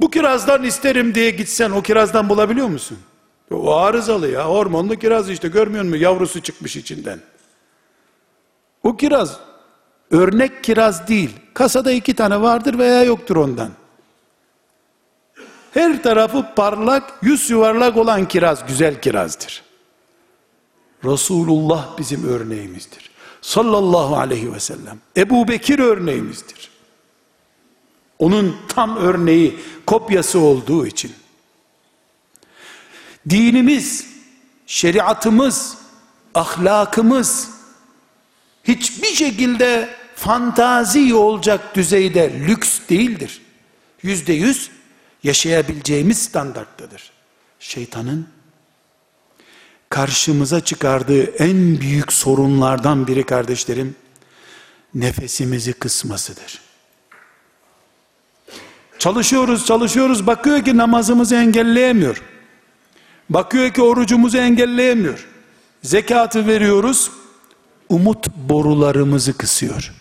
Bu 0.00 0.10
kirazdan 0.10 0.62
isterim 0.62 1.14
diye 1.14 1.30
gitsen 1.30 1.70
o 1.70 1.82
kirazdan 1.82 2.28
bulabiliyor 2.28 2.68
musun? 2.68 2.98
O 3.50 3.74
arızalı 3.74 4.28
ya 4.28 4.48
hormonlu 4.48 4.96
kiraz 4.96 5.30
işte 5.30 5.48
görmüyor 5.48 5.84
musun 5.84 5.98
yavrusu 5.98 6.42
çıkmış 6.42 6.76
içinden. 6.76 7.20
O 8.82 8.96
kiraz 8.96 9.38
örnek 10.10 10.64
kiraz 10.64 11.08
değil. 11.08 11.30
Kasada 11.54 11.92
iki 11.92 12.14
tane 12.14 12.42
vardır 12.42 12.78
veya 12.78 13.02
yoktur 13.04 13.36
ondan. 13.36 13.70
Her 15.74 16.02
tarafı 16.02 16.54
parlak, 16.56 17.12
yüz 17.22 17.50
yuvarlak 17.50 17.96
olan 17.96 18.28
kiraz 18.28 18.66
güzel 18.66 19.00
kirazdır. 19.00 19.62
Resulullah 21.04 21.98
bizim 21.98 22.28
örneğimizdir. 22.28 23.11
Sallallahu 23.42 24.16
aleyhi 24.16 24.52
ve 24.52 24.60
sellem. 24.60 25.00
Ebu 25.16 25.48
Bekir 25.48 25.78
örneğimizdir. 25.78 26.70
Onun 28.18 28.56
tam 28.68 28.96
örneği, 28.96 29.58
kopyası 29.86 30.38
olduğu 30.38 30.86
için. 30.86 31.12
Dinimiz, 33.30 34.06
şeriatımız, 34.66 35.78
ahlakımız 36.34 37.50
hiçbir 38.64 39.14
şekilde 39.14 39.88
fantazi 40.14 41.14
olacak 41.14 41.74
düzeyde 41.74 42.32
lüks 42.32 42.80
değildir. 42.88 43.42
Yüzde 44.02 44.32
yüz 44.32 44.70
yaşayabileceğimiz 45.22 46.18
standarttadır. 46.22 47.10
Şeytanın 47.60 48.28
karşımıza 49.92 50.60
çıkardığı 50.60 51.22
en 51.22 51.80
büyük 51.80 52.12
sorunlardan 52.12 53.06
biri 53.06 53.26
kardeşlerim, 53.26 53.96
nefesimizi 54.94 55.72
kısmasıdır. 55.72 56.60
Çalışıyoruz, 58.98 59.66
çalışıyoruz, 59.66 60.26
bakıyor 60.26 60.64
ki 60.64 60.76
namazımızı 60.76 61.34
engelleyemiyor. 61.34 62.22
Bakıyor 63.30 63.70
ki 63.70 63.82
orucumuzu 63.82 64.38
engelleyemiyor. 64.38 65.28
Zekatı 65.82 66.46
veriyoruz, 66.46 67.10
umut 67.88 68.28
borularımızı 68.28 69.36
kısıyor. 69.36 69.92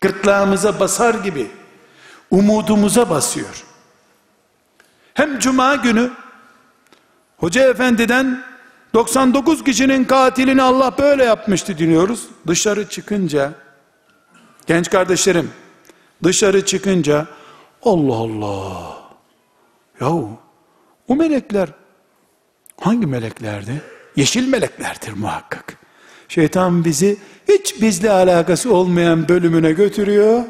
Gırtlağımıza 0.00 0.80
basar 0.80 1.14
gibi 1.14 1.50
umudumuza 2.30 3.10
basıyor. 3.10 3.64
Hem 5.14 5.38
cuma 5.38 5.76
günü 5.76 6.10
hoca 7.40 7.70
efendiden 7.70 8.42
99 8.94 9.64
kişinin 9.64 10.04
katilini 10.04 10.62
Allah 10.62 10.94
böyle 10.98 11.24
yapmıştı 11.24 11.78
dinliyoruz. 11.78 12.28
Dışarı 12.46 12.88
çıkınca 12.88 13.52
genç 14.66 14.90
kardeşlerim 14.90 15.50
dışarı 16.24 16.66
çıkınca 16.66 17.26
Allah 17.82 18.14
Allah 18.14 18.96
yahu 20.00 20.38
o 21.08 21.16
melekler 21.16 21.68
hangi 22.80 23.06
meleklerdi? 23.06 23.82
Yeşil 24.16 24.48
meleklerdir 24.48 25.12
muhakkak. 25.12 25.76
Şeytan 26.28 26.84
bizi 26.84 27.18
hiç 27.48 27.82
bizle 27.82 28.10
alakası 28.10 28.74
olmayan 28.74 29.28
bölümüne 29.28 29.72
götürüyor. 29.72 30.44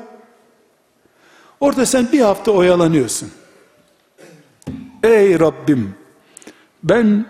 Orada 1.60 1.86
sen 1.86 2.12
bir 2.12 2.20
hafta 2.20 2.52
oyalanıyorsun. 2.52 3.30
Ey 5.02 5.40
Rabbim 5.40 5.94
ben 6.82 7.26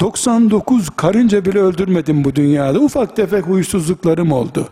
99 0.00 0.90
karınca 0.96 1.44
bile 1.44 1.58
öldürmedim 1.58 2.24
bu 2.24 2.34
dünyada. 2.34 2.78
Ufak 2.78 3.16
tefek 3.16 3.46
huysuzluklarım 3.46 4.32
oldu. 4.32 4.68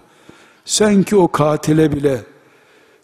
Sen 0.65 1.03
ki 1.03 1.17
o 1.17 1.33
katile 1.33 1.93
bile 1.93 2.21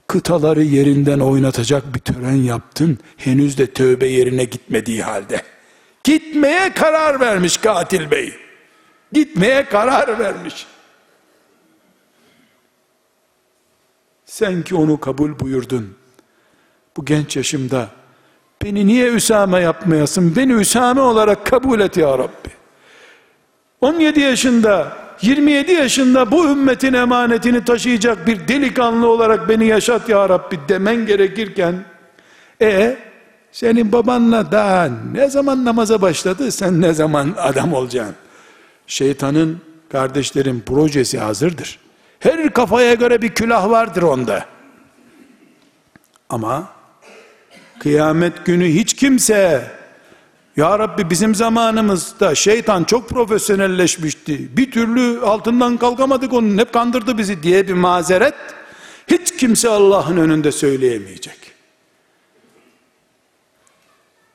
kıtaları 0.07 0.63
yerinden 0.63 1.21
oynatacak 1.21 1.95
bir 1.95 2.01
tören 2.01 2.37
yaptın. 2.37 2.99
Henüz 3.17 3.59
de 3.59 3.67
tövbe 3.67 4.07
yerine 4.07 4.45
gitmediği 4.45 5.03
halde. 5.03 5.43
Gitmeye 6.05 6.75
karar 6.75 7.21
vermiş 7.21 7.57
katil 7.57 8.11
bey. 8.11 8.35
Gitmeye 9.13 9.65
karar 9.65 10.19
vermiş. 10.19 10.67
Sen 14.25 14.63
ki 14.63 14.75
onu 14.75 15.01
kabul 15.01 15.39
buyurdun. 15.39 15.95
Bu 16.97 17.05
genç 17.05 17.37
yaşımda 17.37 17.89
beni 18.65 18.87
niye 18.87 19.09
Üsame 19.09 19.61
yapmayasın? 19.61 20.37
Beni 20.37 20.53
Üsame 20.53 21.01
olarak 21.01 21.47
kabul 21.47 21.81
et 21.81 21.97
ya 21.97 22.19
Rabbi. 22.19 22.51
17 23.81 24.21
yaşında, 24.21 24.93
27 25.23 25.73
yaşında 25.73 26.31
bu 26.31 26.49
ümmetin 26.49 26.93
emanetini 26.93 27.65
taşıyacak 27.65 28.27
bir 28.27 28.49
delikanlı 28.49 29.09
olarak 29.09 29.49
beni 29.49 29.67
yaşat 29.67 30.09
ya 30.09 30.29
Rabbi 30.29 30.59
demen 30.69 31.07
gerekirken 31.07 31.85
e 32.63 32.97
senin 33.53 33.93
babanla 33.93 34.53
daha 34.53 34.89
ne 35.13 35.31
zaman 35.31 35.65
namaza 35.65 36.03
başladı 36.03 36.53
sen 36.53 36.81
ne 36.81 36.95
zaman 36.95 37.35
adam 37.37 37.73
olacaksın? 37.73 38.17
Şeytanın 38.87 39.61
kardeşlerin 39.93 40.61
projesi 40.61 41.19
hazırdır. 41.19 41.79
Her 42.21 42.51
kafaya 42.51 42.95
göre 42.95 43.23
bir 43.23 43.29
külah 43.29 43.71
vardır 43.71 44.03
onda. 44.03 44.45
Ama 46.29 46.69
kıyamet 47.81 48.47
günü 48.47 48.69
hiç 48.69 48.95
kimse 48.95 49.71
ya 50.57 50.79
Rabbi 50.79 51.11
bizim 51.11 51.35
zamanımızda 51.35 52.35
şeytan 52.35 52.85
çok 52.85 53.09
profesyonelleşmişti. 53.09 54.57
Bir 54.57 54.71
türlü 54.71 55.21
altından 55.21 55.77
kalkamadık 55.77 56.33
onun 56.33 56.59
hep 56.59 56.73
kandırdı 56.73 57.19
bizi 57.19 57.43
diye 57.43 57.69
bir 57.69 57.73
mazeret 57.73 58.35
hiç 59.07 59.37
kimse 59.37 59.69
Allah'ın 59.69 60.17
önünde 60.17 60.53
söyleyemeyecek. 60.53 61.37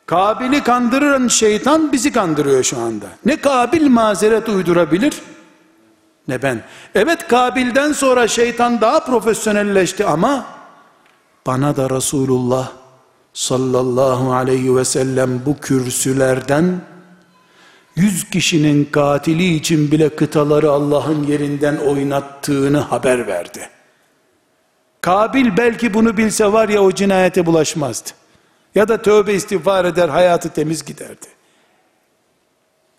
Kabil'i 0.06 0.64
kandıran 0.64 1.28
şeytan 1.28 1.91
bizi 1.91 2.12
kandırıyor 2.12 2.64
şu 2.64 2.80
anda. 2.80 3.06
Ne 3.26 3.41
Kabil 3.41 3.88
mazeret 3.88 4.50
uydurabilir 4.50 5.14
ne 6.28 6.41
ben. 6.41 6.64
Evet 6.96 7.28
Kabil'den 7.28 7.91
sonra 7.93 8.28
şeytan 8.28 8.82
daha 8.82 9.06
profesyonelleşti 9.06 10.06
ama 10.06 10.46
bana 11.48 11.76
da 11.76 11.89
Resulullah 11.89 12.84
sallallahu 13.36 14.33
aleyhi 14.33 14.75
ve 14.75 14.86
sellem 14.86 15.45
bu 15.45 15.59
kürsülerden 15.59 16.81
yüz 17.95 18.29
kişinin 18.29 18.86
katili 18.86 19.55
için 19.55 19.91
bile 19.91 20.09
kıtaları 20.09 20.71
Allah'ın 20.71 21.23
yerinden 21.23 21.77
oynattığını 21.77 22.77
haber 22.77 23.27
verdi. 23.27 23.69
Kabil 25.01 25.57
belki 25.57 25.93
bunu 25.93 26.17
bilse 26.17 26.53
var 26.53 26.69
ya 26.69 26.81
o 26.81 26.91
cinayete 26.91 27.45
bulaşmazdı. 27.45 28.09
Ya 28.75 28.88
da 28.88 29.01
tövbe 29.01 29.33
istiğfar 29.33 29.86
eder 29.86 30.09
hayatı 30.09 30.49
temiz 30.49 30.86
giderdi. 30.86 31.27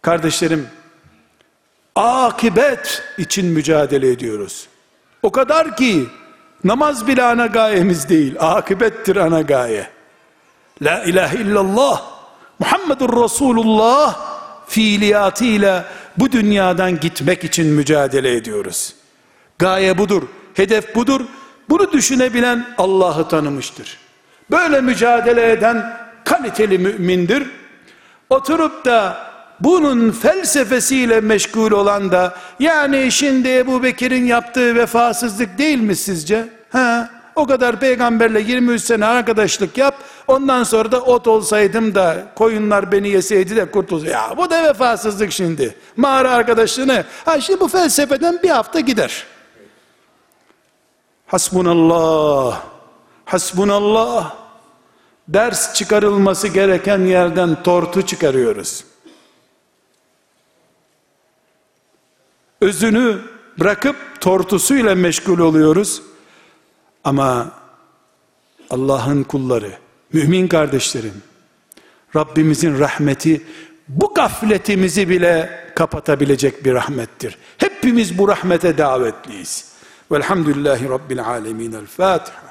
Kardeşlerim 0.02 0.66
akibet 1.94 3.02
için 3.18 3.46
mücadele 3.46 4.10
ediyoruz. 4.10 4.68
O 5.22 5.32
kadar 5.32 5.76
ki 5.76 6.06
namaz 6.64 7.06
bile 7.06 7.22
ana 7.22 7.46
gayemiz 7.46 8.08
değil. 8.08 8.34
Akibettir 8.38 9.16
ana 9.16 9.42
gaye. 9.42 9.95
La 10.82 11.04
ilahe 11.04 11.36
illallah 11.36 12.02
Muhammedur 12.58 13.24
Resulullah 13.24 14.18
fiiliyatıyla 14.68 15.84
bu 16.16 16.32
dünyadan 16.32 17.00
gitmek 17.00 17.44
için 17.44 17.66
mücadele 17.66 18.36
ediyoruz. 18.36 18.94
Gaye 19.58 19.98
budur, 19.98 20.22
hedef 20.54 20.94
budur. 20.94 21.20
Bunu 21.68 21.92
düşünebilen 21.92 22.66
Allah'ı 22.78 23.28
tanımıştır. 23.28 23.98
Böyle 24.50 24.80
mücadele 24.80 25.52
eden 25.52 25.96
kaliteli 26.24 26.78
mümindir. 26.78 27.50
Oturup 28.30 28.84
da 28.84 29.26
bunun 29.60 30.10
felsefesiyle 30.10 31.20
meşgul 31.20 31.72
olan 31.72 32.12
da 32.12 32.34
yani 32.60 33.12
şimdi 33.12 33.48
Ebu 33.48 33.82
Bekir'in 33.82 34.24
yaptığı 34.24 34.74
vefasızlık 34.74 35.58
değil 35.58 35.78
mi 35.78 35.96
sizce? 35.96 36.48
Ha, 36.72 37.10
o 37.36 37.46
kadar 37.46 37.80
peygamberle 37.80 38.40
23 38.40 38.82
sene 38.82 39.04
arkadaşlık 39.04 39.78
yap 39.78 39.94
ondan 40.28 40.64
sonra 40.64 40.92
da 40.92 41.00
ot 41.02 41.26
olsaydım 41.26 41.94
da 41.94 42.32
koyunlar 42.36 42.92
beni 42.92 43.08
yeseydi 43.08 43.56
de 43.56 43.70
kurtulsaydı. 43.70 44.12
Ya 44.12 44.34
bu 44.36 44.50
da 44.50 44.64
vefasızlık 44.64 45.32
şimdi. 45.32 45.74
Mağara 45.96 46.30
arkadaşlığını. 46.30 47.04
Ha 47.24 47.40
şimdi 47.40 47.60
bu 47.60 47.68
felsefeden 47.68 48.42
bir 48.42 48.50
hafta 48.50 48.80
gider. 48.80 49.26
Hasbunallah. 51.26 52.62
Hasbunallah. 53.24 54.34
Ders 55.28 55.74
çıkarılması 55.74 56.48
gereken 56.48 56.98
yerden 56.98 57.62
tortu 57.62 58.06
çıkarıyoruz. 58.06 58.84
özünü 62.60 63.18
bırakıp 63.58 63.96
tortusuyla 64.20 64.94
meşgul 64.94 65.38
oluyoruz. 65.38 66.02
Ama 67.04 67.50
Allah'ın 68.70 69.22
kulları, 69.22 69.72
mümin 70.12 70.48
kardeşlerim, 70.48 71.22
Rabbimizin 72.16 72.78
rahmeti 72.78 73.42
bu 73.88 74.14
gafletimizi 74.14 75.08
bile 75.08 75.50
kapatabilecek 75.74 76.64
bir 76.64 76.74
rahmettir. 76.74 77.38
Hepimiz 77.58 78.18
bu 78.18 78.28
rahmete 78.28 78.78
davetliyiz. 78.78 79.72
Velhamdülillahi 80.12 80.88
Rabbil 80.88 81.24
alemin. 81.24 81.72
El 81.72 81.86
Fatiha. 81.86 82.45